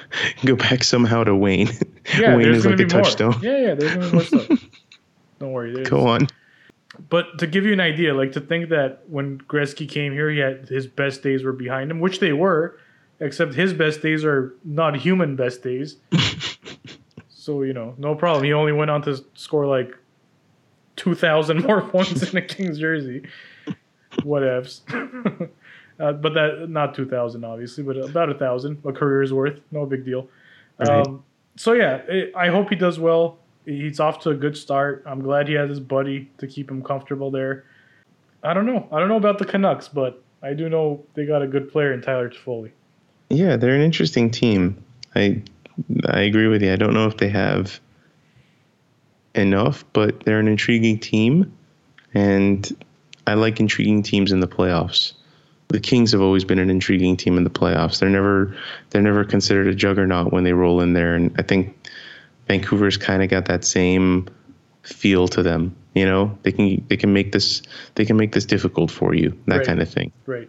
go 0.44 0.54
back 0.56 0.84
somehow 0.84 1.24
to 1.24 1.34
Wayne. 1.34 1.70
Yeah, 2.18 2.36
Wayne 2.36 2.48
is 2.48 2.66
like 2.66 2.76
the 2.76 2.84
be 2.84 2.92
more. 2.94 3.02
touchstone. 3.02 3.34
Yeah, 3.40 3.58
yeah, 3.68 3.74
there's 3.74 3.94
gonna 3.94 4.06
be 4.06 4.12
more 4.12 4.22
stuff. 4.24 4.48
Don't 5.38 5.52
worry. 5.52 5.72
there's- 5.72 5.88
Go 5.88 6.06
on. 6.06 6.26
But 7.10 7.38
to 7.38 7.46
give 7.46 7.64
you 7.64 7.72
an 7.72 7.80
idea, 7.80 8.12
like 8.12 8.32
to 8.32 8.40
think 8.40 8.70
that 8.70 9.04
when 9.08 9.38
Gretzky 9.38 9.88
came 9.88 10.12
here, 10.12 10.30
he 10.30 10.38
had 10.40 10.68
his 10.68 10.86
best 10.86 11.22
days 11.22 11.44
were 11.44 11.52
behind 11.52 11.90
him, 11.90 12.00
which 12.00 12.18
they 12.18 12.32
were, 12.32 12.76
except 13.20 13.54
his 13.54 13.72
best 13.72 14.02
days 14.02 14.24
are 14.24 14.54
not 14.64 14.96
human 14.96 15.36
best 15.36 15.62
days. 15.62 15.96
so 17.28 17.62
you 17.62 17.72
know, 17.72 17.94
no 17.98 18.14
problem. 18.14 18.44
He 18.44 18.52
only 18.52 18.72
went 18.72 18.90
on 18.90 19.02
to 19.02 19.24
score 19.34 19.66
like 19.66 19.96
two 20.96 21.14
thousand 21.14 21.62
more 21.66 21.82
points 21.82 22.30
in 22.30 22.36
a 22.36 22.42
Kings 22.42 22.78
jersey. 22.78 23.26
Whatevs. 24.18 24.80
uh, 26.00 26.12
but 26.12 26.34
that 26.34 26.66
not 26.68 26.94
two 26.94 27.06
thousand 27.06 27.44
obviously, 27.44 27.84
but 27.84 27.96
about 27.96 28.30
a 28.30 28.34
thousand, 28.34 28.82
a 28.84 28.92
career's 28.92 29.32
worth. 29.32 29.60
No 29.70 29.86
big 29.86 30.04
deal. 30.04 30.28
Right. 30.78 31.06
Um, 31.06 31.24
so 31.56 31.72
yeah, 31.72 31.96
it, 32.08 32.32
I 32.36 32.48
hope 32.48 32.68
he 32.68 32.76
does 32.76 32.98
well. 32.98 33.38
He's 33.64 34.00
off 34.00 34.20
to 34.20 34.30
a 34.30 34.34
good 34.34 34.56
start. 34.56 35.02
I'm 35.06 35.20
glad 35.20 35.46
he 35.46 35.54
has 35.54 35.68
his 35.68 35.80
buddy 35.80 36.30
to 36.38 36.46
keep 36.46 36.70
him 36.70 36.82
comfortable 36.82 37.30
there. 37.30 37.64
I 38.42 38.54
don't 38.54 38.64
know. 38.64 38.88
I 38.90 38.98
don't 38.98 39.08
know 39.08 39.16
about 39.16 39.38
the 39.38 39.44
Canucks, 39.44 39.88
but 39.88 40.22
I 40.42 40.54
do 40.54 40.68
know 40.68 41.04
they 41.14 41.26
got 41.26 41.42
a 41.42 41.46
good 41.46 41.70
player 41.70 41.92
in 41.92 42.00
Tyler 42.00 42.30
Toffoli. 42.30 42.70
Yeah, 43.30 43.56
they're 43.56 43.74
an 43.74 43.82
interesting 43.82 44.30
team. 44.30 44.82
I 45.14 45.42
I 46.06 46.20
agree 46.20 46.48
with 46.48 46.62
you. 46.62 46.72
I 46.72 46.76
don't 46.76 46.94
know 46.94 47.06
if 47.06 47.18
they 47.18 47.28
have 47.28 47.78
enough, 49.34 49.84
but 49.92 50.24
they're 50.24 50.40
an 50.40 50.48
intriguing 50.48 50.98
team, 50.98 51.52
and 52.14 52.70
I 53.26 53.34
like 53.34 53.60
intriguing 53.60 54.02
teams 54.02 54.32
in 54.32 54.40
the 54.40 54.48
playoffs. 54.48 55.12
The 55.68 55.78
Kings 55.80 56.12
have 56.12 56.22
always 56.22 56.44
been 56.44 56.58
an 56.58 56.70
intriguing 56.70 57.16
team 57.16 57.36
in 57.36 57.44
the 57.44 57.50
playoffs. 57.50 57.98
They're 58.00 58.08
never 58.08 58.56
they're 58.90 59.02
never 59.02 59.24
considered 59.24 59.66
a 59.66 59.74
juggernaut 59.74 60.32
when 60.32 60.44
they 60.44 60.54
roll 60.54 60.80
in 60.80 60.94
there, 60.94 61.14
and 61.14 61.34
I 61.38 61.42
think 61.42 61.76
Vancouver's 62.48 62.96
kind 62.96 63.22
of 63.22 63.28
got 63.28 63.44
that 63.46 63.64
same 63.64 64.28
feel 64.82 65.28
to 65.28 65.42
them. 65.42 65.76
You 65.94 66.06
know, 66.06 66.36
they 66.42 66.52
can 66.52 66.84
they 66.88 66.96
can 66.96 67.12
make 67.12 67.32
this 67.32 67.60
they 67.96 68.06
can 68.06 68.16
make 68.16 68.32
this 68.32 68.46
difficult 68.46 68.90
for 68.90 69.14
you, 69.14 69.38
that 69.46 69.58
Right. 69.58 69.66
kind 69.66 69.80
of 69.82 69.88
thing. 69.90 70.10
Right. 70.26 70.48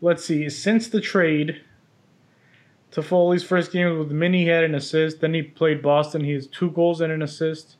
Let's 0.00 0.24
see. 0.24 0.48
Since 0.48 0.88
the 0.88 1.00
trade, 1.00 1.62
Toffoli's 2.92 3.42
first 3.42 3.72
game 3.72 3.98
with 3.98 4.10
Mini 4.10 4.42
he 4.42 4.48
had 4.48 4.64
an 4.64 4.74
assist. 4.74 5.20
Then 5.20 5.34
he 5.34 5.42
played 5.42 5.82
Boston. 5.82 6.24
He 6.24 6.32
has 6.32 6.46
two 6.46 6.70
goals 6.70 7.00
and 7.00 7.12
an 7.12 7.22
assist. 7.22 7.76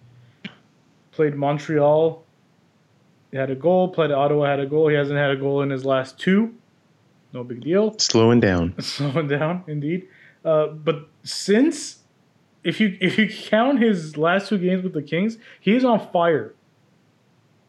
Played 1.12 1.34
Montreal. 1.34 2.24
He 3.30 3.36
had 3.36 3.50
a 3.50 3.54
goal. 3.54 3.88
Played 3.88 4.10
Ottawa. 4.10 4.46
Had 4.46 4.60
a 4.60 4.66
goal. 4.66 4.88
He 4.88 4.96
hasn't 4.96 5.18
had 5.18 5.30
a 5.30 5.36
goal 5.36 5.62
in 5.62 5.70
his 5.70 5.84
last 5.84 6.18
two. 6.18 6.54
No 7.32 7.44
big 7.44 7.60
deal. 7.60 7.94
Slowing 7.98 8.40
down. 8.40 8.74
slowing 8.80 9.28
down 9.28 9.64
indeed. 9.66 10.08
Uh, 10.44 10.68
but 10.68 11.08
since 11.24 11.98
if 12.64 12.80
you 12.80 12.96
if 13.00 13.18
you 13.18 13.28
count 13.28 13.80
his 13.80 14.16
last 14.16 14.48
two 14.48 14.58
games 14.58 14.82
with 14.82 14.92
the 14.92 15.02
Kings, 15.02 15.38
he 15.60 15.74
is 15.74 15.84
on 15.84 16.10
fire 16.12 16.54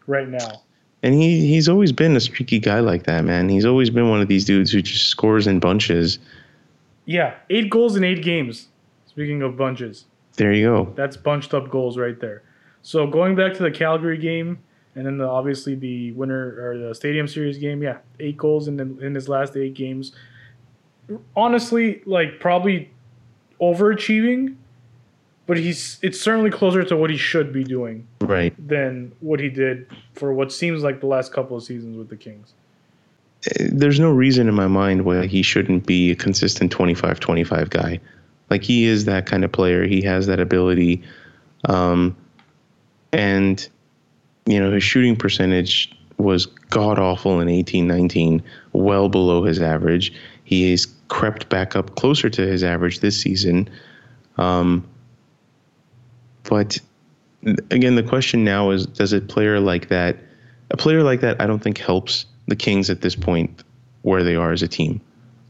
right 0.07 0.27
now. 0.27 0.63
And 1.01 1.13
he 1.15 1.47
he's 1.47 1.69
always 1.69 1.91
been 1.91 2.15
a 2.15 2.19
streaky 2.19 2.59
guy 2.59 2.79
like 2.81 3.03
that, 3.03 3.23
man. 3.23 3.47
He's 3.49 3.65
always 3.65 3.89
been 3.89 4.09
one 4.09 4.21
of 4.21 4.27
these 4.27 4.43
dudes 4.45 4.71
who 4.71 4.81
just 4.81 5.07
scores 5.07 5.47
in 5.47 5.59
bunches. 5.59 6.19
Yeah, 7.05 7.35
eight 7.49 7.69
goals 7.69 7.95
in 7.95 8.03
eight 8.03 8.21
games. 8.21 8.67
Speaking 9.07 9.41
of 9.41 9.55
bunches, 9.57 10.05
There 10.35 10.53
you 10.53 10.67
go. 10.67 10.93
that's 10.95 11.17
bunched 11.17 11.53
up 11.53 11.69
goals 11.69 11.97
right 11.97 12.19
there. 12.19 12.43
So 12.81 13.07
going 13.07 13.35
back 13.35 13.53
to 13.55 13.63
the 13.63 13.71
Calgary 13.71 14.17
game, 14.17 14.59
and 14.95 15.05
then 15.05 15.17
the, 15.17 15.27
obviously 15.27 15.75
the 15.75 16.11
winner 16.13 16.55
or 16.61 16.77
the 16.77 16.93
Stadium 16.95 17.27
Series 17.27 17.57
game, 17.57 17.81
yeah, 17.81 17.97
eight 18.19 18.37
goals 18.37 18.67
in 18.67 18.77
the, 18.77 18.83
in 19.05 19.15
his 19.15 19.27
last 19.27 19.55
eight 19.57 19.73
games. 19.73 20.11
Honestly, 21.35 22.01
like 22.05 22.39
probably 22.39 22.89
overachieving, 23.61 24.55
but 25.49 25.57
he's 25.57 25.97
it's 26.03 26.21
certainly 26.21 26.51
closer 26.51 26.83
to 26.83 26.95
what 26.95 27.09
he 27.09 27.17
should 27.17 27.51
be 27.51 27.63
doing 27.63 28.07
Right. 28.21 28.53
than 28.59 29.11
what 29.19 29.39
he 29.39 29.49
did 29.49 29.87
for 30.13 30.31
what 30.31 30.51
seems 30.51 30.83
like 30.83 30.99
the 30.99 31.07
last 31.07 31.33
couple 31.33 31.57
of 31.57 31.63
seasons 31.63 31.97
with 31.97 32.07
the 32.09 32.15
Kings. 32.15 32.53
There's 33.59 33.99
no 33.99 34.11
reason 34.11 34.47
in 34.47 34.53
my 34.53 34.67
mind 34.67 35.05
why 35.05 35.25
he 35.25 35.41
shouldn't 35.41 35.87
be 35.87 36.11
a 36.11 36.15
consistent 36.15 36.71
25 36.71 37.19
25 37.19 37.71
guy. 37.71 37.99
Like 38.51 38.61
he 38.61 38.85
is 38.85 39.05
that 39.05 39.25
kind 39.25 39.43
of 39.43 39.51
player. 39.51 39.87
He 39.87 40.03
has 40.03 40.27
that 40.27 40.39
ability. 40.39 41.01
Um, 41.65 42.15
and, 43.11 43.67
you 44.45 44.59
know, 44.59 44.71
his 44.71 44.83
shooting 44.83 45.15
percentage 45.15 45.91
was 46.19 46.45
god 46.45 46.99
awful 46.99 47.39
in 47.39 47.49
18 47.49 47.87
19, 47.87 48.43
well 48.73 49.09
below 49.09 49.43
his 49.43 49.59
average. 49.59 50.13
He 50.43 50.69
has 50.69 50.85
crept 51.07 51.49
back 51.49 51.75
up 51.75 51.95
closer 51.95 52.29
to 52.29 52.45
his 52.45 52.63
average 52.63 52.99
this 52.99 53.19
season. 53.19 53.67
Um, 54.37 54.87
but 56.49 56.79
again, 57.69 57.93
the 57.93 58.03
question 58.03 58.43
now 58.43 58.71
is 58.71 58.87
does 58.87 59.13
a 59.13 59.21
player 59.21 59.59
like 59.59 59.89
that, 59.89 60.17
a 60.71 60.77
player 60.77 61.03
like 61.03 61.21
that, 61.21 61.39
I 61.39 61.45
don't 61.45 61.59
think 61.59 61.77
helps 61.77 62.25
the 62.47 62.55
Kings 62.55 62.89
at 62.89 63.01
this 63.01 63.15
point 63.15 63.63
where 64.01 64.23
they 64.23 64.35
are 64.35 64.51
as 64.51 64.63
a 64.63 64.67
team. 64.67 64.99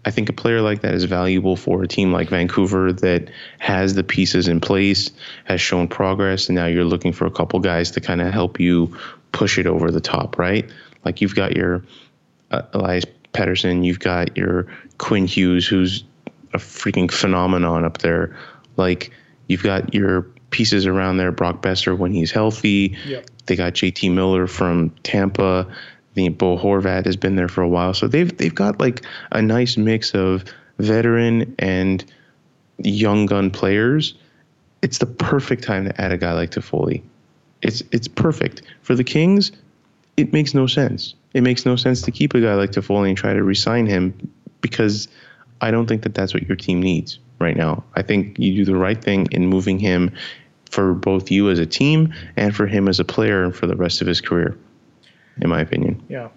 I 0.05 0.11
think 0.11 0.27
a 0.27 0.33
player 0.33 0.61
like 0.61 0.81
that 0.81 0.93
is 0.93 1.05
valuable 1.05 1.55
for 1.55 1.83
a 1.83 1.87
team 1.87 2.11
like 2.11 2.27
Vancouver 2.29 2.91
that 2.91 3.29
has 3.59 3.95
the 3.95 4.03
pieces 4.03 4.49
in 4.49 4.59
place, 4.59 5.09
has 5.45 5.61
shown 5.61 5.87
progress, 5.87 6.49
and 6.49 6.55
now 6.55 6.65
you're 6.65 6.83
looking 6.83 7.13
for 7.13 7.25
a 7.25 7.31
couple 7.31 7.59
guys 7.61 7.91
to 7.91 8.01
kind 8.01 8.21
of 8.21 8.33
help 8.33 8.59
you 8.59 8.93
push 9.31 9.57
it 9.57 9.65
over 9.65 9.91
the 9.91 10.01
top, 10.01 10.37
right? 10.37 10.69
Like 11.05 11.21
you've 11.21 11.35
got 11.35 11.55
your 11.55 11.83
uh, 12.51 12.63
Elias 12.73 13.05
Pettersson, 13.33 13.85
you've 13.85 13.99
got 13.99 14.35
your 14.35 14.67
Quinn 14.97 15.25
Hughes, 15.25 15.65
who's 15.65 16.03
a 16.53 16.57
freaking 16.57 17.09
phenomenon 17.09 17.85
up 17.85 17.99
there. 17.99 18.35
Like 18.75 19.11
you've 19.47 19.63
got 19.63 19.93
your 19.93 20.25
pieces 20.51 20.85
around 20.85 21.17
there, 21.17 21.31
Brock 21.31 21.61
Boeser 21.61 21.97
when 21.97 22.11
he's 22.11 22.31
healthy. 22.31 22.97
Yep. 23.05 23.29
They 23.45 23.55
got 23.55 23.73
JT 23.73 24.13
Miller 24.13 24.47
from 24.47 24.91
Tampa. 25.03 25.67
The 26.15 26.29
Bo 26.29 26.57
Horvat 26.57 27.05
has 27.05 27.15
been 27.15 27.35
there 27.35 27.47
for 27.47 27.61
a 27.61 27.67
while, 27.67 27.93
so 27.93 28.07
they've 28.07 28.35
they've 28.37 28.53
got 28.53 28.79
like 28.79 29.05
a 29.31 29.41
nice 29.41 29.77
mix 29.77 30.13
of 30.13 30.43
veteran 30.79 31.55
and 31.59 32.03
young 32.79 33.25
gun 33.25 33.51
players. 33.51 34.15
It's 34.81 34.97
the 34.97 35.05
perfect 35.05 35.63
time 35.63 35.85
to 35.85 36.01
add 36.01 36.11
a 36.11 36.17
guy 36.17 36.33
like 36.33 36.51
Toffoli. 36.51 37.01
It's 37.61 37.83
it's 37.91 38.07
perfect 38.07 38.63
for 38.81 38.95
the 38.95 39.03
Kings. 39.03 39.51
It 40.17 40.33
makes 40.33 40.53
no 40.53 40.67
sense. 40.67 41.15
It 41.33 41.41
makes 41.41 41.65
no 41.65 41.75
sense 41.75 42.01
to 42.01 42.11
keep 42.11 42.33
a 42.33 42.41
guy 42.41 42.55
like 42.55 42.71
Toffoli 42.71 43.09
and 43.09 43.17
try 43.17 43.33
to 43.33 43.43
re-sign 43.43 43.85
him 43.85 44.13
because 44.61 45.07
I 45.61 45.71
don't 45.71 45.87
think 45.87 46.01
that 46.03 46.13
that's 46.15 46.33
what 46.33 46.47
your 46.47 46.55
team 46.55 46.81
needs 46.81 47.19
right 47.39 47.55
now. 47.55 47.83
I 47.95 48.01
think 48.01 48.37
you 48.39 48.53
do 48.55 48.65
the 48.65 48.75
right 48.75 49.01
thing 49.01 49.27
in 49.31 49.47
moving 49.47 49.79
him 49.79 50.11
for 50.69 50.93
both 50.93 51.29
you 51.31 51.49
as 51.49 51.59
a 51.59 51.65
team 51.65 52.13
and 52.37 52.55
for 52.55 52.65
him 52.67 52.87
as 52.87 52.99
a 52.99 53.05
player 53.05 53.43
and 53.43 53.55
for 53.55 53.67
the 53.67 53.75
rest 53.75 54.01
of 54.01 54.07
his 54.07 54.21
career, 54.21 54.57
in 55.41 55.49
my 55.49 55.59
opinion. 55.61 56.01
Yeah. 56.07 56.29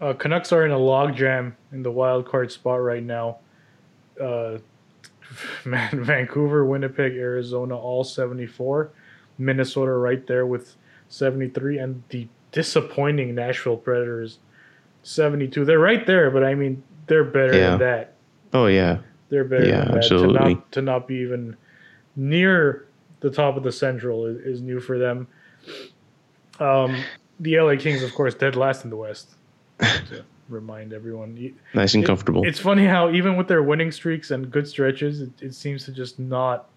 Uh, 0.00 0.12
Canucks 0.12 0.52
are 0.52 0.64
in 0.64 0.70
a 0.70 0.76
logjam 0.78 1.54
in 1.72 1.82
the 1.82 1.90
wild 1.90 2.26
card 2.26 2.52
spot 2.52 2.80
right 2.82 3.02
now. 3.02 3.38
Uh, 4.20 4.58
man, 5.64 6.04
Vancouver, 6.04 6.64
Winnipeg, 6.64 7.12
Arizona, 7.16 7.76
all 7.76 8.04
74. 8.04 8.90
Minnesota 9.38 9.92
right 9.92 10.26
there 10.26 10.46
with 10.46 10.74
73. 11.08 11.78
And 11.78 12.02
the 12.08 12.26
disappointing 12.52 13.34
Nashville 13.34 13.76
Predators, 13.76 14.38
72. 15.02 15.64
They're 15.64 15.78
right 15.78 16.04
there, 16.06 16.30
but 16.30 16.42
I 16.44 16.54
mean, 16.54 16.82
they're 17.06 17.24
better 17.24 17.56
Yeah. 17.56 17.70
than 17.70 17.78
that. 17.80 18.14
Oh 18.52 18.66
yeah, 18.66 18.98
They're 19.28 19.44
better 19.44 19.66
Yeah, 19.68 19.84
than 19.84 19.86
that. 19.86 19.90
To 19.92 20.14
absolutely. 20.14 20.54
not, 20.54 20.72
to 20.72 20.82
not 20.82 21.06
be 21.08 21.16
even 21.16 21.56
near 22.16 22.86
the 23.20 23.30
top 23.30 23.56
of 23.56 23.62
the 23.62 23.72
Central 23.72 24.26
is, 24.26 24.38
is 24.38 24.60
new 24.60 24.80
for 24.80 24.98
them. 24.98 25.26
Um, 26.60 27.02
the 27.40 27.58
LA 27.60 27.76
Kings, 27.76 28.02
of 28.02 28.12
course, 28.14 28.34
dead 28.34 28.56
last 28.56 28.84
in 28.84 28.90
the 28.90 28.96
West. 28.96 29.30
to 29.80 30.24
remind 30.48 30.92
everyone. 30.92 31.54
Nice 31.74 31.94
and 31.94 32.02
it- 32.04 32.06
comfortable. 32.06 32.44
It's 32.44 32.58
funny 32.58 32.86
how 32.86 33.10
even 33.12 33.36
with 33.36 33.48
their 33.48 33.62
winning 33.62 33.92
streaks 33.92 34.30
and 34.30 34.50
good 34.50 34.66
stretches, 34.66 35.20
it, 35.20 35.30
it 35.40 35.54
seems 35.54 35.84
to 35.84 35.92
just 35.92 36.18
not 36.18 36.68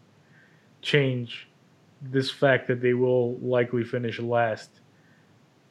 change 0.82 1.48
this 2.02 2.32
fact 2.32 2.68
that 2.68 2.82
they 2.82 2.94
will 2.94 3.38
likely 3.38 3.84
finish 3.84 4.20
last 4.20 4.70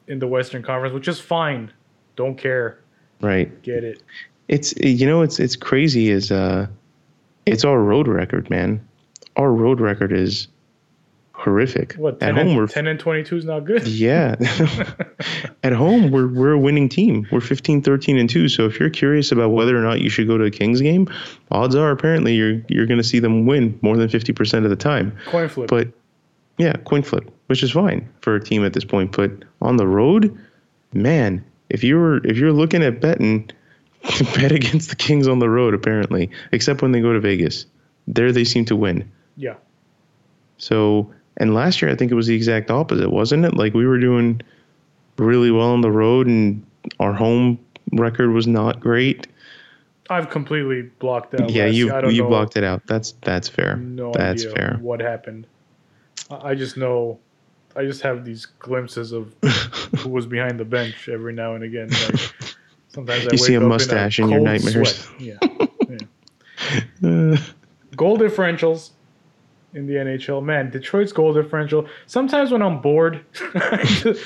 in 0.07 0.19
the 0.19 0.27
Western 0.27 0.63
Conference, 0.63 0.93
which 0.93 1.07
is 1.07 1.19
fine. 1.19 1.71
Don't 2.15 2.37
care. 2.37 2.79
right. 3.21 3.61
Get 3.63 3.83
it. 3.83 4.01
It's 4.47 4.73
you 4.77 5.05
know 5.05 5.21
it's 5.21 5.39
it's 5.39 5.55
crazy 5.55 6.09
is 6.09 6.29
uh 6.31 6.67
it's 7.45 7.63
our 7.63 7.79
road 7.79 8.07
record, 8.07 8.49
man. 8.49 8.85
Our 9.37 9.51
road 9.53 9.79
record 9.79 10.11
is 10.11 10.47
horrific. 11.41 11.93
What, 11.93 12.21
At 12.21 12.35
10, 12.35 12.35
home 12.35 12.55
we're 12.55 12.63
and, 12.63 12.71
10 12.71 12.87
and 12.87 12.99
22 12.99 13.37
is 13.37 13.45
not 13.45 13.65
good? 13.65 13.87
Yeah. 13.87 14.35
At 15.63 15.73
home, 15.73 16.11
we're, 16.11 16.27
we're 16.27 16.51
a 16.51 16.59
winning 16.59 16.89
team. 16.89 17.27
We're 17.31 17.41
15, 17.41 17.81
13, 17.81 18.17
and 18.17 18.29
2. 18.29 18.47
So 18.49 18.65
if 18.65 18.79
you're 18.79 18.89
curious 18.89 19.31
about 19.31 19.49
whether 19.49 19.77
or 19.77 19.81
not 19.81 20.01
you 20.01 20.09
should 20.09 20.27
go 20.27 20.37
to 20.37 20.45
a 20.45 20.51
Kings 20.51 20.81
game, 20.81 21.07
odds 21.49 21.75
are 21.75 21.91
apparently 21.91 22.35
you're 22.35 22.61
you're 22.67 22.85
going 22.85 22.99
to 22.99 23.03
see 23.03 23.19
them 23.19 23.45
win 23.45 23.77
more 23.81 23.97
than 23.97 24.07
50% 24.07 24.63
of 24.63 24.69
the 24.69 24.75
time. 24.75 25.17
Coin 25.27 25.49
flip. 25.49 25.67
But 25.69 25.89
yeah, 26.57 26.73
coin 26.85 27.01
flip, 27.03 27.31
which 27.47 27.63
is 27.63 27.71
fine 27.71 28.07
for 28.21 28.35
a 28.35 28.43
team 28.43 28.63
at 28.63 28.73
this 28.73 28.85
point. 28.85 29.11
But 29.11 29.31
on 29.61 29.77
the 29.77 29.87
road, 29.87 30.37
man, 30.93 31.43
if 31.69 31.83
you're 31.83 32.25
if 32.25 32.37
you're 32.37 32.53
looking 32.53 32.83
at 32.83 33.01
betting, 33.01 33.49
bet 34.35 34.51
against 34.51 34.89
the 34.89 34.95
Kings 34.95 35.27
on 35.27 35.39
the 35.39 35.49
road 35.49 35.73
apparently, 35.73 36.29
except 36.51 36.81
when 36.81 36.91
they 36.91 37.01
go 37.01 37.13
to 37.13 37.19
Vegas. 37.19 37.65
There 38.07 38.31
they 38.31 38.43
seem 38.43 38.65
to 38.65 38.75
win. 38.75 39.11
yeah. 39.37 39.55
So, 40.57 41.11
and 41.37 41.53
last 41.53 41.81
year 41.81 41.91
I 41.91 41.95
think 41.95 42.11
it 42.11 42.15
was 42.15 42.27
the 42.27 42.35
exact 42.35 42.69
opposite, 42.71 43.09
wasn't 43.09 43.45
it? 43.45 43.55
Like 43.55 43.73
we 43.73 43.85
were 43.85 43.99
doing 43.99 44.41
really 45.17 45.51
well 45.51 45.71
on 45.71 45.81
the 45.81 45.91
road, 45.91 46.27
and 46.27 46.65
our 46.99 47.13
home 47.13 47.59
record 47.93 48.31
was 48.31 48.47
not 48.47 48.79
great. 48.79 49.27
I've 50.09 50.29
completely 50.29 50.81
blocked 50.99 51.39
out. 51.39 51.49
yeah, 51.49 51.65
you 51.67 51.85
year. 51.85 51.95
I 51.95 52.01
don't 52.01 52.13
you 52.13 52.23
know, 52.23 52.29
blocked 52.29 52.57
it 52.57 52.63
out. 52.63 52.85
That's 52.87 53.13
that's 53.21 53.47
fair. 53.47 53.77
No 53.77 54.11
that's 54.11 54.43
idea 54.43 54.55
fair. 54.55 54.77
what 54.81 54.99
happened. 54.99 55.47
I 56.29 56.55
just 56.55 56.77
know. 56.77 57.19
I 57.73 57.85
just 57.85 58.01
have 58.01 58.25
these 58.25 58.45
glimpses 58.45 59.13
of 59.13 59.33
who 59.99 60.09
was 60.09 60.25
behind 60.25 60.59
the 60.59 60.65
bench 60.65 61.07
every 61.07 61.31
now 61.31 61.55
and 61.55 61.63
again. 61.63 61.89
Like, 61.89 62.33
sometimes 62.89 63.27
I 63.27 63.31
You 63.31 63.37
see 63.37 63.53
a 63.53 63.61
mustache 63.61 64.19
in, 64.19 64.25
in 64.25 64.31
your 64.31 64.39
nightmares. 64.41 65.05
sweat. 65.05 65.21
Yeah. 65.21 65.37
yeah. 67.01 67.31
Uh, 67.33 67.37
Goal 67.95 68.17
differentials 68.17 68.91
in 69.73 69.87
the 69.87 69.93
NHL. 69.93 70.43
Man, 70.43 70.69
Detroit's 70.69 71.11
goal 71.11 71.33
differential. 71.33 71.87
Sometimes 72.07 72.51
when 72.51 72.61
I'm 72.61 72.81
bored, 72.81 73.23
I 73.55 73.83
just 73.85 74.23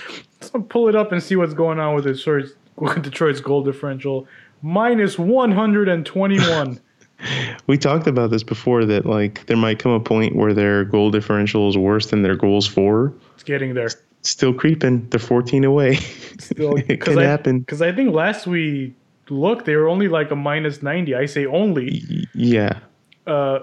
I'll 0.53 0.61
pull 0.61 0.87
it 0.87 0.95
up 0.95 1.11
and 1.11 1.21
see 1.21 1.35
what's 1.35 1.53
going 1.53 1.79
on 1.79 1.95
with 1.95 2.05
Detroit's, 2.05 2.51
with 2.75 3.03
Detroit's 3.03 3.41
goal 3.41 3.63
differential. 3.63 4.27
Minus 4.61 5.19
121. 5.19 6.79
we 7.67 7.77
talked 7.77 8.07
about 8.07 8.31
this 8.31 8.43
before 8.43 8.85
that 8.85 9.05
like 9.05 9.45
there 9.45 9.57
might 9.57 9.79
come 9.79 9.91
a 9.91 9.99
point 9.99 10.35
where 10.35 10.53
their 10.53 10.83
goal 10.83 11.11
differential 11.11 11.69
is 11.69 11.77
worse 11.77 12.07
than 12.07 12.21
their 12.21 12.35
goals 12.35 12.67
for. 12.67 13.13
it's 13.33 13.43
getting 13.43 13.73
there. 13.73 13.89
Still 14.21 14.53
creeping. 14.53 15.07
They're 15.09 15.19
14 15.19 15.63
away. 15.63 15.95
Still, 16.39 16.75
it 16.87 17.07
I, 17.07 17.23
happen. 17.23 17.59
Because 17.59 17.81
I 17.81 17.91
think 17.91 18.13
last 18.13 18.47
we 18.47 18.95
looked, 19.29 19.65
they 19.65 19.75
were 19.75 19.87
only 19.87 20.07
like 20.07 20.31
a 20.31 20.35
minus 20.35 20.81
90. 20.81 21.13
I 21.13 21.27
say 21.27 21.45
only. 21.45 22.27
Yeah. 22.33 22.79
Uh, 23.27 23.59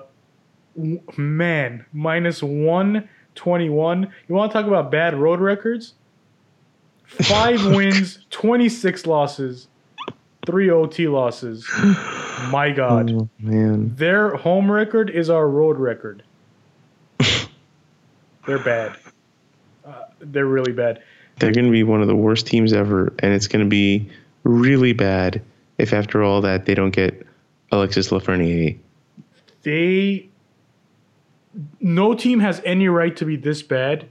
man, 1.16 1.84
minus 1.92 2.42
121. 2.42 4.12
You 4.28 4.34
want 4.34 4.52
to 4.52 4.58
talk 4.58 4.66
about 4.66 4.90
bad 4.90 5.14
road 5.14 5.40
records? 5.40 5.94
Five 7.06 7.64
wins, 7.74 8.24
26 8.30 9.06
losses, 9.06 9.68
three 10.46 10.70
OT 10.70 11.08
losses. 11.08 11.68
My 12.50 12.72
God. 12.74 13.10
Oh 13.12 13.28
man. 13.38 13.94
Their 13.94 14.36
home 14.36 14.70
record 14.70 15.10
is 15.10 15.30
our 15.30 15.48
road 15.48 15.78
record. 15.78 16.22
They're 18.46 18.58
bad. 18.58 18.96
Uh, 19.84 20.04
they're 20.20 20.46
really 20.46 20.72
bad. 20.72 21.02
They're 21.38 21.52
going 21.52 21.66
to 21.66 21.72
be 21.72 21.82
one 21.82 22.02
of 22.02 22.08
the 22.08 22.16
worst 22.16 22.46
teams 22.46 22.72
ever, 22.72 23.12
and 23.18 23.32
it's 23.32 23.48
going 23.48 23.64
to 23.64 23.68
be 23.68 24.08
really 24.44 24.92
bad 24.92 25.42
if 25.78 25.92
after 25.92 26.22
all 26.22 26.40
that 26.42 26.66
they 26.66 26.74
don't 26.74 26.90
get 26.90 27.26
Alexis 27.72 28.10
Lafreniere. 28.10 28.78
They. 29.62 30.28
No 31.80 32.14
team 32.14 32.40
has 32.40 32.60
any 32.64 32.88
right 32.88 33.14
to 33.16 33.24
be 33.24 33.36
this 33.36 33.62
bad 33.62 34.06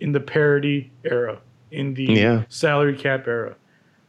in 0.00 0.12
the 0.12 0.20
parity 0.20 0.90
era, 1.04 1.38
in 1.70 1.94
the 1.94 2.04
Yeah. 2.04 2.44
salary 2.48 2.96
cap 2.96 3.26
era. 3.28 3.54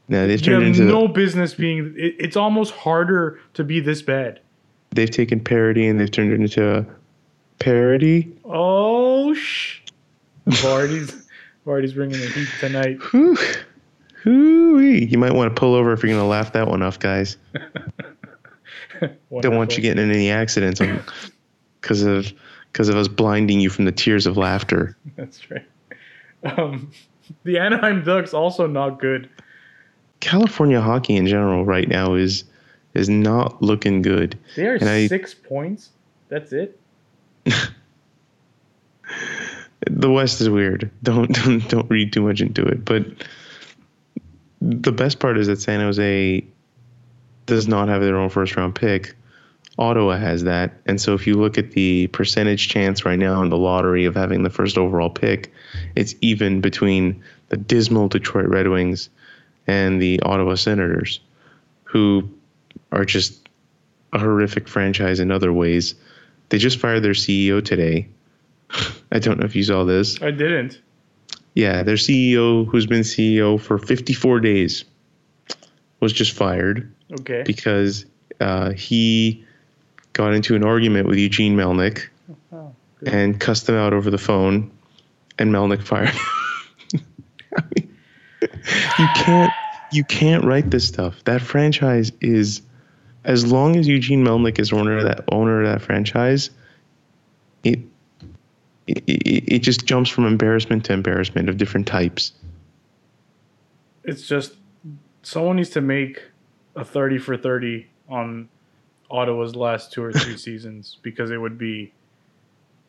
Now 0.07 0.25
they've 0.27 0.39
You 0.41 0.45
turned 0.45 0.63
have 0.65 0.79
into 0.79 0.83
no 0.85 1.07
business 1.07 1.53
being. 1.53 1.93
It, 1.97 2.15
it's 2.19 2.35
almost 2.35 2.73
harder 2.73 3.39
to 3.53 3.63
be 3.63 3.79
this 3.79 4.01
bad. 4.01 4.39
they've 4.93 5.09
taken 5.11 5.39
parody 5.39 5.87
and 5.87 5.99
they've 5.99 6.11
turned 6.11 6.33
it 6.33 6.41
into 6.41 6.77
a 6.79 6.85
parody. 7.59 8.29
Oh 8.43 9.33
sh! 9.33 9.79
Vardy's 10.47 11.27
Vardy's 11.65 11.93
bringing 11.93 12.19
the 12.19 12.27
heat 12.27 12.47
tonight. 12.59 12.97
Whew. 13.11 13.37
Hoo-wee. 14.23 15.05
You 15.05 15.17
might 15.17 15.33
want 15.33 15.55
to 15.55 15.59
pull 15.59 15.73
over 15.75 15.93
if 15.93 16.03
you're 16.03 16.09
going 16.11 16.21
to 16.21 16.27
laugh 16.27 16.51
that 16.53 16.67
one 16.67 16.81
off, 16.81 16.99
guys. 16.99 17.37
Don't 19.41 19.55
want 19.55 19.75
you 19.77 19.81
getting 19.81 20.03
in 20.03 20.11
any 20.11 20.29
accidents 20.29 20.81
because 21.81 22.03
of 22.03 22.31
because 22.71 22.89
of 22.89 22.95
us 22.95 23.07
blinding 23.07 23.59
you 23.59 23.69
from 23.69 23.85
the 23.85 23.91
tears 23.91 24.25
of 24.25 24.37
laughter. 24.37 24.95
That's 25.15 25.49
right. 25.51 25.65
Um, 26.43 26.91
the 27.43 27.57
Anaheim 27.59 28.03
Ducks 28.03 28.33
also 28.33 28.65
not 28.67 28.99
good. 28.99 29.29
California 30.19 30.79
hockey 30.81 31.15
in 31.15 31.27
general 31.27 31.65
right 31.65 31.87
now 31.87 32.13
is 32.15 32.43
is 32.93 33.09
not 33.09 33.61
looking 33.61 34.01
good. 34.01 34.37
They 34.55 34.67
are 34.67 34.75
And 34.75 34.89
I- 34.89 35.07
six 35.07 35.33
points. 35.33 35.89
That's 36.29 36.51
it. 36.53 36.79
The 39.89 40.11
West 40.11 40.39
is 40.41 40.49
weird. 40.49 40.89
Don't 41.03 41.31
don't 41.33 41.67
don't 41.67 41.89
read 41.89 42.13
too 42.13 42.21
much 42.21 42.39
into 42.39 42.63
it. 42.63 42.85
But 42.85 43.03
the 44.61 44.91
best 44.91 45.19
part 45.19 45.37
is 45.39 45.47
that 45.47 45.59
San 45.59 45.79
Jose 45.79 46.45
does 47.47 47.67
not 47.67 47.87
have 47.89 48.01
their 48.01 48.15
own 48.15 48.29
first 48.29 48.55
round 48.55 48.75
pick. 48.75 49.15
Ottawa 49.77 50.17
has 50.17 50.43
that. 50.43 50.73
And 50.85 50.99
so 50.99 51.13
if 51.13 51.25
you 51.25 51.35
look 51.35 51.57
at 51.57 51.71
the 51.71 52.07
percentage 52.07 52.67
chance 52.67 53.05
right 53.05 53.17
now 53.19 53.41
in 53.41 53.49
the 53.49 53.57
lottery 53.57 54.05
of 54.05 54.15
having 54.15 54.43
the 54.43 54.49
first 54.49 54.77
overall 54.77 55.09
pick, 55.09 55.51
it's 55.95 56.13
even 56.21 56.61
between 56.61 57.23
the 57.49 57.57
dismal 57.57 58.07
Detroit 58.07 58.47
Red 58.47 58.67
Wings 58.67 59.09
and 59.67 60.01
the 60.01 60.19
Ottawa 60.21 60.55
Senators, 60.55 61.19
who 61.83 62.29
are 62.91 63.05
just 63.05 63.49
a 64.13 64.19
horrific 64.19 64.67
franchise 64.67 65.19
in 65.19 65.31
other 65.31 65.53
ways. 65.53 65.95
They 66.49 66.57
just 66.57 66.79
fired 66.79 67.01
their 67.03 67.13
CEO 67.13 67.63
today. 67.63 68.07
I 69.11 69.19
don't 69.19 69.39
know 69.39 69.45
if 69.45 69.55
you 69.55 69.63
saw 69.63 69.85
this. 69.85 70.21
I 70.21 70.31
didn't. 70.31 70.81
Yeah, 71.53 71.83
their 71.83 71.95
CEO, 71.95 72.67
who's 72.67 72.85
been 72.85 73.01
CEO 73.01 73.59
for 73.59 73.77
54 73.77 74.39
days, 74.41 74.85
was 75.99 76.13
just 76.13 76.33
fired 76.33 76.93
Okay. 77.11 77.43
because 77.45 78.05
uh, 78.39 78.71
he 78.71 79.45
got 80.13 80.33
into 80.33 80.55
an 80.55 80.63
argument 80.63 81.07
with 81.07 81.17
Eugene 81.17 81.55
Melnyk 81.55 82.07
Oh, 82.51 82.73
and 83.05 83.39
cussed 83.39 83.67
him 83.67 83.75
out 83.75 83.93
over 83.93 84.09
the 84.09 84.17
phone, 84.17 84.71
and 85.39 85.51
Melnyk 85.51 85.81
fired. 85.83 86.09
him. 86.09 86.21
I 87.57 87.63
mean, 87.75 87.97
you 88.99 89.07
can't 89.15 89.51
you 89.91 90.03
can't 90.03 90.43
write 90.43 90.69
this 90.71 90.87
stuff. 90.87 91.23
That 91.25 91.41
franchise 91.41 92.11
is 92.21 92.61
as 93.23 93.51
long 93.51 93.75
as 93.75 93.87
Eugene 93.87 94.25
Melnyk 94.25 94.59
is 94.59 94.73
owner 94.73 94.97
of 94.97 95.03
that 95.03 95.23
owner 95.31 95.61
of 95.61 95.67
that 95.67 95.81
franchise, 95.81 96.49
it 97.63 97.79
it, 98.87 99.03
it, 99.07 99.53
it 99.55 99.59
just 99.59 99.85
jumps 99.85 100.09
from 100.09 100.25
embarrassment 100.25 100.85
to 100.85 100.93
embarrassment 100.93 101.49
of 101.49 101.57
different 101.57 101.87
types. 101.87 102.33
It's 104.03 104.27
just 104.27 104.55
someone 105.21 105.57
needs 105.57 105.69
to 105.71 105.81
make 105.81 106.21
a 106.75 106.83
thirty 106.83 107.17
for 107.17 107.37
thirty 107.37 107.87
on 108.09 108.49
Ottawa's 109.11 109.55
last 109.55 109.91
two 109.91 110.03
or 110.03 110.11
three 110.13 110.37
seasons 110.47 110.97
because 111.03 111.29
it 111.31 111.37
would 111.37 111.57
be 111.57 111.91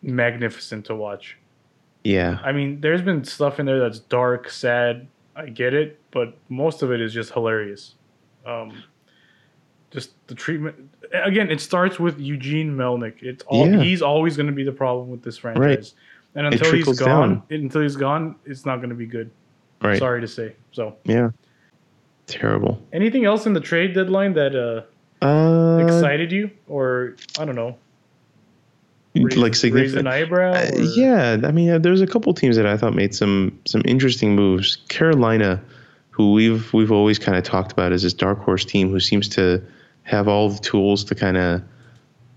magnificent 0.02 0.86
to 0.86 0.94
watch. 0.94 1.36
Yeah. 2.04 2.38
I 2.42 2.52
mean, 2.52 2.80
there's 2.80 3.02
been 3.02 3.24
stuff 3.24 3.60
in 3.60 3.66
there 3.66 3.78
that's 3.80 3.98
dark, 4.00 4.50
sad. 4.50 5.06
I 5.36 5.46
get 5.46 5.72
it, 5.74 5.98
but 6.10 6.36
most 6.48 6.82
of 6.82 6.90
it 6.92 7.00
is 7.00 7.12
just 7.12 7.32
hilarious. 7.32 7.94
Um, 8.44 8.82
just 9.90 10.10
the 10.26 10.34
treatment. 10.34 10.76
Again, 11.12 11.50
it 11.50 11.60
starts 11.60 11.98
with 11.98 12.18
Eugene 12.20 12.74
Melnyk. 12.74 13.22
It's 13.22 13.44
all 13.46 13.68
Yeah. 13.68 13.80
he's 13.82 14.02
always 14.02 14.36
going 14.36 14.46
to 14.48 14.52
be 14.52 14.64
the 14.64 14.72
problem 14.72 15.10
with 15.10 15.22
this 15.22 15.38
franchise. 15.38 15.94
And 16.34 16.46
until 16.46 16.72
he's 16.72 16.98
gone, 16.98 17.42
until 17.50 17.82
he's 17.82 17.96
gone, 17.96 18.36
it's 18.46 18.64
not 18.64 18.76
going 18.78 18.88
to 18.88 18.94
be 18.96 19.06
good. 19.06 19.30
Right. 19.82 19.98
Sorry 19.98 20.20
to 20.20 20.28
say. 20.28 20.54
So, 20.72 20.96
Yeah. 21.04 21.30
Terrible. 22.26 22.80
anything 22.92 23.24
else 23.26 23.46
in 23.46 23.52
the 23.52 23.60
trade 23.60 23.94
deadline 23.94 24.32
that 24.34 24.56
uh, 24.56 24.82
Uh, 25.22 25.84
excited 25.84 26.32
you, 26.32 26.50
or 26.68 27.16
I 27.38 27.44
don't 27.44 27.54
know, 27.54 27.76
raise, 29.14 29.36
like 29.36 29.52
raise 29.52 29.60
significant. 29.60 30.00
an 30.00 30.06
eyebrow? 30.06 30.52
Uh, 30.52 30.70
yeah, 30.94 31.38
I 31.44 31.52
mean, 31.52 31.70
uh, 31.70 31.78
there's 31.78 32.00
a 32.00 32.06
couple 32.06 32.32
teams 32.34 32.56
that 32.56 32.66
I 32.66 32.76
thought 32.76 32.94
made 32.94 33.14
some 33.14 33.58
some 33.64 33.82
interesting 33.84 34.34
moves. 34.34 34.76
Carolina, 34.88 35.62
who 36.10 36.32
we've 36.32 36.72
we've 36.72 36.92
always 36.92 37.18
kind 37.18 37.36
of 37.36 37.44
talked 37.44 37.72
about 37.72 37.92
as 37.92 38.02
this 38.02 38.12
dark 38.12 38.40
horse 38.40 38.64
team, 38.64 38.90
who 38.90 39.00
seems 39.00 39.28
to 39.30 39.62
have 40.04 40.28
all 40.28 40.50
the 40.50 40.58
tools 40.58 41.04
to 41.04 41.14
kind 41.14 41.36
of 41.36 41.62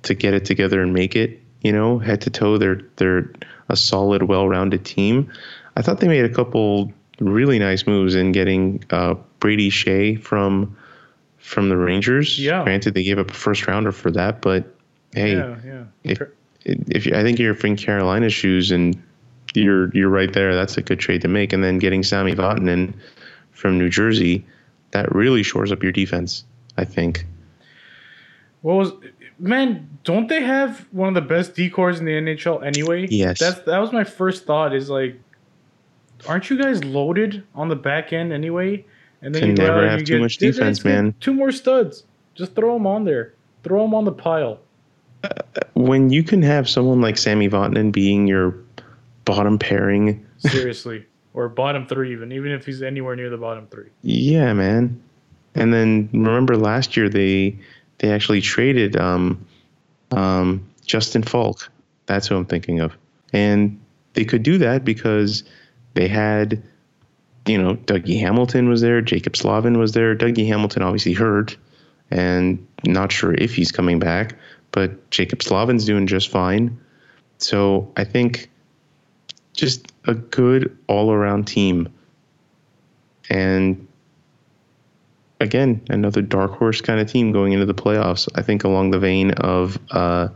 to 0.04 0.14
get 0.14 0.34
it 0.34 0.46
together 0.46 0.82
and 0.82 0.94
make 0.94 1.16
it. 1.16 1.42
You 1.62 1.72
know, 1.72 1.98
head 1.98 2.22
to 2.22 2.30
toe, 2.30 2.58
they're 2.58 2.82
they're 2.98 3.32
a 3.70 3.76
solid, 3.76 4.24
well-rounded 4.24 4.86
team. 4.86 5.32
I 5.76 5.82
thought 5.82 6.00
they 6.00 6.08
made 6.08 6.26
a 6.26 6.30
couple 6.30 6.92
really 7.20 7.60
nice 7.60 7.88
moves 7.88 8.16
in 8.16 8.32
getting 8.32 8.84
uh, 8.92 9.16
Brady 9.40 9.72
Skjei 9.72 10.22
from 10.22 10.78
from 11.46 11.70
the 11.70 11.78
Rangers. 11.78 12.40
Yeah. 12.40 12.64
Granted, 12.64 12.96
they 12.96 13.04
gave 13.04 13.20
up 13.20 13.30
a 13.30 13.34
first 13.34 13.68
rounder 13.68 13.92
for 13.92 14.10
that, 14.12 14.42
but 14.42 14.76
hey, 15.14 15.38
yeah, 15.38 15.56
yeah. 15.64 15.84
if 16.04 16.22
if 16.66 17.06
you, 17.06 17.16
I 17.16 17.22
think 17.22 17.38
you're 17.38 17.56
in 17.56 17.76
Carolina 17.76 18.30
shoes 18.32 18.72
and 18.72 19.02
you're 19.54 19.96
you're 19.96 20.10
right 20.10 20.34
there, 20.34 20.56
that's 20.56 20.76
a 20.78 20.82
good 20.82 21.00
trade 21.00 21.22
to 21.22 21.28
make. 21.28 21.54
And 21.54 21.64
then 21.64 21.78
getting 21.78 22.02
Sammy 22.02 22.34
Vatanen 22.34 22.96
from 23.52 23.78
New 23.78 23.90
Jersey, 23.90 24.44
that 24.90 25.14
really 25.14 25.44
shores 25.44 25.72
up 25.72 25.84
your 25.84 25.92
defense. 25.92 26.44
I 26.78 26.84
think. 26.84 27.26
What 28.62 28.74
was 28.74 28.92
man? 29.38 29.88
Don't 30.04 30.28
they 30.28 30.42
have 30.42 30.88
one 30.92 31.08
of 31.08 31.14
the 31.14 31.22
best 31.22 31.56
D-corps 31.56 32.00
in 32.00 32.06
the 32.06 32.12
NHL 32.12 32.66
anyway? 32.66 33.08
Yes. 33.08 33.40
That's 33.40 33.60
that 33.62 33.78
was 33.78 33.92
my 33.92 34.04
first 34.04 34.46
thought. 34.46 34.74
Is 34.74 34.90
like, 34.90 35.20
aren't 36.28 36.50
you 36.50 36.58
guys 36.58 36.84
loaded 36.84 37.44
on 37.54 37.70
the 37.70 37.76
back 37.76 38.14
end 38.14 38.34
anyway? 38.34 38.84
And 39.26 39.34
Can 39.34 39.50
you 39.50 39.54
never 39.56 39.90
have 39.90 40.00
too 40.00 40.06
get- 40.06 40.22
much 40.22 40.38
defense, 40.38 40.86
man. 40.86 41.16
Two 41.20 41.34
more 41.34 41.52
studs. 41.52 42.04
Just 42.36 42.54
throw 42.56 42.74
them 42.76 42.86
on 42.86 43.06
there. 43.06 43.34
Throw 43.64 43.82
them 43.82 43.96
on 43.96 44.06
the 44.06 44.12
pile. 44.12 44.60
When 45.74 46.12
you 46.12 46.22
can 46.22 46.44
have 46.44 46.70
someone 46.70 47.02
like 47.02 47.18
Sammy 47.18 47.50
Vatanen 47.50 47.92
being 47.92 48.28
your 48.28 48.56
bottom 49.26 49.58
pairing, 49.58 50.24
Seriously, 50.38 51.06
or 51.34 51.50
bottom 51.50 51.88
three 51.88 52.12
even, 52.12 52.32
even 52.32 52.52
if 52.52 52.66
he's 52.66 52.84
anywhere 52.84 53.16
near 53.16 53.30
the 53.32 53.38
bottom 53.38 53.66
three. 53.68 53.90
yeah, 54.04 54.54
man. 54.54 55.02
And 55.56 55.74
then 55.74 56.10
remember 56.14 56.56
last 56.58 56.96
year 56.98 57.10
they 57.10 57.58
they 58.00 58.12
actually 58.12 58.42
traded 58.42 58.96
um, 58.98 59.44
um, 60.12 60.64
Justin 60.86 61.24
Faulk. 61.24 61.72
That's 62.06 62.28
who 62.28 62.36
I'm 62.36 62.46
thinking 62.46 62.82
of. 62.82 62.96
And 63.34 63.80
they 64.14 64.26
could 64.26 64.44
do 64.44 64.58
that 64.60 64.86
because 64.86 65.44
they 65.96 66.08
had, 66.10 66.62
you 67.46 67.62
know, 67.62 67.76
Dougie 67.76 68.20
Hamilton 68.20 68.70
was 68.70 68.82
there, 68.82 69.02
Jaccob 69.02 69.36
Slavin 69.36 69.78
was 69.78 69.92
there. 69.92 70.16
Dougie 70.16 70.48
Hamilton 70.48 70.82
obviously 70.82 71.14
hurt 71.14 71.58
and 72.12 72.66
not 72.86 73.12
sure 73.12 73.34
if 73.34 73.56
he's 73.56 73.72
coming 73.72 74.00
back, 74.00 74.36
but 74.72 75.10
Jaccob 75.10 75.42
Slavin's 75.42 75.86
doing 75.86 76.08
just 76.08 76.30
fine. 76.30 76.80
So 77.38 77.92
I 77.98 78.04
think 78.04 78.50
just 79.54 79.92
a 80.06 80.14
good 80.14 80.76
all 80.88 81.12
around 81.12 81.46
team. 81.46 81.90
And 83.30 83.88
again, 85.40 85.82
another 85.90 86.22
dark 86.22 86.52
horse 86.52 86.82
kind 86.82 87.00
of 87.00 87.10
team 87.10 87.32
going 87.32 87.54
into 87.54 87.66
the 87.66 87.74
playoffs. 87.74 88.28
I 88.36 88.42
think 88.42 88.64
along 88.64 88.92
the 88.92 89.00
vein 89.00 89.32
of 89.32 89.80
uh, 89.92 90.30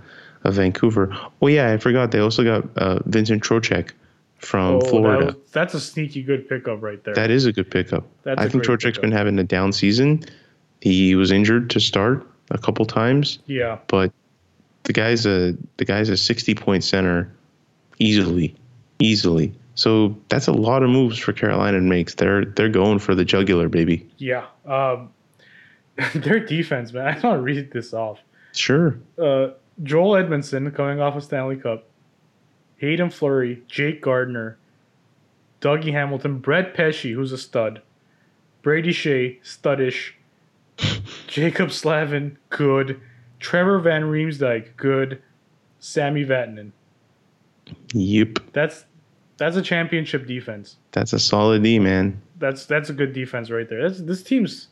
of 0.44 0.54
Vancouver. 0.56 1.16
Oh 1.42 1.48
yeah, 1.48 1.72
I 1.72 1.78
forgot 1.78 2.12
they 2.12 2.20
also 2.20 2.44
got 2.44 2.78
uh, 2.78 3.00
Vincent 3.06 3.44
Trocheck 3.44 3.92
from 4.40 4.76
Oh, 4.76 4.80
that 4.80 4.90
Florida. 4.90 5.26
was- 5.28 5.36
that's 5.52 5.74
a 5.74 5.80
sneaky 5.80 6.24
good 6.24 6.48
pickup 6.50 6.82
right 6.82 7.04
there. 7.04 7.14
that 7.14 7.30
is 7.30 7.46
a 7.46 7.52
good 7.54 7.70
pickup. 7.70 8.06
That's 8.24 8.40
I 8.42 8.48
think 8.50 8.64
Trocheck's 8.64 8.98
been 8.98 9.12
having 9.12 9.38
a 9.40 9.44
down 9.44 9.72
season. 9.74 10.24
He 10.82 11.16
was 11.16 11.32
injured 11.32 11.70
to 11.72 11.80
start 11.80 12.26
a 12.52 12.58
couple 12.58 12.86
times, 12.86 13.40
yeah, 13.48 13.80
but 13.88 14.12
the 14.84 14.94
guy's 14.94 15.26
a 15.26 15.56
the 15.78 15.86
guy's 15.86 16.10
a 16.10 16.18
sixty 16.18 16.56
point 16.56 16.84
center 16.84 17.32
easily, 18.00 18.56
easily. 19.00 19.54
So 19.76 20.16
that's 20.30 20.48
a 20.48 20.52
lot 20.54 20.84
of 20.84 20.90
moves 20.90 21.18
for 21.20 21.32
Carolina 21.34 21.80
makes. 21.82 22.16
They're 22.16 22.46
they're 22.46 22.70
going 22.70 23.00
for 23.00 23.16
the 23.16 23.26
jugular, 23.26 23.68
baby. 23.70 24.08
yeah. 24.18 24.46
Um, 24.66 25.10
their 26.16 26.40
defense, 26.40 26.94
man. 26.94 27.08
I 27.08 27.12
want 27.28 27.40
to 27.40 27.42
read 27.42 27.72
this 27.72 27.94
off. 27.94 28.20
Sure. 28.54 28.98
uh, 29.22 29.50
Joel 29.84 30.16
Edmundson 30.24 30.74
coming 30.74 31.00
off 31.02 31.16
a 31.16 31.22
Stanley 31.22 31.56
Cup, 31.58 31.88
Haydn 32.80 33.10
Fleury, 33.10 33.64
Jake 33.68 34.02
Gardiner, 34.02 34.58
Dougie 35.62 35.92
Hamilton, 35.92 36.40
Brett 36.40 36.74
Pesce, 36.74 37.12
who's 37.12 37.32
a 37.32 37.38
stud, 37.38 37.82
Brady 38.62 38.92
Skjei, 38.92 39.42
studdish, 39.44 40.12
Jaccob 40.78 41.72
Slavin, 41.72 42.38
good, 42.50 43.00
Trevor 43.40 43.80
Van 43.80 44.04
Riemsdyk, 44.04 44.76
good, 44.78 45.22
Sammy 45.80 46.26
Vatanen. 46.26 46.72
Yep. 47.94 48.40
That's 48.54 48.86
that's 49.38 49.56
a 49.56 49.62
championship 49.62 50.28
defense. 50.28 50.78
That's 50.92 51.14
a 51.14 51.20
solid 51.20 51.64
D, 51.64 51.80
man. 51.80 52.22
That's 52.38 52.66
that's 52.66 52.90
a 52.90 52.94
good 52.94 53.14
defense 53.14 53.50
right 53.50 53.70
there. 53.70 53.88
That's, 53.88 54.02
this 54.02 54.24
team's 54.24 54.68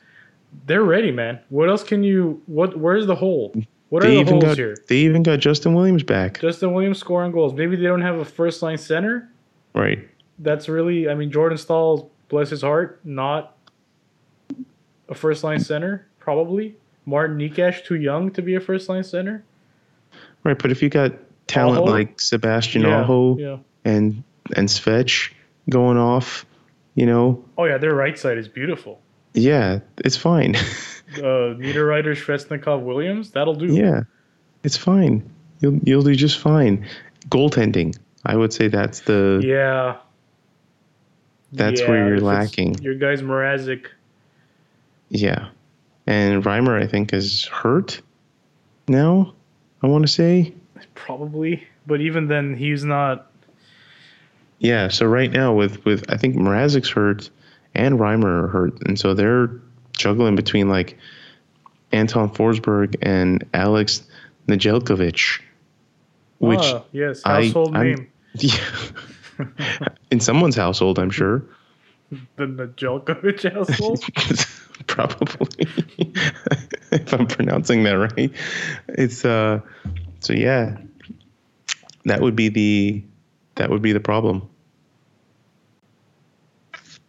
they're 0.65 0.83
ready, 0.83 1.11
man. 1.11 1.39
What 1.49 1.69
else 1.69 1.83
can 1.83 2.03
you? 2.03 2.41
What? 2.47 2.77
Where's 2.77 3.05
the 3.05 3.15
hole? 3.15 3.53
What 3.89 4.03
are 4.03 4.07
They 4.07 4.15
the 4.15 4.19
even 4.21 4.33
holes 4.33 4.43
got 4.43 4.57
here? 4.57 4.75
they 4.87 4.97
even 4.97 5.23
got 5.23 5.39
Justin 5.39 5.73
Williams 5.73 6.03
back. 6.03 6.41
Justin 6.41 6.73
Williams 6.73 6.97
scoring 6.99 7.31
goals. 7.31 7.53
Maybe 7.53 7.75
they 7.77 7.83
don't 7.83 8.01
have 8.01 8.19
a 8.19 8.25
first 8.25 8.61
line 8.61 8.77
center. 8.77 9.29
right. 9.73 10.07
That's 10.39 10.69
really, 10.69 11.09
I 11.09 11.15
mean, 11.15 11.31
Jordan 11.31 11.57
Staal, 11.57 12.11
bless 12.29 12.51
his 12.51 12.61
heart, 12.61 12.99
not 13.03 13.57
a 15.09 15.15
first 15.15 15.43
line 15.43 15.59
center, 15.59 16.05
probably. 16.19 16.75
Martin 17.07 17.37
Necas, 17.39 17.83
too 17.83 17.95
young 17.95 18.29
to 18.33 18.41
be 18.43 18.53
a 18.55 18.59
first 18.59 18.87
line 18.87 19.03
center. 19.03 19.43
Right, 20.43 20.57
but 20.59 20.69
if 20.71 20.83
you 20.83 20.89
got 20.89 21.13
talent 21.47 21.79
Aho? 21.79 21.85
like 21.91 22.19
Sebastian 22.19 22.83
yeah, 22.83 23.01
Aho 23.01 23.37
yeah. 23.37 23.57
and 23.85 24.23
and 24.55 24.67
Svetch 24.67 25.31
going 25.71 25.97
off, 25.97 26.45
you 26.95 27.05
know, 27.07 27.43
Oh, 27.57 27.65
yeah, 27.65 27.77
their 27.79 27.95
right 27.95 28.17
side 28.19 28.37
is 28.37 28.47
beautiful. 28.47 29.01
Yeah, 29.37 29.79
it's 30.03 30.17
fine. 30.17 30.55
Uh, 31.15 31.55
Niederreiter, 31.55 32.13
Svechnikov, 32.13 32.81
Williams, 32.83 33.31
that'll 33.31 33.55
do. 33.55 33.67
yeah, 33.73 34.01
it's 34.65 34.75
fine. 34.75 35.23
You'll 35.61 35.79
you'll 35.85 36.01
do 36.01 36.13
just 36.15 36.37
fine. 36.37 36.85
Goaltending, 37.29 37.97
I 38.25 38.35
would 38.35 38.51
say 38.51 38.67
that's 38.67 38.99
the 38.99 39.41
Yeah. 39.41 39.95
That's 41.53 41.79
Yeah, 41.79 41.89
where 41.89 42.07
you're 42.09 42.19
lacking. 42.19 42.79
Your 42.83 42.95
guy's 42.95 43.21
Mrazek. 43.21 43.85
yeah, 45.09 45.47
and 46.05 46.43
Reimer 46.43 46.83
I 46.83 46.87
think 46.87 47.13
is 47.13 47.45
hurt 47.45 48.01
now. 48.89 49.33
I 49.81 49.87
want 49.87 50.05
to 50.05 50.11
say 50.11 50.53
Probably. 50.93 51.65
But 51.87 52.01
even 52.01 52.27
then, 52.27 52.53
he's 52.57 52.83
not. 52.83 53.31
yeah. 54.59 54.89
So 54.89 55.05
right 55.05 55.31
now 55.31 55.53
with 55.53 55.85
with 55.85 56.03
I 56.11 56.17
think 56.17 56.35
Mrazek's 56.35 56.89
hurt 56.89 57.29
and 57.77 57.99
Reimer 57.99 58.43
are 58.43 58.47
hurt, 58.47 58.73
and 58.87 58.99
so 58.99 59.13
they're 59.13 59.49
juggling 59.93 60.35
between 60.35 60.69
like 60.69 60.97
Anton 61.91 62.29
Forsberg 62.29 62.95
and 63.01 63.45
Alex 63.53 64.03
Nedeljkovic, 64.47 65.41
which 66.39 66.59
Ah, 66.61 66.83
yes, 66.91 67.23
household 67.23 67.75
I'm- 67.75 67.85
name. 67.85 68.11
Yeah. 68.39 68.59
In 70.11 70.19
someone's 70.19 70.55
household, 70.55 70.99
I'm 70.99 71.09
sure. 71.09 71.43
The 72.37 72.45
Najelkovic 72.45 73.51
household. 73.51 74.03
Probably. 74.87 75.65
if 76.91 77.13
I'm 77.13 77.27
pronouncing 77.27 77.83
that 77.83 77.93
right. 77.97 78.31
It's 78.89 79.25
uh 79.25 79.59
so 80.19 80.33
yeah. 80.33 80.77
That 82.05 82.21
would 82.21 82.35
be 82.35 82.49
the 82.49 83.03
that 83.55 83.69
would 83.69 83.81
be 83.81 83.91
the 83.91 83.99
problem. 83.99 84.47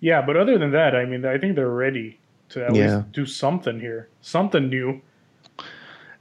Yeah, 0.00 0.22
but 0.22 0.36
other 0.36 0.58
than 0.58 0.70
that, 0.72 0.94
I 0.94 1.04
mean, 1.04 1.24
I 1.24 1.38
think 1.38 1.56
they're 1.56 1.68
ready 1.68 2.18
to 2.50 2.64
at 2.66 2.74
Yeah. 2.74 2.96
least 2.96 3.12
do 3.12 3.26
something 3.26 3.80
here. 3.80 4.08
Something 4.20 4.68
new. 4.68 5.00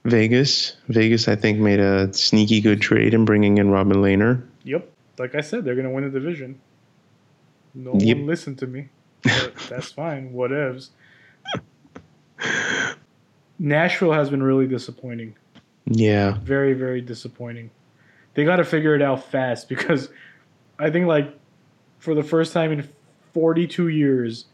Vegas. 0.06 0.78
Vegas 0.88 1.28
I 1.28 1.36
think 1.36 1.60
made 1.60 1.80
a 1.80 2.14
sneaky 2.14 2.62
good 2.62 2.82
trade 2.82 3.14
in 3.14 3.26
bringing 3.26 3.58
in 3.58 3.70
Robin 3.70 3.98
Lehner. 3.98 4.42
Yep. 4.64 4.90
Like 5.20 5.36
I 5.36 5.42
said, 5.42 5.66
they're 5.66 5.76
going 5.76 5.88
to 5.88 5.92
win 5.92 6.04
the 6.04 6.10
division. 6.20 6.60
No 7.74 7.94
Yep. 8.00 8.18
one 8.18 8.26
listened 8.28 8.58
to 8.60 8.68
me. 8.68 8.90
But 9.24 9.54
that's 9.70 9.92
fine. 9.92 10.34
Whatevs. 10.34 10.90
Nashville 13.60 14.14
has 14.14 14.30
been 14.30 14.44
really 14.44 14.68
disappointing. 14.68 15.36
Yeah. 15.90 16.38
very 16.44 16.74
very 16.74 17.00
disappointing 17.00 17.70
they 18.34 18.44
got 18.44 18.58
to 18.58 18.66
figure 18.66 18.94
it 18.94 19.02
out 19.02 19.24
fast 19.24 19.70
because 19.74 20.10
i 20.78 20.90
think 20.90 21.06
like 21.08 21.34
for 22.00 22.14
the 22.14 22.24
first 22.24 22.52
time 22.52 22.74
in 22.74 22.90
42 23.38 23.90
years 23.90 24.46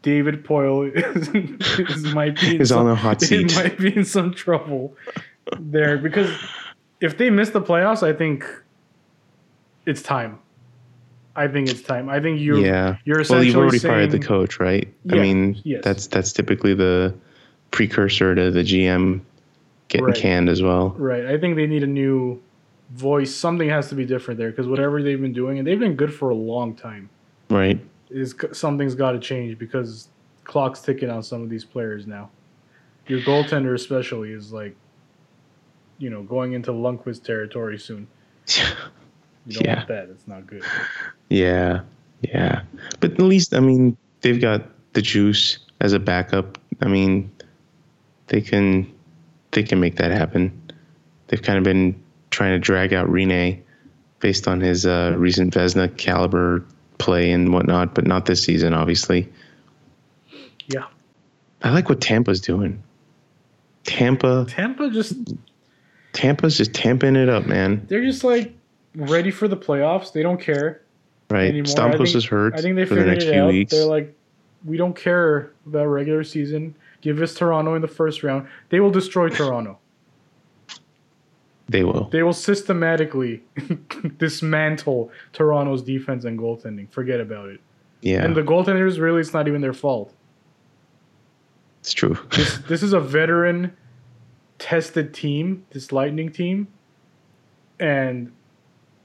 david 0.00 0.42
poile 0.44 0.90
is, 1.78 1.96
is 1.96 2.14
might 2.14 2.40
be 2.40 2.58
Is 2.58 2.72
on 2.72 2.78
some, 2.78 2.86
a 2.88 2.94
hot 2.94 3.20
he 3.20 3.26
seat. 3.26 3.54
might 3.54 3.78
be 3.78 3.94
in 3.94 4.04
some 4.06 4.32
trouble 4.32 4.96
there 5.58 5.98
because 5.98 6.30
if 7.02 7.18
they 7.18 7.28
miss 7.28 7.50
the 7.50 7.60
playoffs 7.60 8.02
i 8.02 8.14
think 8.14 8.46
it's 9.84 10.00
time 10.00 10.38
i 11.36 11.46
think 11.46 11.68
it's 11.68 11.82
time 11.82 12.08
i 12.08 12.18
think 12.18 12.40
you're 12.40 12.58
yeah. 12.64 12.96
you're 13.04 13.20
essentially 13.20 13.40
Well, 13.40 13.44
you've 13.46 13.56
already 13.56 13.78
saying, 13.78 13.94
fired 13.94 14.10
the 14.10 14.18
coach, 14.18 14.58
right? 14.58 14.88
I 15.12 15.16
mean, 15.16 15.60
yes. 15.64 15.82
that's 15.84 16.06
that's 16.06 16.32
typically 16.32 16.72
the 16.72 17.14
precursor 17.72 18.34
to 18.34 18.50
the 18.50 18.62
GM 18.62 19.20
getting 19.88 20.06
Right. 20.06 20.16
canned 20.16 20.48
as 20.48 20.62
well. 20.62 20.94
Right. 20.96 21.26
I 21.26 21.36
think 21.38 21.56
they 21.56 21.66
need 21.66 21.82
a 21.82 21.86
new 21.88 22.40
voice. 22.92 23.34
Something 23.34 23.68
has 23.68 23.88
to 23.90 23.94
be 23.94 24.06
different 24.06 24.38
there 24.38 24.50
because 24.50 24.66
whatever 24.68 25.02
they've 25.02 25.20
been 25.20 25.32
doing, 25.34 25.58
and 25.58 25.66
they've 25.66 25.78
been 25.78 25.96
good 25.96 26.14
for 26.14 26.30
a 26.30 26.34
long 26.34 26.74
time, 26.74 27.10
Right? 27.50 27.78
Is 28.14 28.34
something's 28.52 28.94
got 28.94 29.12
to 29.12 29.18
change 29.18 29.58
because 29.58 30.08
clock's 30.44 30.80
ticking 30.80 31.10
on 31.10 31.22
some 31.22 31.42
of 31.42 31.50
these 31.50 31.64
players 31.64 32.06
now. 32.06 32.30
Your 33.08 33.20
goaltender, 33.20 33.74
especially, 33.74 34.30
is 34.30 34.52
like, 34.52 34.76
you 35.98 36.10
know, 36.10 36.22
going 36.22 36.52
into 36.52 36.70
Lundqvist 36.70 37.24
territory 37.24 37.78
soon. 37.78 38.06
You 39.46 39.52
don't 39.56 39.64
Yeah. 39.66 39.76
want 39.76 39.88
that. 39.88 40.08
It's 40.08 40.26
not 40.26 40.46
good. 40.46 40.62
Yeah, 41.28 41.80
yeah. 42.22 42.62
But 43.00 43.12
at 43.12 43.18
least, 43.20 43.52
I 43.52 43.60
mean, 43.60 43.94
they've 44.22 44.40
got 44.40 44.62
the 44.94 45.02
juice 45.02 45.58
as 45.82 45.92
a 45.92 45.98
backup. 45.98 46.56
I 46.80 46.88
mean, 46.88 47.30
they 48.28 48.40
can 48.40 48.90
they 49.50 49.62
can 49.62 49.80
make 49.80 49.96
that 49.96 50.12
happen. 50.12 50.62
They've 51.26 51.42
kind 51.42 51.58
of 51.58 51.64
been 51.64 52.02
trying 52.30 52.52
to 52.52 52.58
drag 52.58 52.94
out 52.94 53.06
Rinne 53.08 53.60
based 54.20 54.48
on 54.48 54.60
his 54.60 54.86
uh, 54.86 55.14
recent 55.18 55.52
Vezina 55.52 55.94
caliber 55.94 56.64
play 56.98 57.30
and 57.32 57.52
whatnot, 57.52 57.94
but 57.94 58.06
not 58.06 58.26
this 58.26 58.42
season, 58.42 58.74
obviously. 58.74 59.30
Yeah. 60.66 60.84
I 61.62 61.70
like 61.70 61.88
what 61.88 62.00
Tampa's 62.00 62.40
doing. 62.40 62.82
Tampa, 63.84 64.46
Tampa 64.48 64.90
just 64.90 65.14
Tampa's 66.12 66.56
just 66.56 66.72
tamping 66.72 67.16
it 67.16 67.28
up, 67.28 67.46
man. 67.46 67.84
they're 67.88 68.04
just 68.04 68.24
like 68.24 68.54
ready 68.94 69.30
for 69.30 69.48
the 69.48 69.56
playoffs. 69.56 70.12
They 70.12 70.22
don't 70.22 70.40
care. 70.40 70.80
Right? 71.30 71.48
anymore. 71.48 71.64
Stamkos 71.64 71.96
think- 71.98 72.14
is 72.16 72.24
hurt 72.24 72.54
I 72.54 72.60
think 72.62 72.76
they 72.76 72.84
for 72.84 72.94
the 72.94 73.00
figured 73.00 73.14
next 73.14 73.24
it 73.24 73.32
few 73.32 73.42
out. 73.42 73.48
weeks. 73.48 73.72
They're 73.72 73.86
like, 73.86 74.14
we 74.64 74.76
don't 74.76 74.96
care 74.96 75.52
about 75.66 75.86
regular 75.86 76.24
season. 76.24 76.74
Give 77.02 77.20
us 77.20 77.34
Toronto 77.34 77.74
in 77.74 77.82
the 77.82 77.88
first 77.88 78.22
round. 78.22 78.46
They 78.70 78.80
will 78.80 78.90
destroy 78.90 79.28
Toronto. 79.28 79.78
They 81.68 81.82
will. 81.82 82.08
They 82.10 82.22
will 82.22 82.32
systematically 82.34 83.42
dismantle 84.18 85.10
Toronto's 85.32 85.82
defense 85.82 86.24
and 86.24 86.38
goaltending. 86.38 86.90
Forget 86.90 87.20
about 87.20 87.48
it. 87.48 87.60
Yeah, 88.02 88.22
And 88.22 88.36
the 88.36 88.42
goaltenders 88.42 89.00
really, 89.00 89.20
it's 89.20 89.32
not 89.32 89.48
even 89.48 89.62
their 89.62 89.72
fault. 89.72 90.12
it's 91.80 91.92
true. 91.94 92.18
This 92.36 92.58
this 92.68 92.82
is 92.82 92.92
a 92.92 93.00
veteran, 93.00 93.74
tested 94.58 95.14
team. 95.14 95.64
This 95.70 95.90
Lightning 95.90 96.30
team, 96.30 96.68
and 97.80 98.30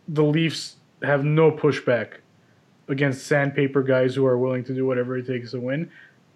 the 0.07 0.23
Leafs 0.23 0.75
have 1.01 1.23
no 1.23 1.51
pushback 1.51 2.15
against 2.89 3.25
sandpaper 3.27 3.83
guys 3.83 4.15
who 4.15 4.25
are 4.25 4.37
willing 4.37 4.63
to 4.65 4.73
do 4.73 4.85
whatever 4.85 5.17
it 5.17 5.25
takes 5.27 5.51
to 5.51 5.59
win. 5.61 5.89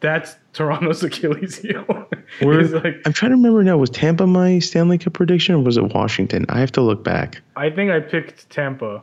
That's 0.03 0.35
Toronto's 0.51 1.01
Achilles 1.09 1.57
heel. 1.59 1.85
Like 2.41 3.01
I'm 3.05 3.13
trying 3.13 3.31
to 3.31 3.37
remember 3.37 3.63
now. 3.63 3.77
Was 3.77 3.89
Tampa 3.89 4.27
my 4.27 4.59
Stanley 4.59 4.97
Cup 4.97 5.13
prediction, 5.13 5.55
or 5.55 5.59
was 5.59 5.77
it 5.77 5.93
Washington? 5.93 6.45
I 6.49 6.59
have 6.59 6.73
to 6.73 6.81
look 6.81 7.05
back. 7.05 7.41
I 7.55 7.69
think 7.69 7.89
I 7.89 8.01
picked 8.01 8.49
Tampa. 8.49 9.01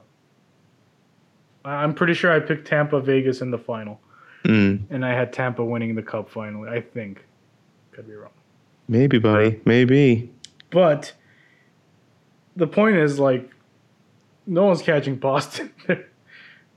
I'm 1.65 1.95
pretty 1.95 2.13
sure 2.13 2.31
I 2.31 2.39
picked 2.39 2.69
Tampa 2.69 3.01
Vegas 3.01 3.41
in 3.41 3.51
the 3.51 3.57
final, 3.59 3.99
Mm, 4.45 4.83
and 4.91 5.03
I 5.05 5.15
had 5.15 5.33
Tampa 5.33 5.65
winning 5.65 5.95
the 5.95 6.03
cup 6.03 6.29
finally. 6.29 6.69
I 6.69 6.83
think, 6.83 7.25
could 7.93 8.07
be 8.07 8.15
wrong. 8.15 8.33
maybe, 8.87 9.19
buddy. 9.19 9.59
Maybe. 9.65 10.31
But 10.71 11.15
the 12.57 12.67
point 12.67 12.97
is, 12.97 13.19
like, 13.19 13.51
no 14.47 14.67
one's 14.67 14.83
catching 14.83 15.17
Boston. 15.17 15.73
they're, 15.87 16.07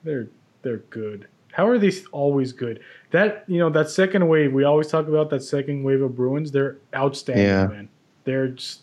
they're 0.05 0.27
they're 0.61 0.77
good. 0.77 1.27
How 1.53 1.67
are 1.67 1.77
they 1.77 1.91
always 2.11 2.51
good? 2.51 2.79
That 3.11 3.45
you 3.47 3.59
know 3.59 3.69
that 3.69 3.89
second 3.89 4.27
wave 4.27 4.51
we 4.53 4.63
always 4.63 4.87
talk 4.87 5.07
about 5.07 5.29
that 5.29 5.43
second 5.43 5.83
wave 5.83 6.01
of 6.01 6.15
Bruins. 6.15 6.51
They're 6.51 6.77
outstanding, 6.95 7.45
Yeah. 7.45 7.67
man. 7.67 7.89
They're 8.23 8.47
just 8.49 8.81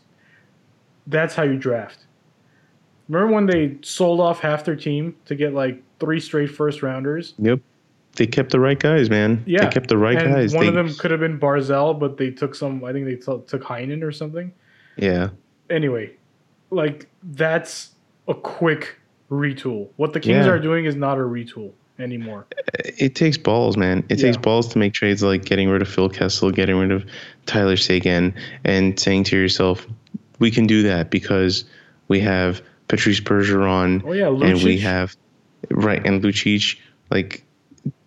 that's 1.07 1.35
how 1.35 1.43
you 1.43 1.57
draft. 1.59 2.07
Remember 3.09 3.35
when 3.35 3.47
they 3.47 3.77
sold 3.83 4.21
off 4.21 4.39
half 4.39 4.65
their 4.65 4.77
team 4.77 5.17
to 5.25 5.35
get 5.35 5.53
like 5.53 5.83
three 5.99 6.21
straight 6.21 6.47
first 6.51 6.83
rounders? 6.83 7.35
Yep. 7.39 7.59
They 8.15 8.27
kept 8.27 8.51
the 8.53 8.61
right 8.61 8.79
guys, 8.79 9.11
man. 9.11 9.43
Yeah, 9.47 9.65
They 9.65 9.71
kept 9.71 9.89
the 9.89 9.99
right 9.99 10.17
and 10.21 10.33
guys. 10.35 10.55
One 10.55 10.63
They- 10.65 10.69
of 10.69 10.75
them 10.75 10.95
could 10.95 11.11
have 11.11 11.21
been 11.21 11.39
Barzal, 11.41 11.99
but 11.99 12.17
they 12.17 12.31
took 12.31 12.55
some. 12.55 12.85
I 12.85 12.93
think 12.93 13.07
they 13.07 13.17
t- 13.17 13.41
took 13.47 13.63
Heinen 13.65 14.03
or 14.05 14.13
something. 14.13 14.53
Yeah. 14.97 15.31
anyway, 15.71 16.11
like 16.71 17.09
that's 17.23 17.95
a 18.29 18.35
quick 18.35 18.97
retool. 19.31 19.89
What 19.97 20.13
the 20.13 20.21
Kings 20.21 20.47
Yeah. 20.47 20.53
are 20.53 20.59
doing 20.61 20.85
is 20.85 20.95
not 20.97 21.17
a 21.19 21.23
retool 21.23 21.73
anymore. 22.03 22.47
It 22.85 23.15
takes 23.15 23.37
balls, 23.37 23.77
man. 23.77 24.05
It 24.09 24.17
takes 24.17 24.37
balls 24.37 24.69
to 24.69 24.79
make 24.79 24.93
trades 24.93 25.23
like 25.23 25.45
getting 25.45 25.69
rid 25.69 25.83
of 25.83 25.89
Phil 25.89 26.09
Kessel, 26.09 26.51
getting 26.51 26.77
rid 26.77 26.93
of 26.93 27.05
Tyler 27.47 27.77
Seguin, 27.77 28.35
and 28.65 28.99
saying 28.99 29.25
to 29.25 29.37
yourself, 29.37 29.87
we 30.39 30.51
can 30.51 30.67
do 30.67 30.83
that 30.83 31.11
because 31.11 31.65
we 32.09 32.21
have 32.21 32.63
Patrice 32.89 33.21
Bergeron 33.21 34.03
Oh 34.05 34.13
yeah, 34.13 34.29
and 34.29 34.63
we 34.63 34.79
have 34.79 35.17
right 35.71 36.05
and 36.05 36.23
Lucic. 36.23 36.79
Like 37.11 37.45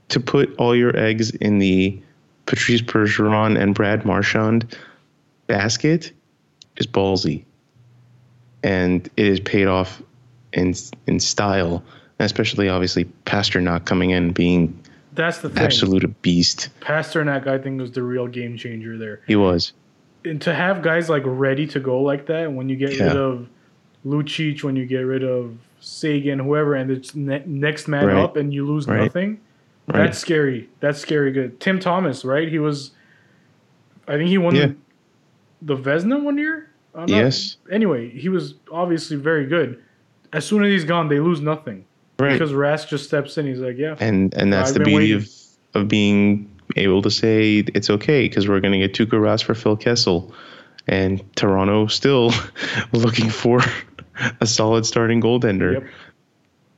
to 0.09 0.19
put 0.19 0.53
all 0.57 0.75
your 0.75 0.95
eggs 0.97 1.31
in 1.31 1.59
the 1.59 2.01
Patrice 2.45 2.81
Bergeron 2.81 3.59
and 3.59 3.73
Brad 3.73 4.05
Marchand 4.05 4.77
basket 5.47 6.11
is 6.77 6.87
ballsy, 6.87 7.45
and 8.63 9.09
it 9.15 9.25
is 9.25 9.39
paid 9.39 9.67
off 9.67 10.01
in 10.51 10.73
in 11.07 11.19
style, 11.19 11.83
especially 12.25 12.69
obviously 12.69 13.05
Pastrnak 13.25 13.85
coming 13.85 14.09
in 14.11 14.31
being 14.31 14.77
That's 15.13 15.39
the 15.39 15.49
thing. 15.49 15.63
absolute 15.63 16.21
beast. 16.21 16.69
Pastrnak, 16.81 17.47
I 17.47 17.57
think, 17.57 17.79
was 17.79 17.91
the 17.91 18.03
real 18.03 18.27
game 18.27 18.57
changer 18.57 18.97
there. 18.97 19.21
He 19.27 19.35
was. 19.35 19.73
And 20.25 20.41
to 20.43 20.53
have 20.53 20.81
guys 20.81 21.09
like 21.09 21.23
ready 21.25 21.67
to 21.67 21.79
go 21.79 22.01
like 22.01 22.25
that, 22.27 22.51
when 22.51 22.69
you 22.69 22.75
get 22.75 22.93
Yeah. 22.97 23.07
rid 23.07 23.17
of 23.17 23.47
Lucic, 24.05 24.63
when 24.63 24.75
you 24.75 24.85
get 24.85 24.99
rid 25.01 25.23
of 25.23 25.57
Seguin, 25.79 26.39
whoever, 26.39 26.75
and 26.75 26.89
it's 26.91 27.13
ne- 27.13 27.43
next 27.45 27.87
man 27.87 28.05
Right. 28.07 28.17
up, 28.17 28.37
and 28.37 28.53
you 28.53 28.65
lose 28.65 28.87
Right. 28.87 29.01
nothing, 29.03 29.39
Right. 29.87 30.03
that's 30.05 30.17
scary. 30.17 30.69
That's 30.79 30.99
scary 30.99 31.31
good. 31.33 31.59
Tim 31.59 31.79
Thomas, 31.79 32.23
right? 32.23 32.47
He 32.47 32.57
was, 32.59 32.91
I 34.07 34.13
think 34.17 34.29
he 34.29 34.37
won 34.37 34.55
Yeah. 34.55 34.71
the 35.61 35.75
Vezina 35.75 36.21
one 36.23 36.37
year. 36.37 36.69
I'm 36.95 37.01
not- 37.01 37.09
Yes. 37.09 37.57
Anyway, 37.71 38.09
he 38.09 38.29
was 38.29 38.55
obviously 38.71 39.17
very 39.17 39.45
good. 39.45 39.77
As 40.31 40.45
soon 40.45 40.63
as 40.63 40.69
he's 40.69 40.85
gone, 40.85 41.09
they 41.09 41.19
lose 41.19 41.41
nothing 41.41 41.83
Right. 42.19 42.33
because 42.33 42.51
Rask 42.51 42.87
just 42.87 43.05
steps 43.05 43.37
in. 43.37 43.45
He's 43.47 43.59
like, 43.59 43.77
yeah, 43.77 43.95
and 43.99 44.33
and 44.35 44.53
that's 44.53 44.69
I've 44.69 44.75
the 44.75 44.79
beauty 44.81 45.13
waiting. 45.13 45.17
of 45.17 45.81
of 45.81 45.87
being 45.87 46.49
able 46.75 47.01
to 47.01 47.11
say 47.11 47.63
it's 47.73 47.89
okay 47.89 48.27
because 48.27 48.47
we're 48.47 48.59
going 48.59 48.79
to 48.79 48.87
get 48.87 48.93
Tuukka 48.93 49.19
Rask 49.19 49.43
for 49.43 49.55
Phil 49.55 49.75
Kessel, 49.75 50.33
and 50.87 51.23
Toronto 51.35 51.87
still 51.87 52.31
looking 52.91 53.29
for 53.29 53.61
a 54.39 54.45
solid 54.45 54.85
starting 54.85 55.21
goaltender. 55.21 55.73
Yep. 55.73 55.83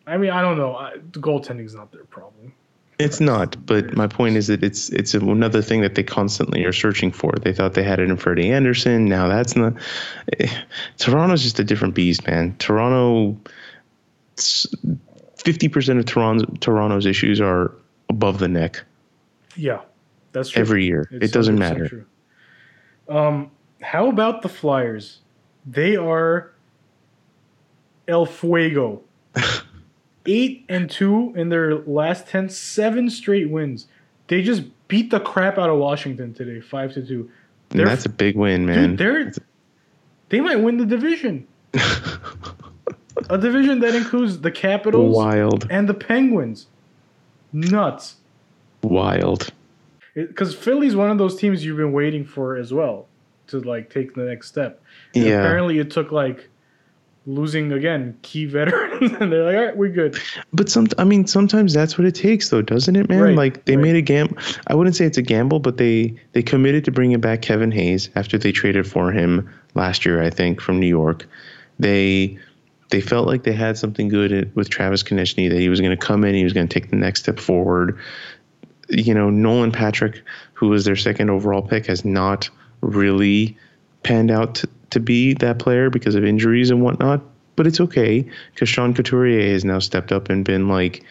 I 0.08 0.18
mean, 0.18 0.30
I 0.30 0.42
don't 0.42 0.58
know. 0.58 0.76
I, 0.76 0.94
the 1.12 1.20
goaltending 1.20 1.66
is 1.66 1.76
not 1.76 1.92
their 1.92 2.04
problem. 2.06 2.54
It's 2.98 3.20
not, 3.20 3.58
but 3.66 3.94
my 3.94 4.08
point 4.08 4.38
is 4.38 4.48
that 4.48 4.64
it's 4.64 4.90
it's 4.90 5.14
another 5.14 5.62
thing 5.62 5.82
that 5.82 5.96
they 5.96 6.04
constantly 6.04 6.64
are 6.64 6.72
searching 6.72 7.12
for. 7.12 7.34
They 7.42 7.52
thought 7.52 7.74
they 7.74 7.84
had 7.84 8.00
it 8.00 8.10
in 8.10 8.16
Freddie 8.16 8.52
Andersen. 8.54 9.06
Now 9.06 9.28
that's 9.28 9.54
not. 9.56 9.74
eh, 10.40 10.48
Toronto's 10.98 11.44
just 11.44 11.60
a 11.60 11.64
different 11.66 11.94
beast, 11.94 12.26
man. 12.26 12.56
Toronto. 12.58 13.38
Fifty 15.46 15.70
percent 15.70 16.00
of 16.00 16.06
Toronto, 16.06 16.46
Toronto's 16.60 17.06
issues 17.06 17.40
are 17.40 17.72
above 18.10 18.40
the 18.40 18.48
neck 18.48 18.84
Yeah, 19.56 19.82
that's 20.32 20.50
true. 20.50 20.62
every 20.62 20.86
year. 20.86 21.08
It's 21.12 21.26
it 21.26 21.32
doesn't 21.34 21.58
matter. 21.58 21.88
True. 21.88 22.06
Um, 23.08 23.52
how 23.82 24.10
about 24.10 24.42
the 24.42 24.50
Flyers? 24.50 25.20
They 25.66 25.96
are 25.96 26.52
El 28.08 28.26
Fuego. 28.26 29.02
Eight 30.26 30.66
and 30.68 30.90
two 30.90 31.34
in 31.36 31.50
their 31.50 31.76
last 31.76 32.28
10, 32.28 32.50
seven 32.50 33.12
straight 33.12 33.50
wins. 33.52 33.86
They 34.28 34.42
just 34.42 34.64
beat 34.88 35.12
the 35.12 35.20
crap 35.20 35.60
out 35.60 35.70
of 35.70 35.78
Washington 35.78 36.34
today, 36.34 36.60
five 36.62 36.94
to 36.94 37.06
two. 37.06 37.30
They're- 37.70 37.86
that's 37.86 38.06
a 38.08 38.10
big 38.10 38.36
win, 38.36 38.66
man. 38.66 38.96
Dude, 38.96 38.98
they're 38.98 39.34
they 40.30 40.42
might 40.42 40.56
win 40.56 40.78
the 40.78 40.86
division. 40.88 41.46
a 43.30 43.38
division 43.38 43.80
that 43.80 43.96
includes 43.96 44.40
the 44.40 44.52
Capitals 44.52 45.16
wild, 45.16 45.68
and 45.70 45.88
the 45.90 45.94
Penguins. 45.94 46.68
Nuts. 47.54 48.16
wild. 48.82 49.52
because 50.14 50.54
Philly's 50.54 50.96
one 50.96 51.10
of 51.10 51.18
those 51.18 51.38
teams 51.38 51.64
you've 51.64 51.78
been 51.78 51.94
waiting 51.94 52.26
for 52.26 52.58
as 52.58 52.74
well 52.74 53.08
to 53.48 53.60
like 53.60 53.90
take 53.90 54.14
the 54.14 54.24
next 54.24 54.48
step. 54.48 54.82
And 55.14 55.26
Yeah. 55.26 55.40
Apparently, 55.40 55.80
it 55.80 55.92
took 55.92 56.12
like 56.12 56.50
losing 57.28 57.72
again 57.72 58.18
key 58.22 58.46
veterans, 58.46 59.12
and 59.20 59.32
they're 59.32 59.44
like, 59.46 59.56
"All 59.56 59.66
right, 59.66 59.78
we're 59.78 59.90
good." 59.90 60.20
But 60.54 60.70
some, 60.70 60.88
I 60.98 61.04
mean, 61.04 61.28
sometimes 61.28 61.74
that's 61.74 61.98
what 61.98 62.06
it 62.06 62.16
takes, 62.16 62.50
though, 62.50 62.62
doesn't 62.62 62.96
it, 62.96 63.10
man? 63.10 63.22
Right, 63.22 63.36
like 63.36 63.66
they 63.66 63.76
right. 63.78 63.84
made 63.84 63.96
a 63.96 64.02
gamble. 64.02 64.38
I 64.68 64.76
wouldn't 64.76 64.96
say 64.96 65.06
it's 65.06 65.18
a 65.18 65.24
gamble, 65.24 65.60
but 65.60 65.78
they 65.78 66.14
they 66.34 66.44
committed 66.44 66.86
to 66.86 66.92
bringing 66.92 67.20
back 67.20 67.42
Kevin 67.42 67.72
Hayes 67.72 68.10
after 68.16 68.38
they 68.38 68.52
traded 68.52 68.88
for 68.88 69.12
him 69.12 69.50
last 69.76 70.06
year, 70.06 70.22
I 70.22 70.30
think, 70.30 70.62
from 70.62 70.80
New 70.80 70.88
York. 70.88 71.28
They 71.80 72.38
they 72.90 73.02
felt 73.02 73.28
like 73.28 73.44
they 73.44 73.54
had 73.54 73.78
something 73.78 74.08
good 74.08 74.32
at, 74.32 74.56
with 74.56 74.70
Travis 74.70 75.04
Konecny 75.04 75.50
that 75.50 75.60
he 75.60 75.70
was 75.70 75.82
going 75.82 75.98
to 75.98 76.06
come 76.06 76.24
in, 76.24 76.36
he 76.36 76.44
was 76.44 76.54
going 76.54 76.68
to 76.68 76.74
take 76.74 76.90
the 76.90 76.96
next 76.96 77.22
step 77.22 77.40
forward. 77.40 77.98
You 78.90 79.14
know, 79.14 79.30
Nolan 79.30 79.72
Patrick, 79.72 80.22
who 80.54 80.70
was 80.70 80.86
their 80.86 80.96
second 80.96 81.30
overall 81.30 81.62
pick, 81.62 81.88
has 81.88 82.06
not 82.06 82.50
really 82.82 83.58
panned 84.04 84.30
out 84.30 84.56
to, 84.56 84.70
to 84.92 85.00
be 85.00 85.34
that 85.34 85.58
player 85.60 85.90
because 85.90 86.16
of 86.16 86.24
injuries 86.24 86.70
and 86.70 86.82
whatnot. 86.82 87.22
But 87.56 87.68
it's 87.68 87.80
okay 87.80 88.30
because 88.54 88.70
Sean 88.70 88.94
Couturier 88.94 89.52
has 89.54 89.64
now 89.64 89.80
stepped 89.80 90.12
up 90.12 90.30
and 90.30 90.44
been 90.44 90.68
like 90.68 91.04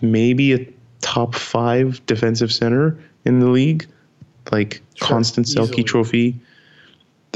maybe 0.00 0.52
a 0.52 0.72
top 1.00 1.34
five 1.34 2.04
defensive 2.06 2.52
center 2.52 2.98
in 3.24 3.40
the 3.40 3.48
league, 3.48 3.86
like 4.50 4.82
Sure, 4.94 5.08
constant 5.08 5.46
Selke 5.46 5.70
easily. 5.70 5.84
Trophy. 5.84 6.40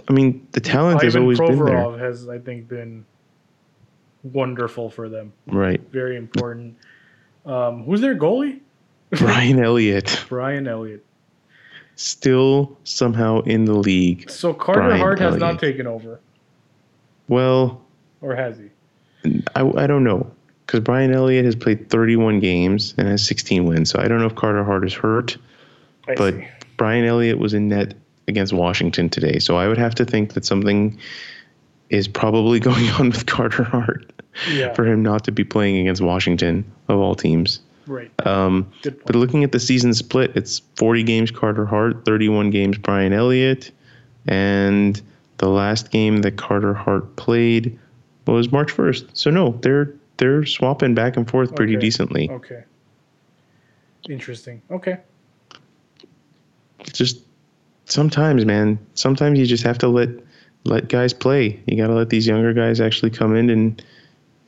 I 0.08 0.12
mean, 0.12 0.46
the 0.52 0.60
talent 0.60 1.02
has 1.02 1.16
Ivan 1.16 1.22
always 1.22 1.38
been 1.38 1.58
there, 1.64 1.74
Provorov 1.74 1.98
has, 1.98 2.28
I 2.28 2.38
think, 2.38 2.68
been 2.68 3.04
wonderful 4.32 4.90
for 4.90 5.08
them. 5.08 5.32
right? 5.46 5.80
Very 5.92 6.16
important. 6.16 6.76
Um, 7.44 7.84
who's 7.84 8.00
their 8.00 8.16
goalie? 8.16 8.60
Brian 9.10 9.62
Elliott 9.62 10.24
Brian 10.28 10.66
Elliott. 10.66 11.04
still 11.94 12.76
somehow 12.84 13.40
in 13.42 13.64
the 13.64 13.74
league. 13.74 14.28
So 14.28 14.52
Carter 14.52 14.80
Brian 14.82 14.98
Hart 15.00 15.18
has 15.20 15.36
not 15.36 15.60
taken 15.60 15.86
over, 15.86 16.18
Well, 17.28 17.80
or 18.20 18.34
has 18.34 18.58
he? 18.58 19.42
I, 19.54 19.62
I 19.76 19.86
don't 19.86 20.02
know 20.04 20.28
because 20.66 20.80
Brian 20.80 21.12
Elliott 21.12 21.44
has 21.44 21.54
played 21.54 21.88
31 21.88 22.40
games 22.40 22.94
and 22.98 23.06
has 23.06 23.24
16 23.26 23.64
wins. 23.64 23.90
So 23.90 24.00
I 24.00 24.08
don't 24.08 24.18
know 24.18 24.26
if 24.26 24.34
Carter 24.34 24.64
Hart 24.64 24.84
is 24.84 24.92
hurt, 24.94 25.36
I 26.08 26.14
but 26.16 26.34
see. 26.34 26.48
Brian 26.76 27.04
Elliott 27.04 27.38
was 27.38 27.54
in 27.54 27.68
net 27.68 27.94
against 28.26 28.52
Washington 28.52 29.08
today. 29.08 29.38
So 29.38 29.56
I 29.56 29.68
would 29.68 29.78
have 29.78 29.94
to 29.96 30.04
think 30.04 30.34
that 30.34 30.44
something 30.44 30.98
is 31.90 32.08
probably 32.08 32.58
going 32.70 32.88
on 32.90 33.10
with 33.10 33.26
Carter 33.26 33.62
Hart 33.62 34.12
Yeah, 34.52 34.72
for 34.74 34.84
him 34.86 35.02
not 35.02 35.24
to 35.24 35.32
be 35.32 35.44
playing 35.44 35.78
against 35.78 36.02
Washington 36.02 36.64
of 36.88 36.98
all 36.98 37.14
teams. 37.14 37.60
right. 37.86 38.10
Um, 38.26 38.70
but 38.82 39.14
looking 39.14 39.44
at 39.44 39.52
the 39.52 39.60
season 39.60 39.94
split, 39.94 40.32
it's 40.34 40.60
40 40.76 41.02
games 41.04 41.30
Carter 41.30 41.64
Hart, 41.66 42.04
31 42.04 42.50
games 42.50 42.78
Brian 42.78 43.12
Elliott, 43.12 43.70
and 44.26 45.00
the 45.38 45.48
last 45.48 45.90
game 45.90 46.18
that 46.22 46.36
Carter 46.36 46.74
Hart 46.74 47.16
played 47.16 47.78
was 48.26 48.50
March 48.50 48.72
1st. 48.74 49.08
So 49.14 49.30
no, 49.30 49.58
they're 49.62 49.92
they're 50.18 50.44
swapping 50.46 50.94
back 50.94 51.16
and 51.16 51.28
forth 51.28 51.54
pretty 51.54 51.74
Okay. 51.76 51.80
decently. 51.80 52.30
Okay. 52.30 52.64
Interesting. 54.08 54.62
Okay. 54.70 54.98
Just 56.92 57.20
sometimes, 57.86 58.44
man, 58.44 58.78
sometimes 58.94 59.38
you 59.38 59.46
just 59.46 59.64
have 59.64 59.78
to 59.78 59.88
let 59.88 60.08
let 60.64 60.88
guys 60.88 61.12
play. 61.12 61.60
You 61.66 61.76
got 61.76 61.88
to 61.88 61.94
let 61.94 62.08
these 62.10 62.26
younger 62.26 62.52
guys 62.52 62.80
actually 62.80 63.10
come 63.10 63.36
in 63.36 63.50
and 63.50 63.82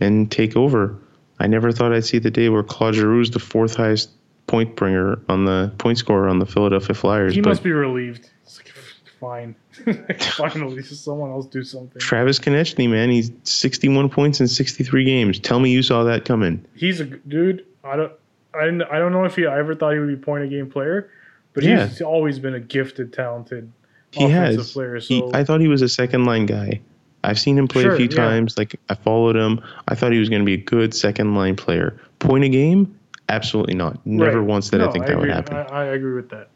and 0.00 0.30
take 0.30 0.56
over. 0.56 0.96
I 1.40 1.46
never 1.46 1.70
thought 1.72 1.92
I'd 1.92 2.04
see 2.04 2.18
the 2.18 2.30
day 2.30 2.48
where 2.48 2.62
Claude 2.62 2.94
Giroux 2.94 3.20
is 3.20 3.30
the 3.30 3.38
fourth 3.38 3.76
highest 3.76 4.10
point 4.46 4.74
bringer 4.76 5.20
on 5.28 5.44
the 5.44 5.72
point 5.78 5.98
scorer 5.98 6.28
on 6.28 6.38
the 6.38 6.46
Philadelphia 6.46 6.94
Flyers. 6.94 7.34
He 7.34 7.40
must 7.40 7.62
be 7.62 7.70
relieved. 7.72 8.30
It's 8.42 8.58
like, 8.58 8.72
fine. 9.20 9.54
Finally, 10.36 10.82
someone 10.82 11.30
else 11.30 11.46
do 11.46 11.62
something. 11.62 12.00
Travis 12.00 12.38
Konecny, 12.38 12.88
man, 12.90 13.10
he's 13.10 13.30
61 13.44 14.08
points 14.08 14.40
in 14.40 14.48
63 14.48 15.04
games. 15.04 15.38
Tell 15.38 15.60
me 15.60 15.70
you 15.70 15.82
saw 15.82 16.02
that 16.04 16.24
coming. 16.24 16.64
He's 16.74 17.00
a 17.00 17.04
dude. 17.04 17.64
I 17.84 17.96
don't. 17.96 18.12
I 18.54 18.64
didn't, 18.64 18.82
I 18.84 18.98
don't 18.98 19.12
know 19.12 19.24
if 19.24 19.36
he 19.36 19.46
I 19.46 19.58
ever 19.58 19.74
thought 19.76 19.92
he 19.92 19.98
would 20.00 20.08
be 20.08 20.14
a 20.14 20.16
point 20.16 20.42
a 20.42 20.48
game 20.48 20.68
player, 20.70 21.10
but 21.52 21.62
Yeah. 21.62 21.86
he's 21.86 22.00
always 22.00 22.38
been 22.38 22.54
a 22.54 22.60
gifted, 22.60 23.12
talented 23.12 23.70
He 24.10 24.24
offensive 24.24 24.56
has. 24.60 24.72
player. 24.72 24.96
He, 24.96 25.20
So 25.20 25.30
I 25.34 25.44
thought 25.44 25.60
he 25.60 25.68
was 25.68 25.82
a 25.82 25.88
second 25.88 26.24
line 26.24 26.46
guy. 26.46 26.80
I've 27.24 27.38
seen 27.38 27.58
him 27.58 27.66
play 27.68 27.82
Sure, 27.82 27.94
a 27.94 27.96
few 27.96 28.06
yeah. 28.10 28.16
times. 28.16 28.56
Like 28.56 28.78
I 28.88 28.94
followed 28.94 29.36
him. 29.36 29.60
I 29.88 29.94
thought 29.94 30.12
he 30.12 30.18
was 30.18 30.28
going 30.28 30.40
to 30.42 30.46
be 30.46 30.54
a 30.54 30.64
good 30.64 30.94
second 30.94 31.34
line 31.34 31.56
player. 31.56 32.00
Point 32.20 32.44
a 32.44 32.48
game? 32.48 32.98
Absolutely 33.28 33.74
not. 33.74 34.04
Never 34.06 34.38
Right. 34.40 34.46
once 34.48 34.70
did 34.70 34.80
I 34.80 34.86
No, 34.86 34.92
think 34.92 35.06
that 35.06 35.18
would 35.18 35.28
happen. 35.30 35.56
I, 35.56 35.62
I 35.62 35.84
agree 35.86 36.14
with 36.14 36.30
that. 36.30 36.48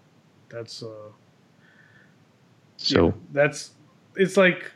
That's 0.49 0.83
uh. 0.83 0.87
so 2.77 3.07
yeah, 3.07 3.13
that's 3.33 3.73
it's 4.17 4.37
like 4.37 4.71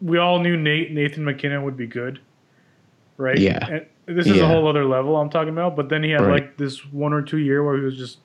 we 0.00 0.18
all 0.18 0.38
knew 0.40 0.56
Nate 0.56 0.92
Nathan 0.92 1.24
MacKinnon 1.24 1.62
would 1.64 1.76
be 1.76 1.86
good, 1.86 2.20
right? 3.16 3.38
Yeah. 3.38 3.66
And 3.68 3.86
this 4.06 4.26
is 4.26 4.40
a 4.40 4.46
whole 4.46 4.66
other 4.68 4.84
level 4.84 5.16
I'm 5.16 5.28
talking 5.30 5.52
about. 5.52 5.76
But 5.76 5.88
then 5.88 6.02
he 6.02 6.10
had 6.10 6.20
Right. 6.22 6.32
like 6.44 6.56
this 6.56 6.84
one 6.92 7.12
or 7.12 7.20
two 7.22 7.38
year 7.38 7.62
where 7.64 7.76
he 7.76 7.82
was 7.82 7.96
just 7.96 8.18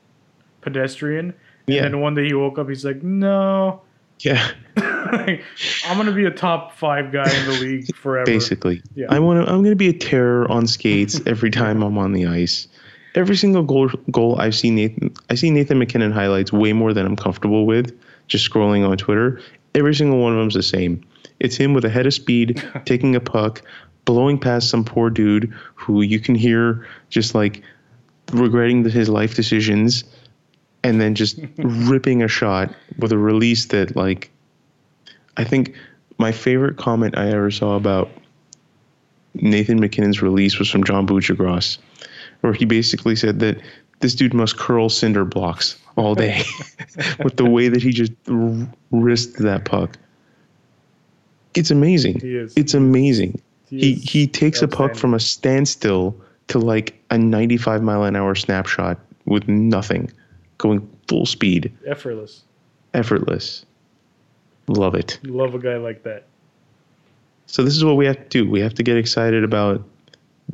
pedestrian. 0.62 1.34
yeah, 1.68 1.86
And 1.86 1.94
then 1.96 2.02
one 2.02 2.14
day 2.16 2.26
he 2.28 2.34
woke 2.34 2.58
up, 2.60 2.70
he's 2.70 2.86
like, 2.86 3.02
no, 3.04 3.82
yeah, 4.24 4.52
I'm 4.78 5.98
gonna 5.98 6.14
be 6.14 6.26
a 6.26 6.32
top 6.32 6.78
five 6.78 7.12
guy 7.12 7.30
in 7.30 7.46
the 7.46 7.60
league 7.60 7.96
forever. 7.96 8.26
basically. 8.26 8.82
Yeah. 8.96 9.08
I 9.10 9.20
want 9.20 9.46
to. 9.46 9.52
I'm 9.52 9.60
going 9.60 9.72
to 9.72 9.76
be 9.76 9.90
a 9.90 9.94
terror 9.94 10.50
on 10.50 10.66
skates 10.66 11.20
every 11.26 11.52
time 11.52 11.84
I'm 11.84 11.98
on 11.98 12.14
the 12.14 12.26
ice. 12.26 12.68
Every 13.16 13.36
single 13.36 13.64
goal 13.64 13.90
goal 14.12 14.40
I've 14.40 14.56
seen 14.56 14.76
Nathan 14.76 15.14
I 15.30 15.36
see 15.36 15.52
Nathan 15.52 15.78
MacKinnon 15.78 16.12
highlights 16.12 16.52
way 16.52 16.74
more 16.74 16.94
than 16.94 17.06
I'm 17.06 17.16
comfortable 17.16 17.66
with 17.66 17.98
just 18.28 18.50
scrolling 18.50 18.88
on 18.88 18.98
Twitter. 18.98 19.42
Every 19.76 19.94
single 19.94 20.20
one 20.20 20.34
of 20.34 20.40
them's 20.40 20.54
the 20.56 20.64
same. 20.64 21.04
It's 21.40 21.58
him 21.58 21.74
with 21.74 21.84
a 21.84 21.90
head 21.90 22.08
of 22.08 22.14
speed, 22.14 22.64
taking 22.86 23.16
a 23.16 23.20
puck, 23.20 23.62
blowing 24.06 24.40
past 24.40 24.70
some 24.70 24.86
poor 24.86 25.10
dude 25.10 25.54
who 25.76 26.02
you 26.02 26.20
can 26.20 26.36
hear 26.36 26.88
just 27.10 27.36
like 27.36 27.62
regretting 28.32 28.84
his 28.90 29.10
life 29.10 29.36
decisions. 29.36 30.04
And 30.84 31.00
then 31.00 31.16
just 31.16 31.40
ripping 31.58 32.22
a 32.22 32.28
shot 32.28 32.74
with 32.98 33.12
a 33.12 33.18
release 33.18 33.68
that 33.68 33.96
like 33.96 34.30
I 35.38 35.44
think 35.44 35.76
my 36.18 36.32
favorite 36.32 36.78
comment 36.78 37.18
I 37.18 37.30
ever 37.30 37.52
saw 37.52 37.76
about 37.76 38.10
Nathan 39.34 39.80
MacKinnon's 39.80 40.22
release 40.22 40.60
was 40.60 40.70
from 40.70 40.84
John 40.84 41.08
Buccigross, 41.08 41.80
where 42.42 42.54
he 42.54 42.66
basically 42.66 43.16
said 43.16 43.40
that 43.40 43.60
this 44.00 44.14
dude 44.14 44.34
must 44.34 44.58
curl 44.58 44.90
cinder 44.90 45.26
blocks 45.26 45.80
all 45.96 46.14
day 46.14 46.44
with 47.24 47.38
the 47.38 47.46
way 47.46 47.70
that 47.70 47.82
he 47.82 47.92
just 47.92 48.12
r- 48.28 48.68
risked 48.92 49.40
that 49.40 49.66
puck. 49.66 49.98
It's 51.56 51.72
amazing. 51.72 52.20
He 52.20 52.36
is. 52.36 52.54
It's 52.56 52.74
amazing. 52.74 53.42
He 53.70 53.80
He 53.80 53.92
is 53.94 54.12
he 54.12 54.28
takes 54.28 54.62
a 54.62 54.68
puck 54.68 54.96
from 54.96 55.14
a 55.14 55.20
standstill 55.20 56.16
to 56.48 56.60
like 56.60 57.02
a 57.10 57.18
95 57.18 57.82
mile 57.82 58.04
an 58.04 58.16
hour 58.16 58.36
snapshot 58.36 59.00
with 59.26 59.48
nothing, 59.48 60.12
going 60.58 60.88
full 61.08 61.26
speed, 61.26 61.72
Effortless. 61.86 62.44
effortless. 62.94 63.66
Love 64.68 64.96
it. 64.96 65.20
Love 65.24 65.56
a 65.56 65.60
guy 65.60 65.76
like 65.78 66.04
that. 66.04 66.24
So 67.48 67.64
this 67.64 67.76
is 67.76 67.84
what 67.84 67.98
we 67.98 68.06
have 68.06 68.18
to 68.18 68.26
do. 68.30 68.50
We 68.50 68.62
have 68.62 68.74
to 68.76 68.84
get 68.84 68.96
excited 68.98 69.44
about 69.44 69.84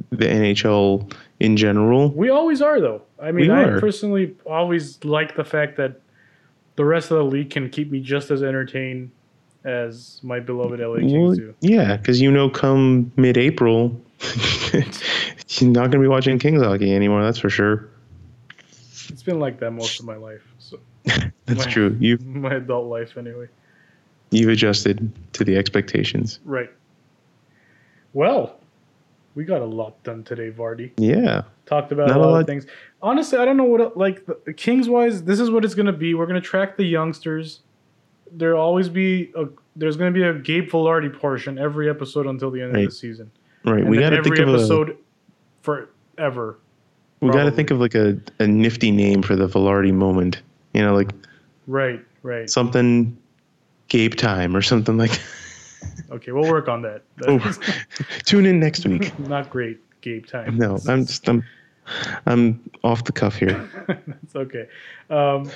the 0.10 0.26
NHL 0.26 1.12
in 1.39 1.56
general. 1.58 2.10
We 2.12 2.30
always 2.30 2.62
are, 2.62 2.82
though. 2.82 3.04
I 3.22 3.32
mean, 3.32 3.52
I 3.52 3.80
personally 3.80 4.36
always 4.45 5.04
like 5.04 5.36
the 5.36 5.43
fact 5.43 5.78
that 5.78 6.02
the 6.76 6.86
rest 6.86 7.12
of 7.12 7.18
the 7.18 7.24
league 7.24 7.50
can 7.52 7.70
keep 7.70 7.91
me 7.91 8.00
just 8.00 8.32
as 8.32 8.41
entertained 8.41 9.12
as 9.66 10.20
my 10.24 10.39
beloved 10.39 10.80
LA 10.80 10.97
Kings 11.00 11.14
Well, 11.14 11.34
do. 11.36 11.54
yeah, 11.62 11.97
because 11.97 12.20
you 12.22 12.32
know, 12.32 12.50
come 12.50 13.12
mid-April, 13.18 13.95
you're 14.74 14.84
not 15.72 15.91
going 15.91 15.91
to 15.91 16.00
be 16.00 16.08
watching 16.08 16.39
Kings 16.39 16.62
hockey 16.62 16.93
anymore. 16.95 17.24
That's 17.24 17.38
for 17.39 17.50
sure. 17.50 17.89
It's 19.10 19.24
been 19.24 19.39
like 19.39 19.60
that 19.60 19.72
most 19.72 19.99
of 19.99 20.05
my 20.05 20.16
life. 20.16 20.41
So 20.60 20.80
That's 21.03 21.66
My- 21.66 21.72
true. 21.72 21.95
You've 21.99 22.26
my 22.26 22.55
adult 22.55 22.88
life, 22.88 23.18
anyway. 23.18 23.47
you've 24.32 24.49
adjusted 24.49 25.12
to 25.34 25.43
the 25.43 25.57
expectations. 25.57 26.39
Right. 26.45 26.70
Well, 28.14 28.55
we 29.36 29.43
got 29.45 29.62
a 29.62 29.66
lot 29.66 30.01
done 30.03 30.24
today, 30.24 30.51
Vardy. 30.51 30.91
Yeah. 30.97 31.43
Talked 31.66 31.91
about 31.91 32.07
Not 32.07 32.18
a 32.18 32.20
a 32.20 32.24
lot, 32.24 32.32
lot. 32.32 32.41
of 32.41 32.47
things. 32.47 32.66
Honestly, 33.01 33.38
I 33.38 33.45
don't 33.45 33.57
know 33.57 33.64
what 33.64 33.95
like 33.95 34.26
the, 34.26 34.53
Kings 34.53 34.89
wise. 34.89 35.24
This 35.24 35.39
is 35.39 35.49
what 35.51 35.64
it's 35.64 35.76
gonna 35.76 35.93
be. 35.93 36.14
We're 36.16 36.26
gonna 36.26 36.41
track 36.41 36.78
the 36.78 36.84
youngsters. 36.84 37.60
There'll 38.32 38.60
always 38.62 38.89
be 38.89 39.32
a. 39.36 39.45
There's 39.76 39.95
gonna 39.95 40.12
be 40.12 40.24
a 40.24 40.34
Gabe 40.34 40.68
Vilardi 40.70 41.10
portion 41.18 41.57
every 41.60 41.89
episode 41.89 42.26
until 42.26 42.49
the 42.51 42.62
end 42.62 42.74
Right. 42.74 42.86
of 42.86 42.89
the 42.89 42.95
season. 42.95 43.32
Right. 43.64 43.82
And 43.82 43.89
we 43.89 43.99
got 43.99 44.10
to 44.10 44.18
every 44.18 44.32
think 44.36 44.39
of 44.47 44.49
a 44.49 44.57
episode 44.57 44.97
forever. 45.62 46.57
We 47.22 47.30
got 47.32 47.43
to 47.43 47.51
think 47.51 47.70
of 47.72 47.80
like 47.80 47.95
a, 47.95 48.17
a 48.39 48.47
nifty 48.47 48.91
name 48.91 49.22
for 49.22 49.36
the 49.36 49.47
Vilardi 49.47 49.93
moment. 49.93 50.41
You 50.74 50.82
know, 50.82 50.93
like 50.95 51.09
Right. 51.67 52.03
Right. 52.24 52.49
something 52.49 53.17
Gabe 53.89 54.15
time 54.15 54.55
or 54.55 54.61
something 54.61 54.97
like. 54.97 55.20
Okay, 56.11 56.32
we'll 56.34 56.49
work 56.49 56.67
on 56.67 56.82
that. 56.82 57.03
Oh, 57.28 57.38
tune 58.26 58.45
in 58.45 58.59
next 58.59 58.86
week. 58.86 59.17
not 59.20 59.49
great, 59.49 59.80
Gabe 60.01 60.26
time. 60.26 60.57
No, 60.57 60.78
I'm 60.88 61.05
just 61.05 61.28
I'm 61.30 61.43
I'm 62.26 62.59
off 62.84 63.03
the 63.05 63.11
cuff 63.13 63.36
here. 63.36 63.70
That's 63.88 64.36
okay. 64.36 64.67
Um, 65.09 65.49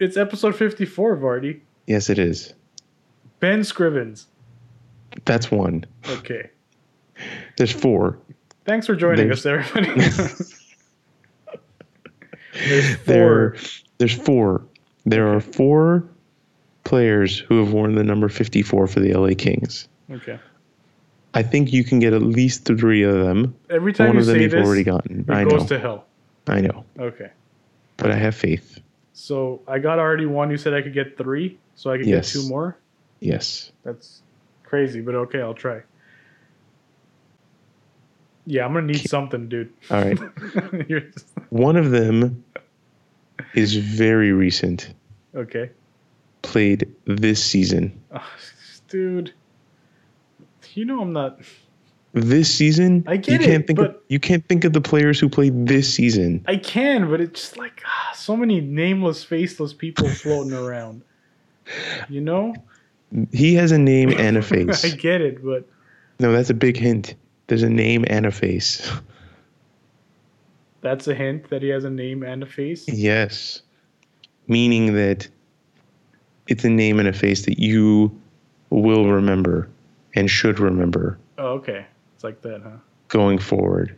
it's 0.00 0.16
episode 0.16 0.54
54, 0.56 1.16
Vardy. 1.18 1.60
Yes, 1.86 2.10
it 2.10 2.18
is. 2.18 2.52
Ben 3.40 3.60
Ben 3.60 3.60
Scrivens. 3.60 4.26
That's 5.24 5.50
one. 5.50 5.84
Okay. 6.08 6.50
There's 7.56 7.72
four. 7.72 8.18
Thanks 8.66 8.86
for 8.86 8.96
joining 8.96 9.28
There's- 9.28 9.46
us, 9.46 9.46
everybody. 9.46 10.54
There's 12.68 12.96
There, 13.04 13.52
four. 13.54 13.56
there's 13.98 14.14
four. 14.14 14.62
There 15.06 15.32
are 15.34 15.40
four 15.40 16.04
players 16.84 17.38
who 17.38 17.58
have 17.62 17.72
worn 17.72 17.94
the 17.94 18.04
number 18.04 18.28
54 18.28 18.86
for 18.86 19.00
the 19.00 19.12
LA 19.12 19.30
Kings. 19.36 19.88
Okay. 20.10 20.38
I 21.34 21.42
think 21.42 21.72
you 21.72 21.84
can 21.84 21.98
get 21.98 22.14
at 22.14 22.22
least 22.22 22.64
three 22.64 23.02
of 23.02 23.14
them. 23.14 23.54
Every 23.70 23.92
time 23.92 24.08
One 24.08 24.16
you 24.16 24.20
of 24.20 24.26
them 24.26 24.36
say 24.36 24.42
you've 24.42 24.52
this, 24.52 24.66
already 24.66 24.82
gotten. 24.84 25.20
it 25.20 25.30
I 25.30 25.44
goes 25.44 25.62
know. 25.62 25.66
to 25.68 25.78
hell. 25.78 26.04
I 26.46 26.60
know. 26.62 26.84
Okay. 26.98 27.30
But 27.98 28.10
I 28.10 28.16
have 28.16 28.34
faith. 28.34 28.80
So 29.12 29.60
I 29.68 29.78
got 29.78 29.98
already 29.98 30.24
one. 30.26 30.50
You 30.50 30.56
said 30.56 30.72
I 30.74 30.80
could 30.80 30.94
get 30.94 31.18
three, 31.18 31.58
so 31.74 31.90
I 31.90 31.98
could 31.98 32.06
Yes. 32.06 32.32
get 32.32 32.40
two 32.42 32.48
more. 32.48 32.76
Yes. 33.20 33.72
That's 33.82 34.22
crazy, 34.62 35.00
but 35.00 35.14
okay, 35.14 35.40
I'll 35.40 35.54
try. 35.54 35.82
Yeah, 38.50 38.64
I'm 38.64 38.72
gonna 38.72 38.86
need 38.86 39.08
something, 39.08 39.46
dude. 39.50 39.70
All 39.90 40.02
right. 40.02 40.18
One 41.50 41.76
of 41.76 41.90
them 41.90 42.42
is 43.54 43.76
very 43.76 44.32
recent. 44.32 44.94
okay, 45.34 45.70
Played 46.40 46.90
this 47.04 47.44
season. 47.44 47.92
Ah, 48.10 48.26
dude. 48.88 49.34
You 50.72 50.86
know 50.86 51.02
I'm 51.02 51.12
not. 51.12 51.40
This 52.14 52.52
season, 52.52 53.04
I 53.06 53.18
get 53.18 53.32
you 53.32 53.46
can't 53.46 53.64
it, 53.64 53.66
think 53.66 53.78
of 53.80 53.96
you 54.08 54.18
can't 54.18 54.44
think 54.48 54.64
of 54.64 54.72
the 54.72 54.80
players 54.80 55.20
who 55.20 55.28
played 55.28 55.66
this 55.66 55.92
season. 55.92 56.42
I 56.48 56.56
can, 56.56 57.10
but 57.10 57.20
it's 57.20 57.40
just 57.42 57.58
like 57.58 57.82
ah, 57.84 58.12
so 58.14 58.34
many 58.34 58.62
nameless, 58.62 59.22
faceless 59.24 59.74
people 59.74 60.08
floating 60.22 60.54
around. 60.54 61.02
You 62.08 62.22
know, 62.22 62.54
He 63.30 63.54
has 63.56 63.72
a 63.72 63.78
name 63.78 64.10
and 64.16 64.38
a 64.38 64.42
face. 64.54 64.86
I 64.86 64.96
get 64.96 65.20
it, 65.20 65.44
but 65.44 65.68
No, 66.18 66.32
that's 66.32 66.48
a 66.48 66.54
big 66.54 66.78
hint. 66.78 67.14
There's 67.48 67.62
a 67.62 67.68
name 67.70 68.04
and 68.08 68.24
a 68.26 68.30
face. 68.30 68.90
that's 70.80 71.08
a 71.08 71.14
hint 71.14 71.50
that 71.50 71.62
he 71.62 71.68
has 71.68 71.84
a 71.84 71.90
name 71.90 72.22
and 72.22 72.42
a 72.42 72.46
face. 72.46 72.86
Yes. 72.88 73.62
Meaning 74.46 74.94
that 74.94 75.28
it's 76.46 76.64
a 76.64 76.70
name 76.70 76.98
and 76.98 77.08
a 77.08 77.12
face 77.12 77.44
that 77.46 77.58
you 77.58 78.16
will 78.70 79.10
remember 79.10 79.68
and 80.14 80.30
should 80.30 80.58
remember 80.60 81.18
Oh, 81.38 81.48
okay, 81.54 81.86
it's 82.14 82.24
like 82.24 82.42
that, 82.42 82.60
huh? 82.62 82.76
going 83.08 83.38
forward. 83.38 83.94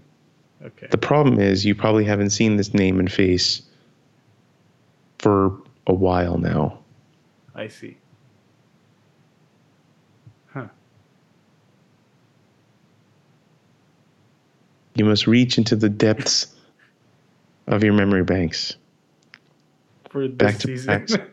Okay. 0.64 0.88
The 0.90 0.98
problem 0.98 1.38
is 1.40 1.64
you 1.64 1.74
probably 1.74 2.05
haven't 2.05 2.30
seen 2.30 2.57
this 2.57 2.74
name 2.74 2.98
and 3.01 3.11
face 3.11 3.62
for 5.18 5.57
a 5.86 5.94
while 5.94 6.36
now. 6.38 6.78
I 7.55 7.68
see. 7.68 7.96
You 14.95 15.05
must 15.05 15.26
reach 15.26 15.57
into 15.59 15.76
the 15.76 15.88
depths 15.88 16.55
of 17.66 17.82
your 17.84 17.93
memory 17.93 18.24
banks. 18.24 18.76
For 20.11 20.26
this 20.26 20.36
Back 20.36 20.59
to 20.59 20.66
season. 20.66 20.86
backs. 20.86 21.16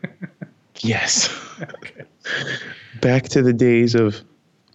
Yes. 0.80 1.28
okay. 1.60 2.04
Back 3.00 3.24
to 3.30 3.42
the 3.42 3.52
days 3.52 3.96
of 3.96 4.20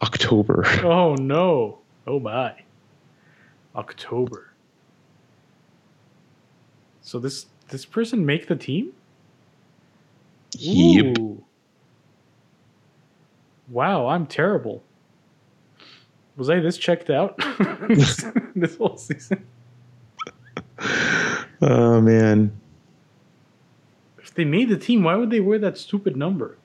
October. 0.01 0.65
Oh 0.83 1.15
no. 1.15 1.79
Oh 2.05 2.19
my. 2.19 2.53
October. 3.73 4.51
So 7.01 7.19
this 7.19 7.45
this 7.69 7.85
person 7.85 8.25
make 8.25 8.47
the 8.47 8.55
team? 8.57 8.91
Yep. 10.57 11.17
Ooh. 11.19 11.41
Wow, 13.69 14.07
I'm 14.07 14.25
terrible. 14.27 14.83
Was 16.35 16.49
I 16.49 16.59
this 16.59 16.77
checked 16.77 17.09
out 17.09 17.37
this, 17.87 18.75
whole 18.77 18.97
season? 18.97 19.45
Oh 21.61 22.01
man. 22.01 22.51
If 24.17 24.33
they 24.33 24.45
made 24.45 24.69
the 24.69 24.77
team, 24.77 25.03
why 25.03 25.15
would 25.15 25.29
they 25.29 25.39
wear 25.39 25.59
that 25.59 25.77
stupid 25.77 26.17
number? 26.17 26.57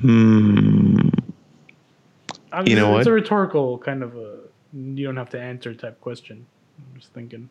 Hmm. 0.00 1.08
I 2.50 2.62
You 2.64 2.76
know 2.76 2.96
it's 2.98 3.06
what? 3.06 3.12
a 3.12 3.12
rhetorical 3.12 3.78
kind 3.78 4.02
of 4.02 4.16
a 4.16 4.38
you 4.72 5.04
don't 5.06 5.16
have 5.16 5.30
to 5.30 5.40
answer 5.40 5.74
type 5.74 6.00
question. 6.00 6.46
I'm 6.78 6.98
just 7.00 7.12
thinking. 7.12 7.50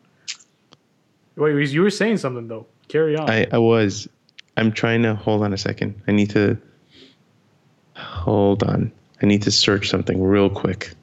Wait, 1.36 1.70
you 1.70 1.82
were 1.82 1.90
saying 1.90 2.18
something 2.18 2.48
though. 2.48 2.66
Carry 2.88 3.16
on. 3.16 3.30
I, 3.30 3.46
I 3.52 3.58
was. 3.58 4.08
I'm 4.56 4.72
trying 4.72 5.02
to 5.04 5.14
hold 5.14 5.42
on 5.42 5.52
a 5.52 5.58
second. 5.58 6.00
I 6.08 6.12
need 6.12 6.30
to 6.30 6.58
hold 8.22 8.62
on. 8.62 8.92
I 9.22 9.26
need 9.26 9.42
to 9.42 9.50
search 9.50 9.88
something 9.88 10.22
real 10.22 10.48
quick 10.50 10.94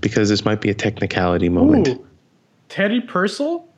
because 0.00 0.28
this 0.28 0.44
might 0.44 0.60
be 0.60 0.70
a 0.70 0.74
technicality 0.74 1.48
moment. 1.48 1.88
Ooh, 1.88 2.06
Teddy 2.68 3.00
Purcell. 3.00 3.68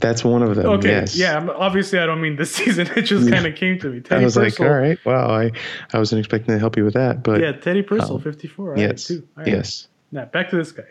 That's 0.00 0.22
one 0.24 0.42
of 0.42 0.54
them. 0.56 0.66
Okay, 0.66 0.88
yes. 0.90 1.16
yeah. 1.16 1.46
Obviously, 1.56 1.98
I 1.98 2.04
don't 2.06 2.20
mean 2.20 2.36
this 2.36 2.50
season. 2.54 2.86
It 2.96 3.02
just 3.02 3.30
kind 3.30 3.46
of 3.46 3.54
came 3.62 3.78
to 3.78 3.88
me. 3.90 3.98
I 3.98 4.00
Teddy 4.00 4.24
was 4.24 4.36
like, 4.36 4.52
Purcell. 4.56 4.66
all 4.66 4.78
right, 4.78 4.98
wow. 5.06 5.28
I, 5.30 5.50
I 5.92 5.98
wasn't 5.98 6.18
expecting 6.18 6.54
to 6.54 6.58
help 6.58 6.76
you 6.76 6.84
with 6.84 6.94
that, 6.94 7.22
but 7.22 7.40
Yeah, 7.40 7.52
Teddy 7.52 7.82
Purcell, 7.82 8.16
Um, 8.16 8.20
54. 8.22 8.64
All 8.66 8.70
right, 8.72 8.80
yes, 8.80 9.06
too. 9.06 9.26
All 9.38 9.44
right. 9.44 9.52
yes, 9.52 9.88
Now 10.12 10.26
back 10.26 10.50
to 10.50 10.56
this 10.56 10.72
guy. 10.72 10.84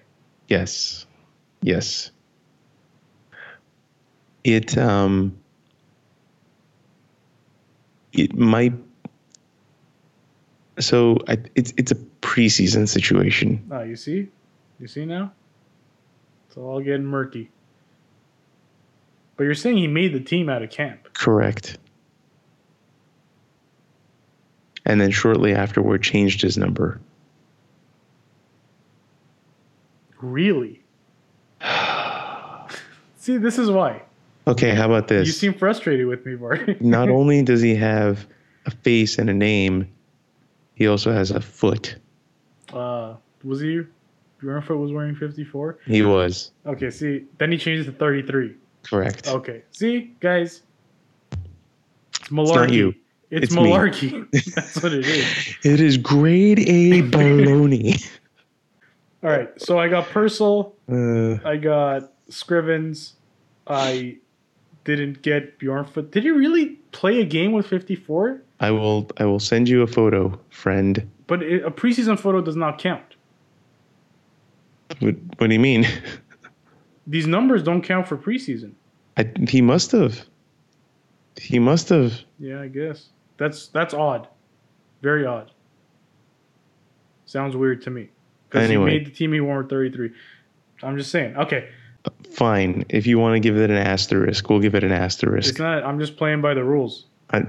yes, 0.48 1.06
yes. 1.62 2.10
It 4.44 4.78
um. 4.78 5.38
It 8.14 8.36
might. 8.36 8.74
So 10.80 11.18
I, 11.28 11.38
it's 11.56 11.74
it's 11.78 11.92
a 11.92 11.96
preseason 12.22 12.88
situation. 12.88 13.66
Oh, 13.72 13.84
you 13.84 13.96
see, 13.96 14.28
you 14.80 14.88
see 14.88 15.06
now. 15.06 15.32
It's 16.48 16.58
all 16.58 16.82
getting 16.82 17.06
murky. 17.06 17.50
But 19.38 19.46
you're 19.46 19.56
saying 19.56 19.78
he 19.78 19.88
made 19.88 20.14
the 20.14 20.20
team 20.20 20.50
out 20.50 20.62
of 20.62 20.70
camp. 20.70 21.14
Correct. 21.14 21.78
And 24.86 25.02
then 25.02 25.12
shortly 25.12 25.54
afterward 25.54 26.04
changed 26.04 26.42
his 26.42 26.58
number. 26.58 27.02
Really? 30.22 30.82
See, 33.18 33.38
this 33.38 33.58
is 33.58 33.70
why. 33.70 34.04
Okay, 34.48 34.76
how 34.76 34.86
about 34.86 35.08
this? 35.08 35.26
You 35.28 35.34
seem 35.34 35.54
frustrated 35.56 36.06
with 36.06 36.26
me, 36.26 36.36
Bart. 36.36 36.80
Not 36.82 37.10
only 37.20 37.42
does 37.42 37.62
he 37.62 37.76
have 37.76 38.28
a 38.66 38.72
face 38.72 39.18
and 39.18 39.30
a 39.30 39.34
name, 39.34 39.88
he 40.76 40.88
also 40.88 41.12
has 41.12 41.32
a 41.32 41.42
foot. 41.42 41.96
uh, 42.74 43.16
was 43.44 43.60
he? 43.62 43.82
Bjornfot 44.42 44.78
was 44.80 44.92
wearing 44.92 45.16
54? 45.16 45.80
He 45.86 46.02
was. 46.04 46.52
Okay, 46.66 46.92
see, 46.92 47.24
then 47.38 47.52
he 47.52 47.58
changed 47.58 47.88
it 47.88 47.92
to 47.94 47.98
33. 47.98 48.54
Correct. 48.84 49.28
Okay, 49.28 49.64
see, 49.72 50.14
guys? 50.20 50.62
It's 51.32 52.30
malarkey. 52.30 52.56
not 52.56 52.72
you. 52.74 52.94
It's, 53.32 53.46
It's 53.46 53.56
me. 53.56 53.64
malarkey. 53.72 54.30
That's 54.56 54.82
what 54.84 54.94
it 54.94 55.06
is. 55.06 55.56
It 55.64 55.80
is 55.80 55.98
grade 55.98 56.60
A 56.60 57.02
baloney. 57.04 58.08
All 59.24 59.30
right, 59.32 59.50
so 59.60 59.80
I 59.80 59.88
got 59.88 60.08
Purcell. 60.10 60.76
Uh, 60.92 61.36
I 61.48 61.58
got 61.58 62.12
Scrivens. 62.30 63.14
I 63.68 64.18
didn't 64.84 65.22
get 65.24 65.58
Bjornfot. 65.60 66.12
Did 66.12 66.24
you 66.24 66.36
really 66.38 66.76
play 66.92 67.22
a 67.22 67.26
game 67.26 67.52
with 67.52 67.66
54? 67.66 68.42
I 68.60 68.72
will 68.72 69.10
I 69.18 69.26
will 69.26 69.40
send 69.40 69.68
you 69.68 69.82
a 69.82 69.88
photo, 69.88 70.40
friend. 70.50 71.10
But 71.28 71.42
a 71.42 71.72
preseason 71.72 72.20
photo 72.20 72.42
does 72.42 72.56
not 72.56 72.78
count. 72.78 73.16
What, 75.00 75.16
what 75.38 75.48
do 75.48 75.54
you 75.54 75.60
mean? 75.60 75.88
These 77.08 77.28
numbers 77.28 77.64
don't 77.64 77.82
count 77.82 78.08
for 78.08 78.18
preseason. 78.18 78.74
I, 79.18 79.30
he 79.48 79.62
must 79.62 79.92
have. 79.92 80.26
He 81.38 81.60
must 81.60 81.90
have. 81.90 82.14
Yeah, 82.40 82.62
I 82.62 82.68
guess. 82.68 83.10
That's 83.38 83.68
that's 83.68 83.94
odd. 83.94 84.28
Very 85.02 85.26
odd. 85.26 85.52
Sounds 87.26 87.56
weird 87.56 87.82
to 87.84 87.90
me. 87.90 88.10
Because 88.50 88.70
Anyway. 88.70 88.92
he 88.92 88.98
made 89.00 89.08
the 89.08 89.12
team 89.12 89.34
he 89.34 89.42
won 89.42 89.68
33. 89.68 90.12
I'm 90.84 90.98
just 90.98 91.12
saying. 91.12 91.36
Okay. 91.36 91.70
Fine. 92.32 92.86
If 92.90 93.08
you 93.08 93.18
want 93.18 93.36
to 93.36 93.40
give 93.40 93.58
it 93.58 93.70
an 93.72 93.78
asterisk, 93.78 94.50
we'll 94.50 94.60
give 94.60 94.76
it 94.76 94.84
an 94.84 94.92
asterisk. 94.92 95.50
It's 95.50 95.60
not 95.60 95.84
I'm 95.84 96.00
just 96.00 96.18
playing 96.18 96.42
by 96.42 96.54
the 96.54 96.64
rules. 96.64 97.06
I, 97.36 97.46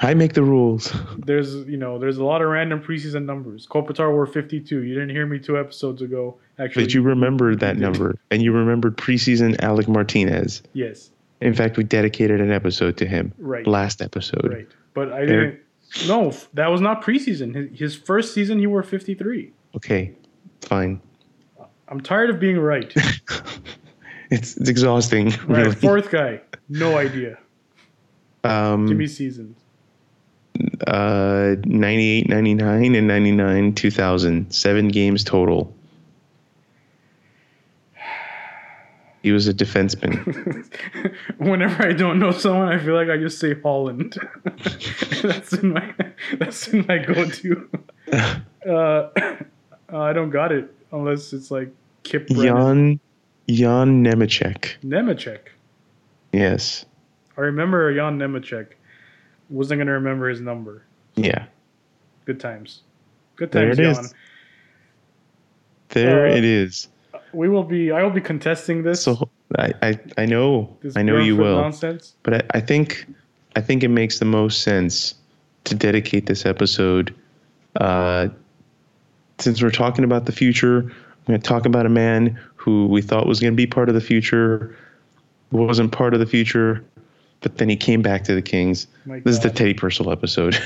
I 0.10 0.14
make 0.14 0.34
the 0.34 0.42
rules. 0.42 0.92
There's 1.18 1.54
you 1.54 1.76
know, 1.76 1.98
there's 1.98 2.18
a 2.18 2.24
lot 2.24 2.42
of 2.42 2.48
random 2.48 2.80
preseason 2.82 3.24
numbers. 3.24 3.66
Kopitar 3.66 4.12
wore 4.12 4.26
52. 4.26 4.82
You 4.82 4.94
didn't 4.94 5.10
hear 5.10 5.26
me 5.26 5.38
two 5.38 5.58
episodes 5.58 6.02
ago. 6.02 6.38
Actually, 6.58 6.84
But 6.84 6.94
you 6.94 7.02
remembered 7.02 7.60
that 7.60 7.76
number, 7.78 8.14
and 8.30 8.42
you 8.42 8.52
remembered 8.52 8.96
preseason 8.96 9.60
Alec 9.62 9.88
Martinez. 9.88 10.62
yes, 10.72 11.10
In 11.40 11.54
fact, 11.54 11.76
we 11.76 11.84
dedicated 11.84 12.40
an 12.40 12.52
episode 12.52 12.96
to 12.98 13.06
him. 13.06 13.32
Right. 13.38 13.66
Last 13.66 14.02
episode. 14.02 14.50
right. 14.52 14.68
But 14.94 15.12
I 15.12 15.20
didn't. 15.26 15.60
No, 16.06 16.32
that 16.54 16.68
was 16.68 16.80
not 16.80 17.02
preseason. 17.02 17.54
His, 17.54 17.78
his 17.78 17.94
first 17.96 18.32
season, 18.34 18.58
he 18.58 18.66
wore 18.66 18.82
53. 18.82 19.52
Okay. 19.76 20.12
Fine. 20.62 21.00
I'm 21.88 22.00
tired 22.00 22.30
of 22.30 22.38
being 22.38 22.58
right. 22.58 22.92
It's 24.30 24.56
it's 24.58 24.68
exhausting. 24.68 25.30
Right, 25.30 25.64
Really. 25.64 25.74
fourth 25.74 26.10
guy, 26.10 26.40
no 26.68 26.96
idea. 26.96 27.38
Um, 28.44 28.86
Give 28.86 28.96
me 28.96 29.06
seasons. 29.06 29.56
uh, 30.86 31.56
98, 31.64 32.28
99, 32.28 32.94
and 32.94 33.06
99, 33.06 33.74
2000. 33.74 34.50
Seven 34.52 34.88
games 34.88 35.24
total. 35.24 35.74
He 39.22 39.32
was 39.32 39.46
a 39.48 39.52
defenseman. 39.52 40.66
Whenever 41.36 41.86
I 41.86 41.92
don't 41.92 42.18
know 42.18 42.30
someone, 42.30 42.68
I 42.68 42.78
feel 42.82 42.94
like 42.94 43.10
I 43.10 43.18
just 43.18 43.38
say 43.38 43.52
Holland. 43.60 44.16
that's 45.22 45.52
in 45.52 45.74
my 45.74 45.94
that's 46.38 46.68
in 46.68 46.86
my 46.88 46.98
go-to. 46.98 47.68
Uh, 48.68 49.08
I 49.88 50.12
don't 50.12 50.28
got 50.28 50.52
it 50.52 50.70
unless 50.92 51.32
it's 51.32 51.50
like 51.50 51.70
Kip. 52.02 52.28
Jan 52.28 53.00
Jan 53.48 54.04
Nemecek. 54.04 54.76
Nemecek. 54.84 55.38
Yes. 56.30 56.84
I 57.40 57.44
remember 57.44 57.92
Jan 57.94 58.18
Nemecek. 58.18 58.66
Wasn't 59.48 59.80
gonna 59.80 59.92
remember 59.92 60.28
his 60.28 60.40
number. 60.40 60.84
Yeah. 61.16 61.46
Good 62.26 62.38
times. 62.38 62.82
Good 63.36 63.50
There 63.50 63.66
times, 63.66 63.78
it 63.78 63.84
is. 63.84 63.96
Jan. 63.96 64.06
There 65.88 66.26
Uh, 66.26 66.36
it 66.36 66.44
is. 66.44 66.88
We 67.32 67.48
will 67.48 67.64
be. 67.64 67.90
I 67.90 68.02
will 68.02 68.10
be 68.10 68.20
contesting 68.20 68.82
this. 68.82 69.02
So 69.02 69.30
I, 69.58 69.72
I, 69.82 69.98
I 70.18 70.26
know 70.26 70.76
I 70.94 71.02
know 71.02 71.18
you 71.18 71.36
will. 71.36 71.56
Nonsense. 71.60 72.14
But 72.22 72.34
I, 72.34 72.58
I 72.58 72.60
think 72.60 73.06
I 73.56 73.60
think 73.60 73.82
it 73.82 73.88
makes 73.88 74.18
the 74.18 74.26
most 74.26 74.62
sense 74.62 75.14
to 75.64 75.74
dedicate 75.74 76.26
this 76.26 76.44
episode. 76.44 77.14
Uh, 77.80 78.28
since 79.38 79.62
we're 79.62 79.70
talking 79.70 80.04
about 80.04 80.26
the 80.26 80.32
future, 80.32 80.80
I'm 80.80 81.24
going 81.26 81.40
to 81.40 81.48
talk 81.48 81.64
about 81.64 81.86
a 81.86 81.90
man 81.90 82.38
who 82.56 82.86
we 82.86 83.00
thought 83.00 83.26
was 83.26 83.40
going 83.40 83.52
to 83.52 83.56
be 83.56 83.66
part 83.66 83.88
of 83.88 83.94
the 83.94 84.00
future, 84.00 84.76
wasn't 85.50 85.92
part 85.92 86.12
of 86.12 86.20
the 86.20 86.26
future, 86.26 86.84
but 87.40 87.58
then 87.58 87.68
he 87.68 87.76
came 87.76 88.02
back 88.02 88.24
to 88.24 88.34
the 88.34 88.42
Kings. 88.42 88.86
My 89.04 89.20
This 89.20 89.36
is 89.36 89.42
the 89.42 89.50
Teddy 89.50 89.74
Purcell 89.74 90.10
episode. 90.10 90.58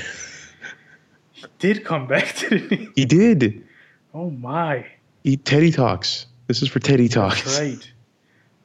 He 1.31 1.45
did 1.59 1.85
come 1.85 2.07
back, 2.07 2.37
didn't 2.37 2.71
he? 2.71 2.89
he 2.95 3.05
did. 3.05 3.63
Oh 4.13 4.29
my. 4.29 4.85
He 5.23 5.37
Teddy 5.37 5.71
talks. 5.71 6.27
This 6.47 6.61
is 6.61 6.69
for 6.69 6.79
Teddy 6.79 7.07
talks. 7.07 7.43
That's 7.43 7.59
right. 7.59 7.91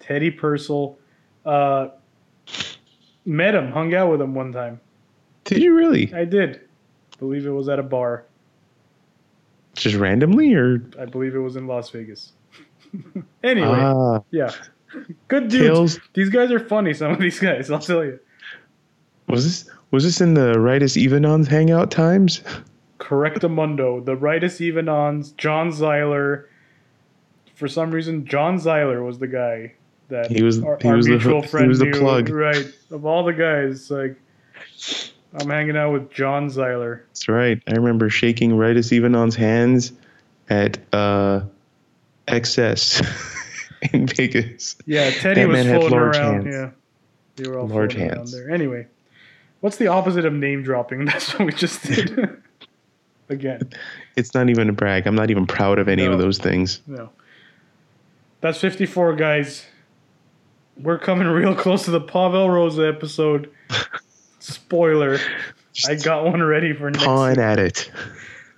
Teddy 0.00 0.30
Purcell. 0.30 0.98
Uh, 1.44 1.88
met 3.24 3.54
him, 3.54 3.70
hung 3.70 3.94
out 3.94 4.10
with 4.10 4.20
him 4.20 4.34
one 4.34 4.52
time. 4.52 4.80
Did 5.44 5.62
you 5.62 5.74
really? 5.74 6.12
I 6.14 6.24
did. 6.24 6.60
believe 7.18 7.46
it 7.46 7.50
was 7.50 7.68
at 7.68 7.78
a 7.78 7.82
bar. 7.82 8.24
Just 9.74 9.96
randomly, 9.96 10.52
or 10.54 10.82
I 10.98 11.06
believe 11.06 11.34
it 11.34 11.38
was 11.38 11.56
in 11.56 11.66
Las 11.66 11.90
Vegas. 11.90 12.32
anyway, 13.42 13.78
ah, 13.80 14.20
yeah. 14.30 14.52
Good 15.28 15.48
dudes. 15.48 15.64
Tales. 15.96 16.00
These 16.14 16.30
guys 16.30 16.50
are 16.50 16.60
funny, 16.60 16.94
some 16.94 17.12
of 17.12 17.18
these 17.18 17.38
guys, 17.38 17.70
I'll 17.70 17.78
tell 17.78 18.04
you. 18.04 18.18
Was 19.28 19.44
this 19.44 19.70
was 19.90 20.04
this 20.04 20.20
in 20.20 20.34
the 20.34 20.54
Rightus 20.54 20.96
Evenons 20.96 21.46
hangout 21.46 21.90
times? 21.90 22.42
Correctamundo, 22.98 24.04
the 24.04 24.16
Rightus 24.16 24.60
Evenons, 24.60 25.36
John 25.36 25.70
Zeiler. 25.70 26.44
For 27.54 27.68
some 27.68 27.90
reason, 27.90 28.24
John 28.24 28.58
Zeiler 28.58 29.04
was 29.04 29.18
the 29.18 29.26
guy 29.26 29.74
that 30.08 30.30
He 30.30 30.42
was- 30.42 30.62
our, 30.62 30.78
he 30.80 30.88
our 30.88 30.96
was 30.96 31.06
the- 31.06 31.12
mutual 31.12 31.42
he 31.42 31.66
was 31.68 31.78
the 31.78 31.86
knew. 31.86 31.98
plug. 32.00 32.28
Right. 32.30 32.66
Of 32.90 33.04
all 33.06 33.24
the 33.24 33.32
guys, 33.32 33.90
like 33.90 34.16
I'm 35.40 35.48
hanging 35.48 35.76
out 35.76 35.92
with 35.92 36.10
John 36.10 36.48
Zeiler. 36.48 37.00
That's 37.08 37.28
right. 37.28 37.62
I 37.68 37.72
remember 37.74 38.08
shaking 38.10 38.52
Rightus 38.52 38.96
Evenon's 38.96 39.36
hands 39.36 39.92
at 40.48 40.78
uh, 40.92 41.42
XS 42.28 43.04
in 43.92 44.06
Vegas. 44.06 44.76
Yeah, 44.86 45.10
Teddy 45.10 45.42
That 45.42 45.48
was 45.48 45.66
floating 45.66 45.98
around. 45.98 46.42
hands. 46.46 46.54
Yeah, 46.54 46.70
they 47.36 47.48
were 47.48 47.58
all 47.58 47.66
Large 47.68 47.94
floating 47.94 48.12
around 48.12 48.28
there. 48.28 48.50
Anyway, 48.50 48.86
what's 49.60 49.76
the 49.76 49.86
opposite 49.88 50.24
of 50.24 50.32
name 50.32 50.62
dropping? 50.62 51.04
That's 51.06 51.32
what 51.38 51.46
we 51.46 51.52
just 51.52 51.82
did. 51.84 52.18
Again, 53.28 53.70
It's 54.16 54.34
not 54.34 54.50
even 54.50 54.68
a 54.68 54.72
brag. 54.72 55.06
I'm 55.06 55.14
not 55.14 55.30
even 55.30 55.46
proud 55.46 55.78
of 55.78 55.88
any 55.88 56.04
No. 56.04 56.12
of 56.12 56.18
those 56.18 56.38
things. 56.38 56.80
no. 56.86 57.10
That's 58.40 58.58
54, 58.58 59.14
guys. 59.16 59.66
We're 60.78 60.98
coming 60.98 61.28
real 61.28 61.54
close 61.54 61.84
to 61.84 61.90
the 61.90 62.00
Pavel 62.00 62.50
Rosa 62.50 62.88
episode. 62.88 63.50
Spoiler. 64.38 65.18
I 65.86 65.94
got 65.96 66.24
one 66.24 66.42
ready 66.42 66.72
for 66.72 66.90
next. 66.90 67.04
Pawn 67.04 67.38
at 67.38 67.58
it. 67.58 67.90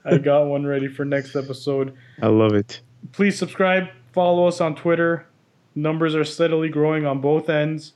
I 0.04 0.18
got 0.18 0.44
one 0.46 0.64
ready 0.64 0.86
for 0.88 1.04
next 1.04 1.34
episode. 1.36 1.94
I 2.22 2.28
love 2.28 2.54
it. 2.54 2.80
Please 3.10 3.36
subscribe, 3.36 3.88
follow 4.12 4.46
us 4.46 4.60
on 4.60 4.74
Twitter. 4.74 5.26
Numbers 5.74 6.14
are 6.14 6.24
steadily 6.24 6.68
growing 6.68 7.06
on 7.06 7.20
both 7.20 7.48
ends. 7.48 7.94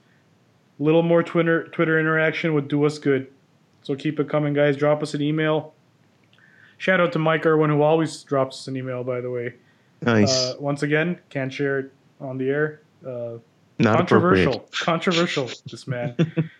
A 0.78 0.82
little 0.82 1.02
more 1.02 1.22
Twitter 1.22 1.68
Twitter 1.68 1.98
interaction 1.98 2.54
would 2.54 2.68
do 2.68 2.84
us 2.84 2.98
good. 2.98 3.28
So 3.82 3.94
keep 3.94 4.18
it 4.18 4.28
coming, 4.28 4.52
guys. 4.52 4.76
Drop 4.76 5.02
us 5.02 5.14
an 5.14 5.22
email. 5.22 5.74
Shout 6.78 7.00
out 7.00 7.12
to 7.12 7.18
Mike 7.18 7.46
Irwin, 7.46 7.70
who 7.70 7.82
always 7.82 8.22
drops 8.22 8.56
us 8.56 8.68
an 8.68 8.76
email, 8.76 9.02
by 9.04 9.20
the 9.20 9.30
way. 9.30 9.54
Nice. 10.02 10.30
Uh, 10.30 10.54
once 10.58 10.82
again, 10.82 11.18
can't 11.30 11.52
share 11.52 11.78
it 11.78 11.92
on 12.20 12.36
the 12.36 12.50
air. 12.50 12.82
Uh, 13.06 13.38
not 13.78 13.96
controversial. 13.96 14.68
Controversial, 14.72 15.50
this 15.70 15.86
man. 15.86 16.16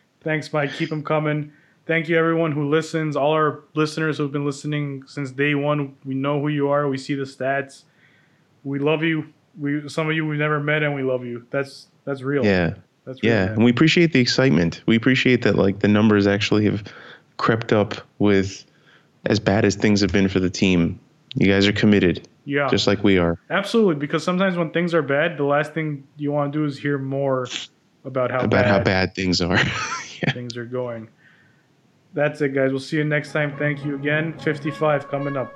Thanks, 0.22 0.52
Mike. 0.52 0.72
Keep 0.74 0.90
them 0.90 1.02
coming. 1.02 1.52
Thank 1.86 2.08
you, 2.08 2.18
everyone 2.18 2.52
who 2.52 2.68
listens. 2.68 3.16
All 3.16 3.32
our 3.32 3.60
listeners 3.74 4.18
who've 4.18 4.32
been 4.32 4.44
listening 4.44 5.04
since 5.06 5.30
day 5.30 5.54
one. 5.54 5.96
We 6.04 6.14
know 6.14 6.40
who 6.40 6.48
you 6.48 6.68
are. 6.68 6.88
We 6.88 6.98
see 6.98 7.14
the 7.14 7.24
stats. 7.24 7.84
We 8.64 8.78
love 8.78 9.02
you 9.02 9.32
we 9.58 9.88
some 9.88 10.08
of 10.08 10.14
you 10.14 10.26
we've 10.26 10.38
never 10.38 10.60
met 10.60 10.82
and 10.82 10.94
we 10.94 11.02
love 11.02 11.24
you. 11.24 11.46
That's 11.50 11.88
that's 12.04 12.22
real. 12.22 12.44
Yeah. 12.44 12.74
That's 13.04 13.22
real, 13.22 13.32
yeah, 13.32 13.44
man. 13.46 13.54
and 13.54 13.64
we 13.64 13.70
appreciate 13.70 14.12
the 14.12 14.18
excitement. 14.18 14.82
We 14.86 14.96
appreciate 14.96 15.42
that 15.42 15.54
like 15.54 15.78
the 15.78 15.88
numbers 15.88 16.26
actually 16.26 16.64
have 16.64 16.82
crept 17.36 17.72
up 17.72 17.94
with 18.18 18.64
as 19.26 19.38
bad 19.38 19.64
as 19.64 19.76
things 19.76 20.00
have 20.00 20.10
been 20.10 20.28
for 20.28 20.40
the 20.40 20.50
team. 20.50 20.98
You 21.34 21.46
guys 21.46 21.68
are 21.68 21.72
committed. 21.72 22.26
Yeah. 22.44 22.68
Just 22.68 22.86
like 22.86 23.04
we 23.04 23.18
are. 23.18 23.38
Absolutely, 23.50 23.96
because 23.96 24.24
sometimes 24.24 24.56
when 24.56 24.70
things 24.70 24.92
are 24.94 25.02
bad, 25.02 25.36
the 25.36 25.44
last 25.44 25.72
thing 25.72 26.06
you 26.16 26.32
want 26.32 26.52
to 26.52 26.58
do 26.58 26.64
is 26.64 26.78
hear 26.78 26.98
more 26.98 27.46
about 28.04 28.30
how 28.30 28.38
about 28.38 28.50
bad 28.50 28.66
how 28.66 28.80
bad 28.80 29.14
things 29.14 29.40
are. 29.40 29.56
yeah. 30.22 30.32
Things 30.32 30.56
are 30.56 30.64
going. 30.64 31.08
That's 32.14 32.40
it 32.40 32.54
guys. 32.54 32.70
We'll 32.70 32.80
see 32.80 32.96
you 32.96 33.04
next 33.04 33.32
time. 33.32 33.56
Thank 33.56 33.84
you 33.84 33.94
again. 33.94 34.38
55 34.38 35.08
coming 35.08 35.36
up. 35.36 35.52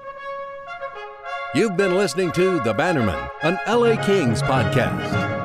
You've 1.53 1.77
been 1.77 1.97
listening 1.97 2.31
to 2.33 2.61
The 2.61 2.73
Bannerman, 2.73 3.29
an 3.43 3.59
LA 3.67 4.01
Kings 4.07 4.41
podcast. 4.41 5.39